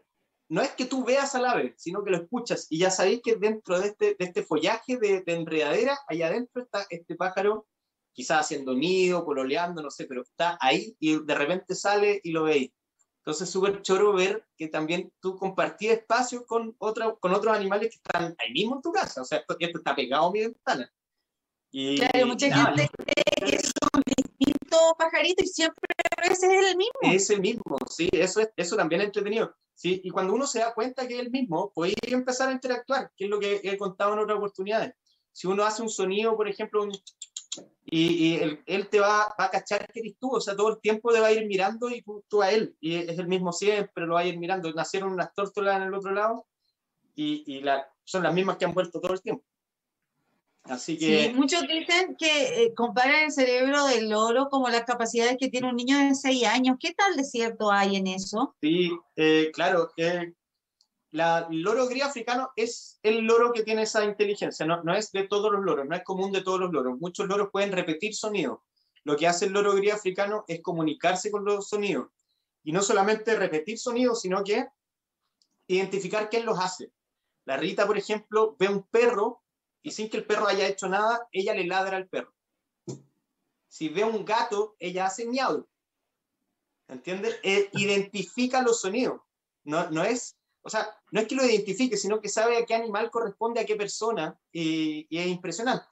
no 0.49 0.63
es 0.63 0.71
que 0.71 0.85
tú 0.85 1.05
veas 1.05 1.35
al 1.35 1.45
ave, 1.45 1.75
sino 1.77 2.03
que 2.03 2.09
lo 2.09 2.17
escuchas 2.17 2.65
y 2.67 2.79
ya 2.79 2.89
sabéis 2.89 3.21
que 3.21 3.35
dentro 3.35 3.79
de 3.79 3.89
este, 3.89 4.15
de 4.17 4.25
este 4.25 4.41
follaje 4.41 4.97
de, 4.97 5.21
de 5.21 5.33
enredadera, 5.33 5.99
allá 6.07 6.27
adentro 6.29 6.63
está 6.63 6.87
este 6.89 7.15
pájaro, 7.15 7.67
quizás 8.11 8.39
haciendo 8.39 8.73
nido, 8.73 9.23
pololeando, 9.23 9.83
no 9.83 9.91
sé, 9.91 10.05
pero 10.05 10.23
está 10.23 10.57
ahí 10.59 10.95
y 10.99 11.23
de 11.23 11.35
repente 11.35 11.75
sale 11.75 12.19
y 12.23 12.31
lo 12.31 12.43
veis. 12.43 12.71
Entonces, 13.23 13.49
súper 13.51 13.83
choro 13.83 14.13
ver 14.13 14.43
que 14.57 14.67
también 14.67 15.13
tú 15.19 15.35
compartías 15.35 15.99
espacio 15.99 16.43
con, 16.45 16.75
otra, 16.79 17.13
con 17.19 17.33
otros 17.33 17.55
animales 17.55 17.89
que 17.89 17.95
están 17.97 18.35
ahí 18.39 18.51
mismo 18.51 18.77
en 18.77 18.81
tu 18.81 18.91
casa. 18.91 19.21
O 19.21 19.25
sea, 19.25 19.37
esto, 19.37 19.55
esto 19.59 19.77
está 19.77 19.95
pegado 19.95 20.27
a 20.27 20.31
mi 20.31 20.39
ventana. 20.41 20.91
Y, 21.71 21.97
Claro, 21.99 22.25
mucha 22.27 22.49
nada, 22.49 22.75
gente 22.75 22.89
cree 22.97 23.51
que 23.51 23.59
son 23.59 24.01
distintos 24.17 24.79
pajaritos 24.97 25.45
y 25.45 25.47
siempre 25.47 25.85
a 26.17 26.29
veces 26.29 26.49
es 26.49 26.71
el 26.71 26.77
mismo. 26.77 26.99
Es 27.03 27.29
el 27.29 27.41
mismo, 27.41 27.77
sí, 27.89 28.09
eso, 28.11 28.41
es, 28.41 28.49
eso 28.57 28.75
también 28.75 29.01
es 29.01 29.07
entretenido. 29.07 29.55
Sí, 29.75 30.01
y 30.03 30.09
cuando 30.09 30.33
uno 30.33 30.45
se 30.47 30.59
da 30.59 30.73
cuenta 30.73 31.07
que 31.07 31.13
es 31.15 31.19
el 31.21 31.31
mismo, 31.31 31.71
puede 31.73 31.93
empezar 32.03 32.49
a 32.49 32.53
interactuar, 32.53 33.11
que 33.15 33.25
es 33.25 33.29
lo 33.29 33.39
que 33.39 33.61
he 33.63 33.77
contado 33.77 34.13
en 34.13 34.19
otras 34.19 34.37
oportunidades. 34.37 34.95
Si 35.31 35.47
uno 35.47 35.63
hace 35.63 35.81
un 35.81 35.89
sonido, 35.89 36.35
por 36.35 36.47
ejemplo, 36.49 36.83
un- 36.83 36.91
y, 37.85 38.13
y 38.13 38.35
él, 38.35 38.63
él 38.65 38.87
te 38.89 38.99
va, 38.99 39.35
va 39.39 39.45
a 39.45 39.49
cachar 39.49 39.91
que 39.91 39.99
eres 39.99 40.15
tú, 40.19 40.35
o 40.35 40.41
sea, 40.41 40.55
todo 40.55 40.69
el 40.69 40.79
tiempo 40.79 41.11
te 41.11 41.19
va 41.19 41.27
a 41.27 41.31
ir 41.31 41.45
mirando 41.45 41.89
y 41.89 42.01
tú, 42.01 42.23
tú 42.27 42.41
a 42.41 42.51
él, 42.51 42.75
y 42.79 42.95
es 42.95 43.19
el 43.19 43.27
mismo 43.27 43.51
siempre, 43.51 44.05
lo 44.05 44.13
va 44.13 44.21
a 44.21 44.25
ir 44.25 44.39
mirando. 44.39 44.71
Nacieron 44.73 45.11
unas 45.11 45.33
tórtolas 45.33 45.77
en 45.77 45.83
el 45.83 45.93
otro 45.93 46.11
lado 46.11 46.45
y, 47.15 47.43
y 47.45 47.61
la, 47.61 47.89
son 48.03 48.23
las 48.23 48.33
mismas 48.33 48.57
que 48.57 48.65
han 48.65 48.73
vuelto 48.73 49.01
todo 49.01 49.13
el 49.13 49.21
tiempo. 49.21 49.43
Así 50.63 50.97
que... 50.97 51.25
Sí, 51.25 51.33
muchos 51.33 51.61
dicen 51.67 52.15
que 52.17 52.63
eh, 52.63 52.73
comparan 52.75 53.23
el 53.25 53.31
cerebro 53.31 53.87
del 53.87 54.09
loro 54.09 54.47
como 54.49 54.69
las 54.69 54.83
capacidades 54.83 55.37
que 55.39 55.49
tiene 55.49 55.69
un 55.69 55.75
niño 55.75 55.97
de 55.97 56.13
6 56.13 56.45
años. 56.45 56.77
¿Qué 56.79 56.93
tal 56.93 57.15
de 57.15 57.23
cierto 57.23 57.71
hay 57.71 57.95
en 57.95 58.07
eso? 58.07 58.55
Sí, 58.61 58.91
eh, 59.15 59.49
claro, 59.53 59.91
eh, 59.97 60.33
la, 61.11 61.47
el 61.49 61.61
loro 61.61 61.87
gris 61.87 62.03
africano 62.03 62.51
es 62.55 62.99
el 63.03 63.19
loro 63.25 63.51
que 63.51 63.63
tiene 63.63 63.83
esa 63.83 64.03
inteligencia, 64.03 64.65
no, 64.65 64.93
es 64.95 65.11
de 65.11 65.27
todos 65.27 65.51
los 65.51 65.61
loros, 65.61 65.85
no 65.85 65.95
es 65.95 66.03
común 66.03 66.31
de 66.31 66.41
todos 66.41 66.59
los 66.59 66.71
loros. 66.71 66.97
Muchos 66.99 67.27
loros 67.27 67.49
pueden 67.51 67.73
repetir 67.73 68.15
sonidos. 68.15 68.59
Lo 69.03 69.17
que 69.17 69.27
hace 69.27 69.45
el 69.45 69.53
loro 69.53 69.73
gris 69.75 69.93
africano 69.93 70.45
es 70.47 70.61
comunicarse 70.61 71.29
con 71.29 71.43
los 71.43 71.67
sonidos. 71.67 72.07
Y 72.63 72.71
no 72.71 72.81
solamente 72.81 73.35
repetir 73.35 73.77
sonidos, 73.77 74.21
sino 74.21 74.43
que 74.43 74.67
identificar 75.67 76.29
quién 76.29 76.45
los 76.45 76.59
hace. 76.59 76.91
La 77.45 77.57
Rita, 77.57 77.85
por 77.87 77.97
ejemplo, 77.97 78.55
ve 78.57 78.69
un 78.69 78.83
perro 78.83 79.41
y 79.81 79.91
sin 79.91 80.09
que 80.09 80.17
el 80.17 80.25
perro 80.25 80.47
haya 80.47 80.67
hecho 80.67 80.87
nada, 80.87 81.27
ella 81.31 81.53
le 81.53 81.65
ladra 81.65 81.97
al 81.97 82.07
perro. 82.07 82.33
Si 83.67 83.89
ve 83.89 84.03
un 84.03 84.23
gato, 84.23 84.75
ella 84.79 85.05
hace 85.05 85.25
miau. 85.25 85.67
¿Entiendes? 86.87 87.39
Eh, 87.43 87.69
identifica 87.73 88.61
los 88.61 88.81
sonidos. 88.81 89.21
No 89.63 90.03
es, 90.03 90.37
o 90.63 90.69
sea, 90.69 90.87
no 91.11 91.21
es 91.21 91.27
que 91.27 91.35
lo 91.35 91.45
identifique, 91.45 91.97
sino 91.97 92.21
que 92.21 92.29
sabe 92.29 92.57
a 92.57 92.65
qué 92.65 92.75
animal 92.75 93.09
corresponde 93.09 93.59
a 93.59 93.65
qué 93.65 93.75
persona 93.75 94.37
y, 94.51 95.07
y 95.09 95.17
es 95.17 95.27
impresionante. 95.27 95.85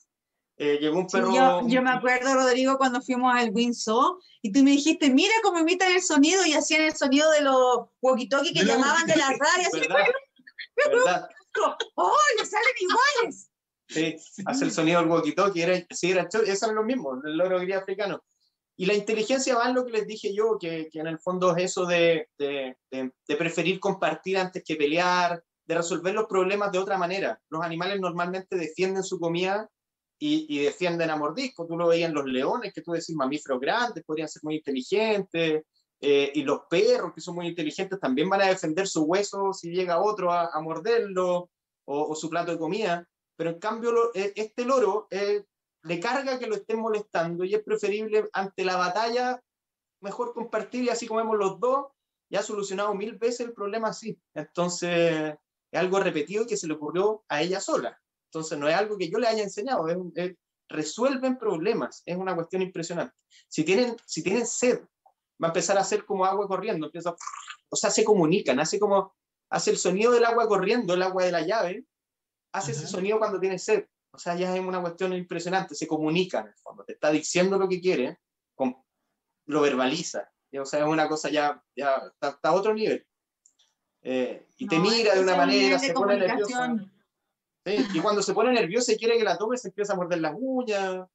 Eh, 0.61 0.77
llegó 0.81 0.99
un 0.99 1.07
perro. 1.07 1.31
Sí, 1.31 1.37
yo, 1.37 1.67
yo, 1.67 1.81
me 1.81 1.91
acuerdo, 1.91 2.33
Rodrigo, 2.33 2.77
cuando 2.77 3.01
fuimos 3.01 3.33
al 3.33 3.51
Windsor 3.51 4.19
y 4.41 4.51
tú 4.51 4.61
me 4.61 4.71
dijiste, 4.71 5.09
mira 5.09 5.33
cómo 5.41 5.59
imitan 5.59 5.89
el 5.91 6.01
sonido 6.01 6.45
y 6.45 6.53
hacían 6.53 6.81
el 6.81 6.95
sonido 6.95 7.31
de 7.31 7.41
los 7.41 7.87
walkie-talkie 8.01 8.53
que 8.53 8.65
llamaban 8.65 9.07
de 9.07 9.15
la 9.15 9.29
radio. 9.39 9.69
¿Verdad? 9.71 10.05
¿Verdad? 10.75 11.29
¡Oh, 11.95 12.17
le 12.37 12.45
salen 12.45 12.73
iguales! 12.77 13.49
Sí, 13.87 14.15
hace 14.45 14.65
el 14.65 14.71
sonido 14.71 14.99
del 14.99 15.09
walkie-talkie. 15.09 15.61
Era, 15.61 15.85
sí, 15.91 16.11
era, 16.11 16.27
eso 16.29 16.43
es 16.45 16.73
lo 16.73 16.83
mismo, 16.83 17.21
el 17.23 17.37
loro 17.37 17.59
gris 17.59 17.77
africano. 17.77 18.21
Y 18.79 18.85
la 18.85 18.93
inteligencia 18.93 19.57
va 19.57 19.67
en 19.67 19.75
lo 19.75 19.85
que 19.85 19.91
les 19.91 20.07
dije 20.07 20.33
yo, 20.33 20.57
que, 20.57 20.87
que 20.89 20.99
en 20.99 21.07
el 21.07 21.19
fondo 21.19 21.53
es 21.53 21.65
eso 21.65 21.85
de, 21.85 22.29
de, 22.37 22.77
de, 22.89 23.11
de, 23.27 23.35
preferir 23.35 23.77
compartir 23.77 24.37
antes 24.37 24.63
que 24.63 24.77
pelear, 24.77 25.43
de 25.67 25.75
resolver 25.75 26.13
los 26.13 26.27
problemas 26.27 26.71
de 26.71 26.79
otra 26.79 26.97
manera. 26.97 27.37
Los 27.49 27.61
animales 27.61 27.99
normalmente 27.99 28.55
defienden 28.55 29.03
su 29.03 29.19
comida 29.19 29.69
y, 30.17 30.45
y, 30.47 30.63
defienden 30.63 31.09
a 31.09 31.17
mordisco. 31.17 31.67
Tú 31.67 31.75
lo 31.75 31.89
veías 31.89 32.07
en 32.07 32.15
los 32.15 32.23
leones, 32.23 32.71
que 32.73 32.81
tú 32.81 32.93
decís 32.93 33.13
mamíferos 33.17 33.59
grandes, 33.59 34.05
podrían 34.05 34.29
ser 34.29 34.45
muy 34.45 34.55
inteligentes, 34.55 35.63
eh, 35.99 36.31
y 36.33 36.43
los 36.43 36.61
perros, 36.69 37.11
que 37.13 37.19
son 37.19 37.35
muy 37.35 37.47
inteligentes, 37.47 37.99
también 37.99 38.29
van 38.29 38.43
a 38.43 38.47
defender 38.47 38.87
su 38.87 39.03
hueso 39.03 39.51
si 39.51 39.71
llega 39.71 40.01
otro 40.01 40.31
a, 40.31 40.51
a 40.53 40.61
morderlo, 40.61 41.49
o, 41.83 42.11
o, 42.11 42.15
su 42.15 42.29
plato 42.29 42.53
de 42.53 42.57
comida. 42.57 43.05
Pero 43.35 43.49
en 43.49 43.59
cambio, 43.59 43.91
lo, 43.91 44.15
eh, 44.15 44.31
este 44.37 44.63
loro 44.63 45.07
eh, 45.11 45.43
le 45.83 45.99
carga 45.99 46.39
que 46.39 46.47
lo 46.47 46.55
estén 46.55 46.79
molestando 46.79 47.43
y 47.43 47.55
es 47.55 47.63
preferible 47.63 48.29
ante 48.33 48.65
la 48.65 48.75
batalla, 48.75 49.41
mejor 50.01 50.33
compartir 50.33 50.83
y 50.83 50.89
así 50.89 51.07
comemos 51.07 51.37
los 51.37 51.59
dos, 51.59 51.87
ya 52.29 52.39
ha 52.39 52.43
solucionado 52.43 52.93
mil 52.93 53.17
veces 53.17 53.41
el 53.41 53.53
problema 53.53 53.89
así. 53.89 54.19
Entonces, 54.33 55.35
es 55.71 55.79
algo 55.79 55.99
repetido 55.99 56.45
que 56.45 56.57
se 56.57 56.67
le 56.67 56.73
ocurrió 56.73 57.23
a 57.27 57.41
ella 57.41 57.59
sola. 57.59 57.99
Entonces, 58.25 58.57
no 58.57 58.67
es 58.67 58.75
algo 58.75 58.97
que 58.97 59.09
yo 59.09 59.17
le 59.17 59.27
haya 59.27 59.43
enseñado, 59.43 59.87
es, 59.87 59.97
es, 60.15 60.35
resuelven 60.69 61.37
problemas, 61.37 62.03
es 62.05 62.15
una 62.15 62.35
cuestión 62.35 62.61
impresionante. 62.61 63.15
Si 63.47 63.63
tienen, 63.63 63.95
si 64.05 64.21
tienen 64.21 64.45
sed, 64.45 64.81
va 65.41 65.47
a 65.47 65.49
empezar 65.49 65.77
a 65.77 65.81
hacer 65.81 66.05
como 66.05 66.25
agua 66.25 66.47
corriendo, 66.47 66.85
empieza, 66.85 67.15
o 67.69 67.75
sea, 67.75 67.89
se 67.89 68.03
comunican, 68.03 68.59
hace 68.59 68.79
como, 68.79 69.15
hace 69.49 69.71
el 69.71 69.77
sonido 69.77 70.11
del 70.11 70.25
agua 70.25 70.47
corriendo, 70.47 70.93
el 70.93 71.01
agua 71.01 71.23
de 71.23 71.31
la 71.31 71.41
llave, 71.41 71.85
hace 72.53 72.71
Ajá. 72.71 72.81
ese 72.81 72.87
sonido 72.87 73.17
cuando 73.17 73.39
tiene 73.39 73.57
sed. 73.57 73.85
O 74.11 74.17
sea, 74.17 74.35
ya 74.35 74.55
es 74.55 74.61
una 74.61 74.81
cuestión 74.81 75.13
impresionante, 75.13 75.75
se 75.75 75.87
comunica 75.87 76.39
en 76.39 76.47
el 76.47 76.55
fondo, 76.55 76.83
te 76.83 76.93
está 76.93 77.11
diciendo 77.11 77.57
lo 77.57 77.69
que 77.69 77.79
quiere, 77.79 78.19
con, 78.55 78.75
lo 79.45 79.61
verbaliza. 79.61 80.29
O 80.59 80.65
sea, 80.65 80.79
es 80.79 80.85
una 80.85 81.07
cosa 81.07 81.29
ya, 81.29 81.63
ya 81.75 81.95
está, 82.11 82.29
está 82.29 82.49
a 82.49 82.53
otro 82.53 82.73
nivel. 82.73 83.05
Eh, 84.01 84.47
y 84.57 84.65
no, 84.65 84.69
te 84.69 84.79
mira 84.79 85.13
de 85.13 85.21
una 85.21 85.35
manera, 85.35 85.77
se 85.77 85.93
pone 85.93 86.17
nerviosa. 86.17 86.75
¿sí? 87.65 87.85
Y 87.93 87.99
cuando 87.99 88.23
se 88.23 88.33
pone 88.33 88.51
nerviosa 88.51 88.93
y 88.93 88.97
quiere 88.97 89.17
que 89.17 89.23
la 89.23 89.37
tome, 89.37 89.57
se 89.57 89.67
empieza 89.67 89.93
a 89.93 89.95
morder 89.95 90.19
las 90.19 90.33
uñas. 90.35 91.07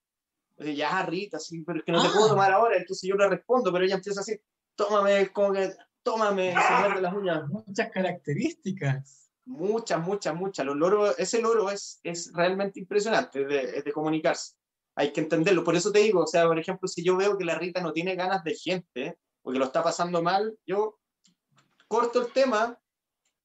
Ya, 0.59 1.03
Rita, 1.05 1.41
sí, 1.41 1.65
pero 1.67 1.81
es 1.81 1.85
que 1.85 1.91
no 1.91 2.01
te 2.01 2.11
puedo 2.11 2.29
tomar 2.29 2.53
ahora. 2.53 2.77
Entonces 2.77 3.09
yo 3.09 3.17
le 3.17 3.29
respondo, 3.29 3.73
pero 3.73 3.85
ella 3.85 3.97
empieza 3.97 4.21
así, 4.21 4.39
tómame, 4.77 5.33
como 5.33 5.53
que, 5.53 5.73
tómame, 6.05 6.53
se 6.53 6.81
muerde 6.81 7.01
las 7.01 7.15
uñas. 7.15 7.49
Muchas 7.49 7.91
características. 7.91 9.24
Muchas, 9.47 10.01
muchas, 10.01 10.35
muchas. 10.35 10.65
Los 10.65 10.77
loros, 10.77 11.15
ese 11.19 11.41
loro 11.41 11.71
es, 11.71 12.01
es 12.03 12.33
realmente 12.33 12.81
impresionante 12.81 13.43
es 13.43 13.49
de, 13.49 13.79
es 13.79 13.85
de 13.85 13.93
comunicarse. 13.93 14.55
Hay 14.97 15.13
que 15.13 15.21
entenderlo. 15.21 15.65
Por 15.65 15.77
eso 15.77 15.93
te 15.93 15.99
digo, 15.99 16.23
o 16.23 16.27
sea, 16.27 16.47
por 16.47 16.59
ejemplo, 16.59 16.89
si 16.89 17.05
yo 17.05 17.17
veo 17.17 17.37
que 17.37 17.45
la 17.45 17.59
Rita 17.59 17.81
no 17.81 17.93
tiene 17.93 18.15
ganas 18.15 18.43
de 18.45 18.55
gente, 18.55 19.19
porque 19.43 19.59
lo 19.59 19.67
está 19.67 19.83
pasando 19.83 20.23
mal, 20.23 20.57
yo 20.67 20.99
corto 21.89 22.23
el 22.23 22.33
tema 22.33 22.79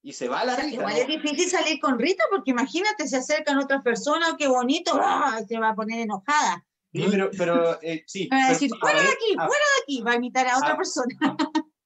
y 0.01 0.13
se 0.13 0.29
va 0.29 0.45
la 0.45 0.55
Rita. 0.55 0.75
Igual 0.75 0.93
¿no? 0.93 0.99
es 1.01 1.07
difícil 1.07 1.49
salir 1.49 1.79
con 1.79 1.99
Rita 1.99 2.23
porque 2.29 2.51
imagínate, 2.51 3.07
se 3.07 3.17
acercan 3.17 3.57
otras 3.57 3.81
personas, 3.81 4.35
qué 4.37 4.47
bonito, 4.47 4.91
¡ah! 4.95 5.41
se 5.47 5.59
va 5.59 5.69
a 5.69 5.75
poner 5.75 5.99
enojada. 5.99 6.65
Sí, 6.91 7.05
pero, 7.11 7.29
pero 7.37 7.81
eh, 7.83 8.03
sí. 8.07 8.27
Va 8.31 8.37
a 8.37 8.39
pero, 8.41 8.53
decir, 8.53 8.71
fuera 8.79 9.01
de 9.01 9.09
aquí, 9.09 9.33
fuera 9.35 9.47
de 9.47 9.81
aquí, 9.83 10.01
va 10.01 10.11
a 10.11 10.15
imitar 10.15 10.47
a 10.47 10.57
otra 10.57 10.73
a, 10.73 10.77
persona. 10.77 11.15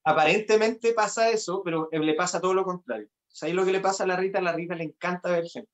Aparentemente 0.03 0.93
pasa 0.93 1.29
eso, 1.29 1.61
pero 1.63 1.89
eh, 1.91 1.99
le 1.99 2.13
pasa 2.13 2.41
todo 2.41 2.53
lo 2.53 2.63
contrario. 2.63 3.07
¿Sabes 3.27 3.55
lo 3.55 3.65
que 3.65 3.71
le 3.71 3.79
pasa 3.79 4.03
a 4.03 4.07
la 4.07 4.15
Rita? 4.15 4.39
A 4.39 4.41
la 4.41 4.53
Rita 4.53 4.75
le 4.75 4.83
encanta 4.83 5.29
ver 5.29 5.45
gente, 5.47 5.71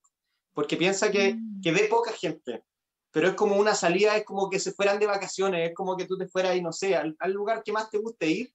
porque 0.54 0.76
piensa 0.76 1.10
que, 1.10 1.34
Mm. 1.34 1.60
que 1.62 1.72
ve 1.72 1.88
poca 1.90 2.12
gente, 2.12 2.62
pero 3.10 3.28
es 3.28 3.34
como 3.34 3.56
una 3.56 3.74
salida, 3.74 4.16
es 4.16 4.24
como 4.24 4.48
que 4.48 4.58
se 4.60 4.72
fueran 4.72 4.98
de 4.98 5.06
vacaciones, 5.06 5.68
es 5.68 5.74
como 5.74 5.96
que 5.96 6.06
tú 6.06 6.16
te 6.16 6.26
fueras 6.28 6.56
y 6.56 6.62
no 6.62 6.72
sé, 6.72 6.96
al, 6.96 7.16
al 7.18 7.32
lugar 7.32 7.62
que 7.62 7.72
más 7.72 7.90
te 7.90 7.98
guste 7.98 8.26
ir. 8.28 8.54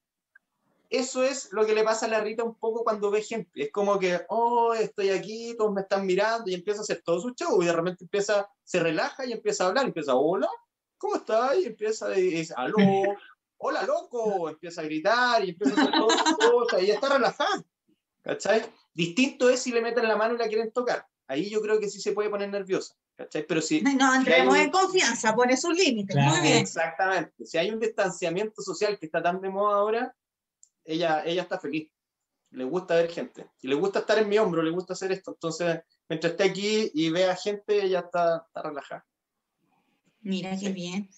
Eso 0.90 1.24
es 1.24 1.52
lo 1.52 1.66
que 1.66 1.74
le 1.74 1.84
pasa 1.84 2.06
a 2.06 2.10
la 2.10 2.22
Rita 2.22 2.44
un 2.44 2.56
poco 2.56 2.84
cuando 2.84 3.12
ve 3.12 3.22
gente. 3.22 3.64
Es 3.64 3.72
como 3.72 4.00
que, 4.00 4.22
oh, 4.30 4.74
estoy 4.74 5.10
aquí, 5.10 5.56
todos 5.58 5.74
me 5.74 5.82
están 5.82 6.06
mirando 6.06 6.50
y 6.50 6.54
empieza 6.54 6.80
a 6.80 6.84
hacer 6.84 7.02
todo 7.04 7.20
su 7.20 7.32
show 7.32 7.62
y 7.62 7.66
de 7.66 7.74
repente 7.74 8.04
empieza, 8.06 8.48
se 8.64 8.80
relaja 8.80 9.26
y 9.26 9.34
empieza 9.34 9.66
a 9.66 9.68
hablar, 9.68 9.86
empieza, 9.86 10.16
hola, 10.16 10.48
¿cómo 10.98 11.16
estás? 11.16 11.58
Y 11.58 11.66
empieza 11.66 12.18
y 12.18 12.30
dice, 12.30 12.54
aló, 12.56 12.78
hola, 13.66 13.84
loco, 13.84 14.50
empieza 14.50 14.82
a 14.82 14.84
gritar 14.84 15.44
y 15.44 15.50
empieza 15.50 15.76
a 15.80 15.84
hacer 15.84 15.94
todas 16.00 16.20
sus 16.20 16.38
cosas 16.38 16.84
y 16.84 16.92
está 16.92 17.10
relajada. 17.10 17.64
¿Cachai? 18.22 18.64
Distinto 18.94 19.50
es 19.50 19.60
si 19.62 19.72
le 19.72 19.82
meten 19.82 20.08
la 20.08 20.16
mano 20.16 20.36
y 20.36 20.38
la 20.38 20.48
quieren 20.48 20.72
tocar. 20.72 21.06
Ahí 21.28 21.50
yo 21.50 21.62
creo 21.62 21.80
que 21.80 21.90
sí 21.90 22.00
se 22.00 22.12
puede 22.14 22.30
poner 22.30 22.50
nerviosa. 22.50 22.96
¿Cachai? 23.16 23.46
Pero 23.48 23.62
si, 23.62 23.82
No, 23.82 23.90
si 24.12 24.18
entremos 24.18 24.54
un- 24.54 24.60
en 24.60 24.70
confianza, 24.72 25.34
pone 25.36 25.58
sus 25.58 25.76
límites. 25.76 26.16
Claro. 26.16 26.32
Muy 26.32 26.42
bien. 26.42 26.58
Exactamente. 26.58 27.46
Si 27.46 27.58
hay 27.58 27.72
un 27.72 27.80
distanciamiento 27.80 28.62
social 28.62 29.00
que 29.00 29.06
está 29.08 29.22
tan 29.24 29.42
de 29.42 29.50
moda 29.50 29.78
ahora, 29.78 30.16
ella, 30.84 31.24
ella 31.26 31.42
está 31.44 31.60
feliz. 31.60 31.90
Le 32.52 32.64
gusta 32.66 32.96
ver 32.96 33.10
gente. 33.10 33.50
Y 33.62 33.68
le 33.68 33.76
gusta 33.76 34.00
estar 34.00 34.18
en 34.20 34.30
mi 34.30 34.38
hombro, 34.38 34.62
le 34.62 34.72
gusta 34.72 34.94
hacer 34.94 35.12
esto. 35.12 35.32
Entonces, 35.32 35.82
mientras 36.08 36.32
esté 36.32 36.44
aquí 36.44 36.92
y 36.94 37.10
vea 37.10 37.36
gente, 37.36 37.84
ella 37.84 38.00
está, 38.00 38.46
está 38.48 38.62
relajada. 38.62 39.06
Mira 40.22 40.56
qué 40.58 40.70
bien. 40.70 41.10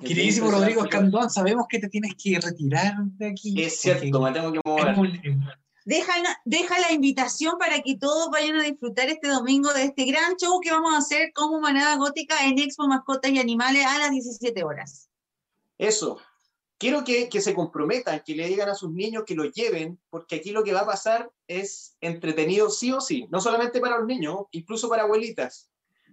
Queridísimo 0.00 0.50
Rodrigo 0.50 0.84
Escandón, 0.84 1.30
sabemos 1.30 1.66
que 1.68 1.78
te 1.78 1.88
tienes 1.88 2.14
que 2.14 2.38
retirar 2.40 2.94
de 3.02 3.28
aquí. 3.28 3.62
Es 3.62 3.80
cierto, 3.80 4.20
me 4.20 4.32
tengo 4.32 4.52
que 4.52 4.60
mover. 4.64 4.94
Deja, 5.84 6.12
deja 6.44 6.78
la 6.80 6.92
invitación 6.92 7.56
para 7.58 7.80
que 7.80 7.96
todos 7.96 8.28
vayan 8.30 8.56
a 8.56 8.62
disfrutar 8.62 9.08
este 9.08 9.28
domingo 9.28 9.72
de 9.72 9.84
este 9.84 10.04
gran 10.04 10.36
show 10.36 10.60
que 10.60 10.70
vamos 10.70 10.94
a 10.94 10.98
hacer 10.98 11.32
como 11.32 11.60
Manada 11.60 11.96
Gótica 11.96 12.46
en 12.46 12.58
Expo 12.58 12.86
Mascotas 12.86 13.30
y 13.30 13.38
Animales 13.38 13.86
a 13.86 13.98
las 13.98 14.10
17 14.10 14.62
horas. 14.64 15.08
Eso. 15.78 16.18
Quiero 16.76 17.04
que, 17.04 17.28
que 17.28 17.40
se 17.40 17.54
comprometan, 17.54 18.22
que 18.24 18.36
le 18.36 18.46
digan 18.46 18.68
a 18.68 18.74
sus 18.74 18.92
niños 18.92 19.24
que 19.26 19.34
lo 19.34 19.46
lleven, 19.46 19.98
porque 20.10 20.36
aquí 20.36 20.50
lo 20.52 20.62
que 20.62 20.74
va 20.74 20.80
a 20.80 20.86
pasar 20.86 21.30
es 21.46 21.96
entretenido 22.00 22.68
sí 22.68 22.92
o 22.92 23.00
sí, 23.00 23.26
no 23.30 23.40
solamente 23.40 23.80
para 23.80 23.96
los 23.98 24.06
niños, 24.06 24.44
incluso 24.52 24.88
para 24.88 25.04
abuelitas. 25.04 25.70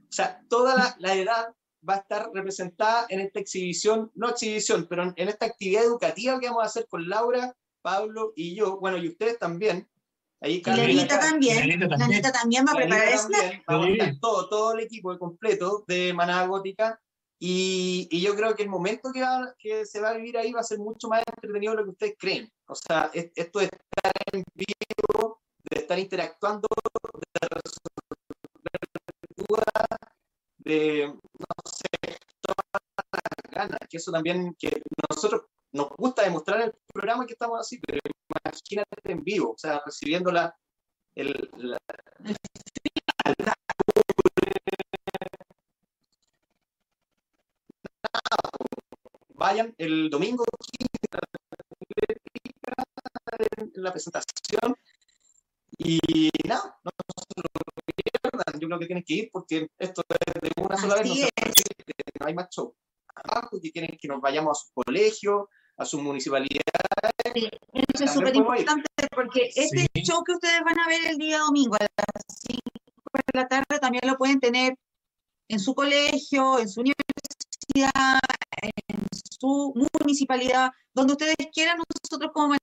O 0.09 0.13
sea, 0.13 0.41
toda 0.49 0.75
la, 0.75 0.95
la 0.99 1.15
edad 1.15 1.53
va 1.87 1.95
a 1.95 1.97
estar 1.97 2.29
representada 2.33 3.05
en 3.09 3.19
esta 3.21 3.39
exhibición, 3.39 4.11
no 4.15 4.29
exhibición, 4.29 4.87
pero 4.89 5.03
en, 5.03 5.13
en 5.15 5.29
esta 5.29 5.45
actividad 5.45 5.83
educativa 5.83 6.39
que 6.39 6.47
vamos 6.47 6.63
a 6.63 6.67
hacer 6.67 6.87
con 6.87 7.07
Laura, 7.09 7.55
Pablo 7.81 8.33
y 8.35 8.55
yo, 8.55 8.77
bueno, 8.79 8.97
y 8.97 9.07
ustedes 9.09 9.37
también. 9.39 9.87
Ahí 10.41 10.55
Y 10.55 10.61
Carmen 10.61 10.95
la 10.95 11.01
Anita 11.01 11.15
acá. 11.15 11.29
también. 11.29 11.57
La 11.57 11.63
Anita 11.63 11.87
La 11.87 11.97
también. 11.97 12.21
También 12.31 12.65
va 12.67 12.71
a 12.71 12.75
preparar 12.75 13.07
snack. 13.17 13.41
también, 13.41 13.63
vamos 13.67 13.85
a 13.85 13.91
estar 13.91 14.09
Sí. 14.13 14.19
todo, 14.19 14.49
todo 14.49 14.73
el 14.73 14.79
equipo 14.81 15.17
completo 15.17 15.83
de 15.87 16.13
Manada 16.13 16.45
Gótica. 16.47 16.99
Y, 17.39 18.07
y 18.11 18.21
yo 18.21 18.35
creo 18.35 18.55
que 18.55 18.63
el 18.63 18.69
momento 18.69 19.11
que, 19.11 19.21
va- 19.21 19.53
que 19.59 19.85
se 19.85 19.99
va 19.99 20.09
a 20.09 20.13
vivir 20.17 20.37
ahí 20.37 20.51
va 20.53 20.61
a 20.61 20.63
ser 20.63 20.79
mucho 20.79 21.07
más 21.09 21.21
entretenido 21.27 21.73
de 21.73 21.77
lo 21.77 21.83
que 21.85 21.89
ustedes 21.91 22.15
creen. 22.17 22.51
O 22.67 22.75
sea, 22.75 23.09
es- 23.13 23.31
esto 23.35 23.59
de 23.59 23.65
estar 23.65 24.11
en 24.33 24.43
vivo, 24.53 25.41
de 25.69 25.79
estar 25.81 25.99
interactuando, 25.99 26.67
de 27.13 27.47
resolver 27.49 28.79
dudas, 29.47 29.99
de, 30.59 31.13
no 31.47 31.71
sé, 31.71 32.17
todas 32.41 32.65
las 32.73 33.51
ganas, 33.51 33.79
que 33.89 33.97
eso 33.97 34.11
también, 34.11 34.55
que 34.57 34.81
nosotros 35.09 35.43
nos 35.71 35.89
gusta 35.89 36.23
demostrar 36.23 36.61
el 36.61 36.73
programa 36.93 37.25
que 37.25 37.33
estamos 37.33 37.59
así, 37.59 37.79
pero 37.79 37.99
imagínate 38.29 39.11
en 39.11 39.23
vivo, 39.23 39.51
o 39.51 39.57
sea, 39.57 39.81
recibiendo 39.85 40.31
la, 40.31 40.55
el, 41.15 41.49
la, 41.57 41.77
vayan 49.35 49.75
el 49.77 50.09
domingo 50.09 50.43
15 50.79 50.89
en 53.75 53.83
la 53.83 53.91
presentación 53.91 54.75
y 55.77 56.29
nada, 56.47 56.79
no, 56.83 56.91
se 57.17 57.41
lo 57.41 57.64
pierdan. 57.95 58.59
Yo 58.59 58.67
creo 58.67 58.79
que 58.79 58.85
tienen 58.87 59.03
que 59.05 59.13
ir 59.13 59.29
porque 59.31 59.67
esto 59.79 60.03
es 60.09 60.41
de 60.41 60.51
una 60.61 60.77
sola 60.77 60.95
vez, 60.95 61.07
no, 61.07 61.13
se 61.15 61.25
hay 62.25 62.33
más 62.33 62.49
show. 62.49 62.73
Abajo, 63.15 63.59
que 63.61 63.71
quieren 63.71 63.97
que 63.99 64.07
nos 64.07 64.19
vayamos 64.21 64.57
a 64.57 64.61
su 64.65 64.71
colegio, 64.73 65.49
a 65.77 65.85
su 65.85 65.99
municipalidad. 66.01 66.61
Eso 67.33 68.03
es 68.03 68.13
súper 68.13 68.35
importante 68.35 68.83
porque 69.13 69.49
este 69.55 69.87
Sí. 69.93 70.01
show 70.03 70.23
que 70.23 70.33
ustedes 70.33 70.61
van 70.63 70.79
a 70.79 70.87
ver 70.87 71.05
el 71.07 71.17
día 71.17 71.39
domingo 71.39 71.75
a 71.75 71.79
las 71.83 72.23
5 72.47 72.59
de 73.13 73.39
la 73.39 73.47
tarde 73.47 73.79
también 73.79 74.03
lo 74.05 74.17
pueden 74.17 74.39
tener 74.39 74.75
en 75.47 75.59
su 75.59 75.73
colegio, 75.75 76.59
en 76.59 76.69
su 76.69 76.81
universidad, 76.81 78.19
en 78.61 79.07
su 79.39 79.73
municipalidad, 79.99 80.71
donde 80.93 81.13
ustedes 81.13 81.35
quieran. 81.53 81.77
Nosotros 82.03 82.31
como 82.33 82.55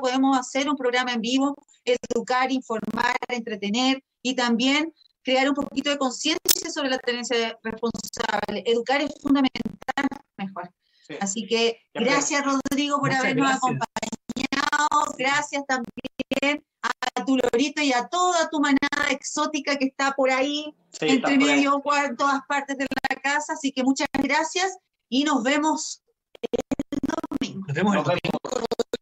Podemos 0.00 0.38
hacer 0.38 0.68
un 0.68 0.76
programa 0.76 1.12
en 1.12 1.20
vivo, 1.20 1.56
educar, 1.84 2.50
informar, 2.50 3.16
entretener 3.28 4.02
y 4.22 4.34
también 4.34 4.92
crear 5.22 5.48
un 5.48 5.54
poquito 5.54 5.90
de 5.90 5.98
conciencia 5.98 6.70
sobre 6.72 6.90
la 6.90 6.98
tenencia 6.98 7.58
responsable. 7.62 8.62
Educar 8.64 9.00
es 9.00 9.12
fundamental, 9.20 10.08
mejor. 10.36 10.70
Sí. 11.06 11.14
Así 11.20 11.46
que 11.46 11.80
gracias 11.94 12.44
Rodrigo 12.44 12.98
por 12.98 13.08
Muchas 13.08 13.24
habernos 13.24 13.48
gracias. 13.48 13.62
acompañado. 13.62 15.14
Gracias 15.18 15.64
también 15.66 16.64
a 16.82 17.24
tu 17.24 17.36
Lorito 17.36 17.82
y 17.82 17.92
a 17.92 18.06
toda 18.08 18.48
tu 18.48 18.60
manada 18.60 19.10
exótica 19.10 19.76
que 19.76 19.86
está 19.86 20.12
por 20.12 20.30
ahí, 20.30 20.74
Sí, 20.92 21.08
entre 21.08 21.38
medio, 21.38 21.82
en 22.04 22.16
todas 22.16 22.40
partes 22.48 22.78
de 22.78 22.86
la 23.10 23.20
casa. 23.20 23.54
Así 23.54 23.72
que 23.72 23.82
muchas 23.82 24.08
gracias 24.12 24.78
y 25.08 25.24
nos 25.24 25.42
vemos 25.42 26.02
el 26.42 26.98
domingo. 27.40 27.66
Nos 27.66 27.76
vemos 27.76 27.96
el 27.96 28.02
domingo, 28.02 28.38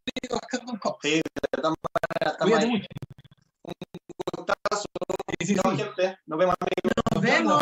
Rodrigo 0.05 0.35
Oscar 0.41 0.65
Donco. 0.65 0.99
Sí, 1.01 1.09
de 1.15 1.21
todas 1.61 1.73
maneras, 1.93 2.33
estamos 2.33 2.39
Cuídate 2.39 2.65
ahí. 2.65 2.71
mucho. 2.71 2.87
gustazo. 4.37 4.85
Sí, 5.39 5.45
sí, 5.47 5.55
Chao, 5.55 5.71
sí. 5.71 5.77
gente. 5.77 6.17
Nos 6.25 6.39
vemos. 6.39 6.55
Nos 7.13 7.21
vemos. 7.23 7.61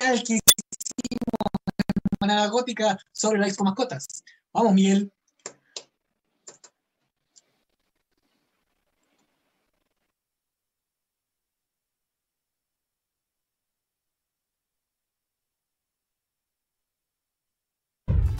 El 0.00 0.22
que 0.24 0.34
hicimos 0.34 1.48
en 1.76 2.16
Manada 2.20 2.46
Gótica 2.48 2.98
sobre 3.12 3.38
la 3.38 3.46
Expo 3.48 3.64
Mascotas. 3.64 4.22
Vamos, 4.52 4.74
Miguel. 4.74 5.12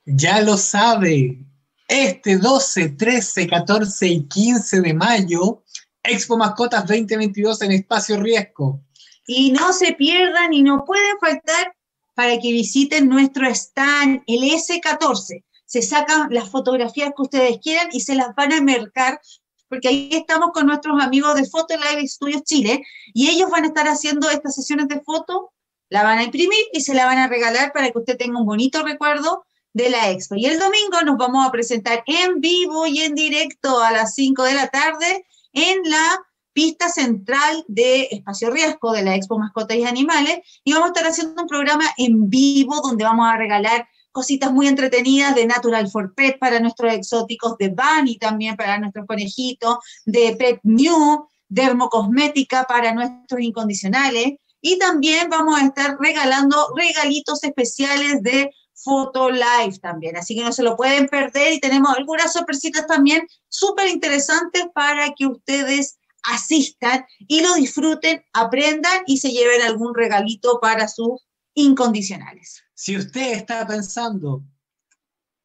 Ya 0.04 0.40
lo 0.40 0.56
sabe. 0.56 1.38
Este 1.86 2.38
12, 2.38 2.88
13, 2.90 3.46
14 3.46 4.08
y 4.08 4.24
15 4.24 4.80
de 4.80 4.94
mayo, 4.94 5.62
Expo 6.02 6.36
Mascotas 6.36 6.86
2022 6.86 7.62
en 7.62 7.72
Espacio 7.72 8.20
Riesgo. 8.20 8.80
Y 9.26 9.52
no 9.52 9.72
se 9.72 9.92
pierdan 9.92 10.52
y 10.52 10.62
no 10.62 10.84
pueden 10.84 11.18
faltar 11.20 11.74
para 12.14 12.38
que 12.38 12.52
visiten 12.52 13.08
nuestro 13.08 13.46
stand, 13.48 14.22
el 14.26 14.42
S14. 14.42 15.44
Se 15.64 15.82
sacan 15.82 16.28
las 16.30 16.50
fotografías 16.50 17.12
que 17.16 17.22
ustedes 17.22 17.58
quieran 17.62 17.88
y 17.92 18.00
se 18.00 18.14
las 18.14 18.34
van 18.34 18.52
a 18.52 18.60
mercar, 18.60 19.20
porque 19.68 19.88
ahí 19.88 20.10
estamos 20.12 20.50
con 20.52 20.66
nuestros 20.66 21.02
amigos 21.02 21.34
de 21.34 21.48
Photo 21.48 21.74
Live 21.76 22.06
Studios 22.06 22.42
Chile 22.42 22.82
y 23.14 23.30
ellos 23.30 23.50
van 23.50 23.64
a 23.64 23.68
estar 23.68 23.88
haciendo 23.88 24.28
estas 24.28 24.54
sesiones 24.54 24.88
de 24.88 25.00
foto, 25.00 25.52
la 25.88 26.02
van 26.02 26.18
a 26.18 26.24
imprimir 26.24 26.64
y 26.72 26.82
se 26.82 26.94
la 26.94 27.06
van 27.06 27.18
a 27.18 27.28
regalar 27.28 27.72
para 27.72 27.90
que 27.90 27.98
usted 27.98 28.18
tenga 28.18 28.38
un 28.38 28.46
bonito 28.46 28.82
recuerdo 28.82 29.44
de 29.72 29.88
la 29.88 30.10
expo. 30.10 30.34
Y 30.36 30.46
el 30.46 30.58
domingo 30.58 31.00
nos 31.04 31.16
vamos 31.16 31.46
a 31.46 31.50
presentar 31.50 32.02
en 32.06 32.40
vivo 32.40 32.86
y 32.86 33.00
en 33.00 33.14
directo 33.14 33.82
a 33.82 33.92
las 33.92 34.14
5 34.14 34.42
de 34.44 34.54
la 34.54 34.68
tarde 34.68 35.26
en 35.52 35.82
la 35.84 36.22
pista 36.52 36.88
central 36.88 37.64
de 37.68 38.08
Espacio 38.10 38.50
Riesgo 38.50 38.92
de 38.92 39.02
la 39.02 39.14
Expo 39.14 39.38
Mascotas 39.38 39.76
y 39.76 39.84
Animales 39.84 40.40
y 40.64 40.72
vamos 40.72 40.88
a 40.88 40.92
estar 40.92 41.06
haciendo 41.06 41.42
un 41.42 41.48
programa 41.48 41.84
en 41.96 42.28
vivo 42.28 42.80
donde 42.82 43.04
vamos 43.04 43.26
a 43.28 43.36
regalar 43.36 43.88
cositas 44.12 44.52
muy 44.52 44.68
entretenidas 44.68 45.34
de 45.34 45.46
Natural 45.46 45.90
for 45.90 46.14
Pet 46.14 46.38
para 46.38 46.60
nuestros 46.60 46.92
exóticos, 46.92 47.56
de 47.58 47.70
Bunny 47.70 48.18
también 48.18 48.56
para 48.56 48.78
nuestros 48.78 49.06
conejitos, 49.06 49.78
de 50.04 50.36
Pet 50.36 50.60
New, 50.62 51.26
dermocosmética 51.48 52.64
para 52.64 52.94
nuestros 52.94 53.40
incondicionales 53.40 54.34
y 54.60 54.78
también 54.78 55.28
vamos 55.28 55.60
a 55.60 55.64
estar 55.64 55.96
regalando 55.98 56.72
regalitos 56.76 57.42
especiales 57.42 58.22
de 58.22 58.50
Photo 58.74 59.30
Live 59.30 59.78
también, 59.80 60.16
así 60.16 60.34
que 60.34 60.42
no 60.42 60.52
se 60.52 60.62
lo 60.62 60.76
pueden 60.76 61.08
perder 61.08 61.52
y 61.52 61.60
tenemos 61.60 61.96
algunas 61.96 62.32
sorpresitas 62.32 62.86
también 62.86 63.26
súper 63.48 63.88
interesantes 63.88 64.64
para 64.74 65.12
que 65.12 65.26
ustedes 65.26 65.98
asistan 66.22 67.04
y 67.18 67.40
lo 67.40 67.54
disfruten, 67.54 68.22
aprendan 68.32 69.02
y 69.06 69.18
se 69.18 69.30
lleven 69.30 69.62
algún 69.62 69.94
regalito 69.94 70.58
para 70.60 70.88
sus 70.88 71.26
incondicionales. 71.54 72.62
Si 72.74 72.96
usted 72.96 73.32
está 73.32 73.66
pensando 73.66 74.42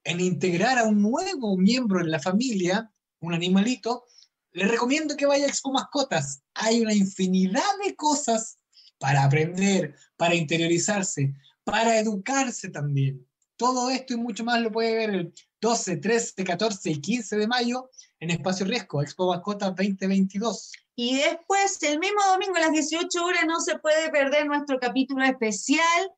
en 0.03 0.19
integrar 0.21 0.77
a 0.77 0.85
un 0.85 1.01
nuevo 1.01 1.57
miembro 1.57 1.99
en 1.99 2.11
la 2.11 2.19
familia, 2.19 2.91
un 3.19 3.33
animalito, 3.33 4.05
le 4.53 4.67
recomiendo 4.67 5.15
que 5.15 5.25
vaya 5.25 5.45
a 5.45 5.49
Expo 5.49 5.71
Mascotas. 5.71 6.41
Hay 6.53 6.81
una 6.81 6.93
infinidad 6.93 7.61
de 7.85 7.95
cosas 7.95 8.57
para 8.97 9.23
aprender, 9.23 9.95
para 10.15 10.33
interiorizarse, 10.33 11.33
para 11.63 11.99
educarse 11.99 12.69
también. 12.69 13.27
Todo 13.57 13.89
esto 13.89 14.13
y 14.13 14.17
mucho 14.17 14.43
más 14.43 14.61
lo 14.61 14.71
puede 14.71 14.95
ver 14.95 15.09
el 15.09 15.33
12, 15.61 15.97
13, 15.97 16.43
14 16.43 16.91
y 16.91 17.01
15 17.01 17.37
de 17.37 17.47
mayo 17.47 17.89
en 18.19 18.31
Espacio 18.31 18.65
Riesgo, 18.65 19.01
Expo 19.01 19.27
Mascotas 19.27 19.75
2022. 19.75 20.71
Y 20.95 21.17
después, 21.17 21.81
el 21.83 21.99
mismo 21.99 22.21
domingo 22.31 22.55
a 22.55 22.61
las 22.61 22.71
18 22.71 23.23
horas, 23.23 23.45
no 23.47 23.59
se 23.61 23.77
puede 23.77 24.09
perder 24.09 24.47
nuestro 24.47 24.79
capítulo 24.79 25.23
especial 25.23 26.11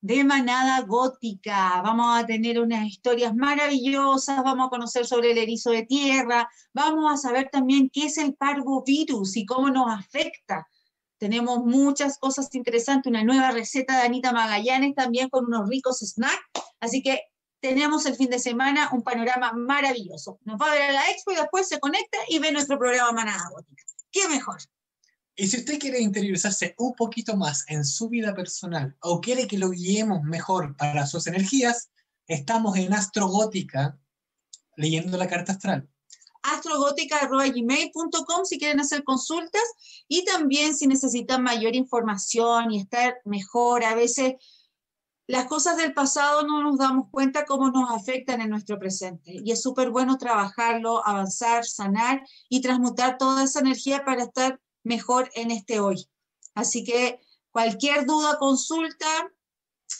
de 0.00 0.24
Manada 0.24 0.80
Gótica. 0.82 1.80
Vamos 1.82 2.18
a 2.18 2.26
tener 2.26 2.58
unas 2.58 2.86
historias 2.86 3.34
maravillosas, 3.34 4.42
vamos 4.42 4.66
a 4.66 4.70
conocer 4.70 5.06
sobre 5.06 5.32
el 5.32 5.38
erizo 5.38 5.70
de 5.70 5.84
tierra, 5.84 6.48
vamos 6.72 7.12
a 7.12 7.16
saber 7.16 7.50
también 7.52 7.90
qué 7.90 8.06
es 8.06 8.18
el 8.18 8.34
parvovirus 8.34 9.36
y 9.36 9.44
cómo 9.44 9.68
nos 9.68 9.92
afecta. 9.92 10.66
Tenemos 11.18 11.64
muchas 11.64 12.18
cosas 12.18 12.52
interesantes, 12.54 13.08
una 13.08 13.22
nueva 13.22 13.52
receta 13.52 13.96
de 13.96 14.06
Anita 14.06 14.32
Magallanes 14.32 14.94
también 14.96 15.28
con 15.28 15.44
unos 15.44 15.68
ricos 15.68 15.98
snacks. 15.98 16.42
Así 16.80 17.00
que 17.00 17.20
tenemos 17.62 18.04
el 18.06 18.16
fin 18.16 18.28
de 18.28 18.40
semana 18.40 18.90
un 18.92 19.02
panorama 19.02 19.52
maravilloso. 19.52 20.40
Nos 20.44 20.60
va 20.60 20.66
a 20.66 20.74
ver 20.74 20.82
a 20.82 20.92
la 20.92 21.10
expo 21.10 21.30
y 21.30 21.36
después 21.36 21.68
se 21.68 21.78
conecta 21.78 22.18
y 22.28 22.40
ve 22.40 22.50
nuestro 22.50 22.76
programa 22.76 23.12
Manada 23.12 23.48
Gótica. 23.50 23.84
¿Qué 24.10 24.28
mejor? 24.28 24.60
Y 25.36 25.46
si 25.46 25.58
usted 25.58 25.78
quiere 25.78 26.00
interiorizarse 26.00 26.74
un 26.76 26.94
poquito 26.94 27.36
más 27.36 27.64
en 27.68 27.84
su 27.84 28.08
vida 28.08 28.34
personal 28.34 28.96
o 29.00 29.20
quiere 29.20 29.46
que 29.46 29.58
lo 29.58 29.70
guiemos 29.70 30.24
mejor 30.24 30.76
para 30.76 31.06
sus 31.06 31.28
energías, 31.28 31.90
estamos 32.26 32.76
en 32.76 32.92
Astrogótica 32.92 33.96
leyendo 34.76 35.16
la 35.16 35.28
carta 35.28 35.52
astral. 35.52 35.88
astrogótica.gmail.com 36.42 38.44
si 38.44 38.58
quieren 38.58 38.80
hacer 38.80 39.04
consultas 39.04 39.62
y 40.08 40.24
también 40.24 40.74
si 40.74 40.88
necesitan 40.88 41.44
mayor 41.44 41.76
información 41.76 42.72
y 42.72 42.80
estar 42.80 43.20
mejor, 43.24 43.84
a 43.84 43.94
veces 43.94 44.34
las 45.32 45.46
cosas 45.46 45.78
del 45.78 45.94
pasado 45.94 46.42
no 46.42 46.62
nos 46.62 46.76
damos 46.76 47.08
cuenta 47.10 47.46
cómo 47.46 47.70
nos 47.70 47.90
afectan 47.90 48.42
en 48.42 48.50
nuestro 48.50 48.78
presente. 48.78 49.40
Y 49.42 49.50
es 49.50 49.62
súper 49.62 49.88
bueno 49.88 50.18
trabajarlo, 50.18 51.00
avanzar, 51.06 51.64
sanar 51.64 52.22
y 52.50 52.60
transmutar 52.60 53.16
toda 53.16 53.44
esa 53.44 53.60
energía 53.60 54.04
para 54.04 54.24
estar 54.24 54.60
mejor 54.84 55.30
en 55.34 55.50
este 55.50 55.80
hoy. 55.80 56.06
Así 56.54 56.84
que 56.84 57.18
cualquier 57.50 58.04
duda, 58.04 58.36
consulta, 58.38 59.06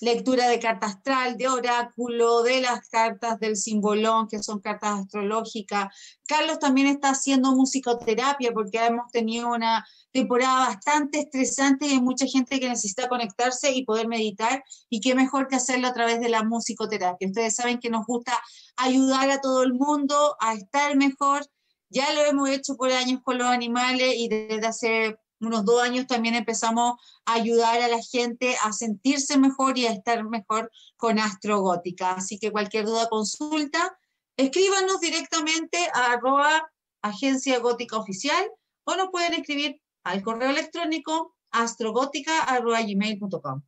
lectura 0.01 0.49
de 0.49 0.59
carta 0.59 0.87
astral, 0.87 1.37
de 1.37 1.49
oráculo, 1.49 2.43
de 2.43 2.61
las 2.61 2.89
cartas 2.89 3.39
del 3.39 3.57
simbolón, 3.57 4.29
que 4.29 4.43
son 4.43 4.61
cartas 4.61 5.01
astrológicas. 5.01 5.89
Carlos 6.27 6.59
también 6.59 6.87
está 6.87 7.11
haciendo 7.11 7.53
musicoterapia 7.53 8.53
porque 8.53 8.79
hemos 8.79 9.11
tenido 9.11 9.49
una 9.49 9.85
temporada 10.13 10.67
bastante 10.69 11.21
estresante 11.21 11.87
y 11.87 11.93
hay 11.93 12.01
mucha 12.01 12.27
gente 12.27 12.61
que 12.61 12.69
necesita 12.69 13.09
conectarse 13.09 13.73
y 13.73 13.85
poder 13.85 14.09
meditar 14.09 14.63
y 14.89 15.01
qué 15.01 15.15
mejor 15.15 15.49
que 15.49 15.57
hacerlo 15.57 15.89
a 15.89 15.95
través 15.95 16.21
de 16.21 16.29
la 16.29 16.43
musicoterapia. 16.43 17.29
Ustedes 17.29 17.55
saben 17.55 17.79
que 17.79 17.91
nos 17.91 18.07
gusta 18.07 18.39
ayudar 18.77 19.31
a 19.31 19.41
todo 19.41 19.63
el 19.63 19.75
mundo 19.75 20.37
a 20.41 20.55
estar 20.55 20.97
mejor. 20.97 21.47
Ya 21.89 22.13
lo 22.15 22.25
hemos 22.25 22.49
hecho 22.49 22.77
por 22.77 22.91
años 22.91 23.21
con 23.23 23.39
los 23.39 23.49
animales 23.49 24.15
y 24.17 24.29
desde 24.29 24.67
hace 24.67 25.17
unos 25.43 25.65
dos 25.65 25.83
años 25.83 26.07
también 26.07 26.35
empezamos 26.35 26.95
a 27.27 27.35
ayudar 27.35 27.81
a 27.81 27.89
la 27.89 28.03
gente 28.03 28.57
a 28.63 28.73
sentirse 28.73 29.39
mejor 29.39 29.79
y 29.79 29.87
a 29.87 29.93
estar 29.93 30.25
mejor 30.25 30.71
con 30.97 31.19
Astrogótica. 31.19 32.13
Así 32.13 32.39
que 32.39 32.51
cualquier 32.51 32.87
duda, 32.87 33.09
consulta, 33.09 33.99
escríbanos 34.37 35.01
directamente 35.01 35.79
a 35.95 36.13
arroba 36.13 36.71
agencia 37.03 37.59
gótica 37.59 37.97
oficial 37.97 38.49
o 38.85 38.97
nos 38.97 39.11
pueden 39.11 39.35
escribir 39.35 39.81
al 40.05 40.23
correo 40.23 40.51
electrónico 40.51 41.37
astrogótica.gmail.com. 41.51 43.63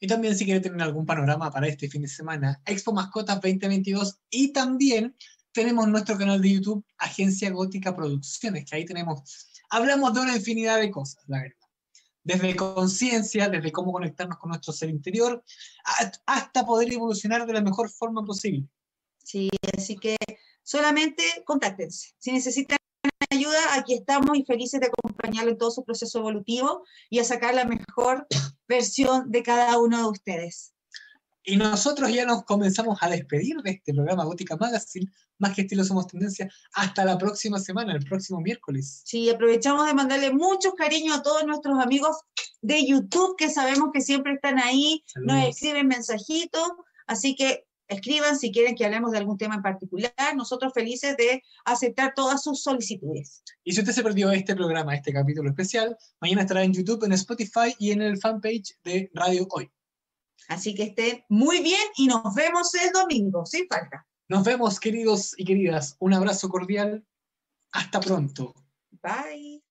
Y 0.00 0.06
también 0.06 0.36
si 0.36 0.44
quieren 0.44 0.62
tener 0.62 0.80
algún 0.80 1.06
panorama 1.06 1.50
para 1.50 1.66
este 1.66 1.88
fin 1.88 2.02
de 2.02 2.08
semana, 2.08 2.62
Expo 2.64 2.92
Mascotas 2.92 3.40
2022 3.40 4.20
y 4.30 4.52
también 4.52 5.16
tenemos 5.52 5.88
nuestro 5.88 6.16
canal 6.16 6.40
de 6.40 6.52
YouTube, 6.52 6.84
Agencia 6.98 7.50
Gótica 7.50 7.96
Producciones, 7.96 8.64
que 8.64 8.76
ahí 8.76 8.84
tenemos 8.84 9.47
hablamos 9.70 10.14
de 10.14 10.20
una 10.20 10.36
infinidad 10.36 10.78
de 10.78 10.90
cosas, 10.90 11.22
la 11.26 11.42
verdad. 11.42 11.56
Desde 12.22 12.56
conciencia, 12.56 13.48
desde 13.48 13.72
cómo 13.72 13.92
conectarnos 13.92 14.38
con 14.38 14.50
nuestro 14.50 14.72
ser 14.72 14.90
interior, 14.90 15.42
hasta 16.26 16.66
poder 16.66 16.92
evolucionar 16.92 17.46
de 17.46 17.52
la 17.54 17.62
mejor 17.62 17.88
forma 17.90 18.24
posible. 18.24 18.68
Sí, 19.24 19.48
así 19.76 19.96
que 19.96 20.16
solamente 20.62 21.22
contáctense. 21.44 22.14
Si 22.18 22.32
necesitan 22.32 22.78
ayuda, 23.30 23.58
aquí 23.74 23.94
estamos 23.94 24.36
y 24.36 24.44
felices 24.44 24.80
de 24.80 24.88
acompañarlo 24.88 25.52
en 25.52 25.58
todo 25.58 25.70
su 25.70 25.84
proceso 25.84 26.18
evolutivo 26.18 26.84
y 27.10 27.18
a 27.18 27.24
sacar 27.24 27.54
la 27.54 27.64
mejor 27.64 28.26
versión 28.66 29.30
de 29.30 29.42
cada 29.42 29.78
uno 29.78 29.98
de 29.98 30.08
ustedes. 30.08 30.74
Y 31.48 31.56
nosotros 31.56 32.12
ya 32.12 32.26
nos 32.26 32.44
comenzamos 32.44 32.98
a 33.00 33.08
despedir 33.08 33.56
de 33.62 33.70
este 33.70 33.94
programa 33.94 34.26
Gótica 34.26 34.58
Magazine, 34.58 35.10
más 35.38 35.54
que 35.54 35.62
estilo 35.62 35.82
somos 35.82 36.06
tendencia, 36.06 36.46
hasta 36.74 37.06
la 37.06 37.16
próxima 37.16 37.58
semana, 37.58 37.94
el 37.94 38.04
próximo 38.04 38.38
miércoles. 38.42 39.00
Sí, 39.06 39.30
aprovechamos 39.30 39.86
de 39.86 39.94
mandarle 39.94 40.30
muchos 40.30 40.74
cariños 40.74 41.16
a 41.16 41.22
todos 41.22 41.46
nuestros 41.46 41.78
amigos 41.82 42.18
de 42.60 42.86
YouTube 42.86 43.34
que 43.38 43.48
sabemos 43.48 43.88
que 43.94 44.02
siempre 44.02 44.34
están 44.34 44.58
ahí, 44.58 45.02
nos 45.16 45.42
escriben 45.48 45.88
mensajitos, 45.88 46.68
así 47.06 47.34
que 47.34 47.64
escriban 47.88 48.38
si 48.38 48.52
quieren 48.52 48.74
que 48.74 48.84
hablemos 48.84 49.12
de 49.12 49.16
algún 49.16 49.38
tema 49.38 49.54
en 49.54 49.62
particular. 49.62 50.12
Nosotros 50.36 50.74
felices 50.74 51.16
de 51.16 51.42
aceptar 51.64 52.12
todas 52.14 52.42
sus 52.42 52.62
solicitudes. 52.62 53.42
Y 53.64 53.72
si 53.72 53.80
usted 53.80 53.94
se 53.94 54.02
perdió 54.02 54.30
este 54.32 54.54
programa, 54.54 54.94
este 54.94 55.14
capítulo 55.14 55.48
especial, 55.48 55.96
mañana 56.20 56.42
estará 56.42 56.62
en 56.62 56.74
YouTube, 56.74 57.04
en 57.04 57.12
Spotify 57.12 57.74
y 57.78 57.92
en 57.92 58.02
el 58.02 58.18
fanpage 58.18 58.76
de 58.84 59.10
Radio 59.14 59.46
Hoy. 59.48 59.70
Así 60.48 60.74
que 60.74 60.84
estén 60.84 61.24
muy 61.28 61.60
bien 61.62 61.80
y 61.96 62.06
nos 62.06 62.34
vemos 62.34 62.74
el 62.74 62.90
domingo, 62.92 63.44
sin 63.44 63.66
falta. 63.66 64.06
Nos 64.28 64.44
vemos, 64.44 64.78
queridos 64.78 65.34
y 65.38 65.44
queridas. 65.44 65.96
Un 66.00 66.14
abrazo 66.14 66.48
cordial. 66.48 67.04
Hasta 67.72 68.00
pronto. 68.00 68.54
Bye. 69.02 69.62